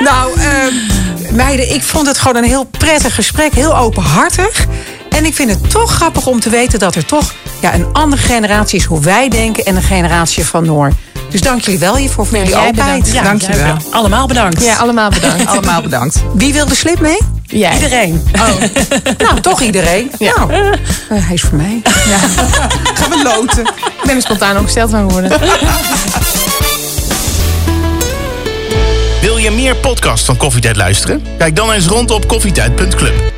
Nou, 0.00 0.40
ehm, 0.40 1.34
meiden, 1.36 1.74
ik 1.74 1.82
vond 1.82 2.06
het 2.06 2.18
gewoon 2.18 2.36
een 2.36 2.48
heel 2.48 2.64
prettig 2.64 3.14
gesprek, 3.14 3.54
heel 3.54 3.76
openhartig. 3.76 4.66
En 5.08 5.24
ik 5.24 5.34
vind 5.34 5.50
het 5.50 5.70
toch 5.70 5.92
grappig 5.92 6.26
om 6.26 6.40
te 6.40 6.50
weten 6.50 6.78
dat 6.78 6.94
er 6.94 7.04
toch 7.06 7.32
ja, 7.60 7.74
een 7.74 7.86
andere 7.92 8.22
generatie 8.22 8.78
is 8.78 8.84
hoe 8.84 9.00
wij 9.00 9.28
denken 9.28 9.64
en 9.64 9.76
een 9.76 9.82
generatie 9.82 10.44
van 10.44 10.64
Noor 10.64 10.92
Dus 11.30 11.40
dank 11.40 11.60
jullie 11.64 11.80
wel 11.80 11.96
hiervoor 11.96 12.26
voor 12.26 12.36
Ja, 12.36 12.42
jullie 12.42 12.58
jij 12.58 12.68
openheid. 12.68 13.12
Ja, 13.12 13.22
Dankjewel. 13.22 13.56
jij 13.56 13.64
bedankt. 13.66 13.94
Allemaal 13.94 14.26
bedankt. 14.26 14.64
Ja, 14.64 14.76
allemaal 14.76 15.10
bedankt. 15.10 15.46
Allemaal 15.52 15.82
bedankt. 15.82 16.22
Wie 16.34 16.52
wil 16.52 16.66
de 16.66 16.74
slip 16.74 17.00
mee? 17.00 17.18
Jij. 17.46 17.72
Iedereen. 17.74 18.22
Nou, 19.18 19.40
toch 19.40 19.60
iedereen. 19.60 20.10
Ja. 20.18 20.32
Nou, 20.36 20.52
eh, 20.52 20.68
hij 21.08 21.34
is 21.34 21.40
voor 21.42 21.56
mij. 21.58 21.82
Gaan 22.98 23.10
we 23.10 23.20
loten. 23.24 23.62
Ik 23.66 24.02
ben 24.06 24.16
er 24.16 24.22
spontaan 24.22 24.58
ongesteld 24.58 24.90
van 24.90 25.00
geworden. 25.10 25.38
Wil 29.20 29.36
je 29.36 29.50
meer 29.50 29.76
podcasts 29.76 30.26
van 30.26 30.36
Koffietijd 30.36 30.76
luisteren? 30.76 31.22
Kijk 31.38 31.56
dan 31.56 31.72
eens 31.72 31.86
rond 31.86 32.10
op 32.10 32.28
koffietijd.club. 32.28 33.32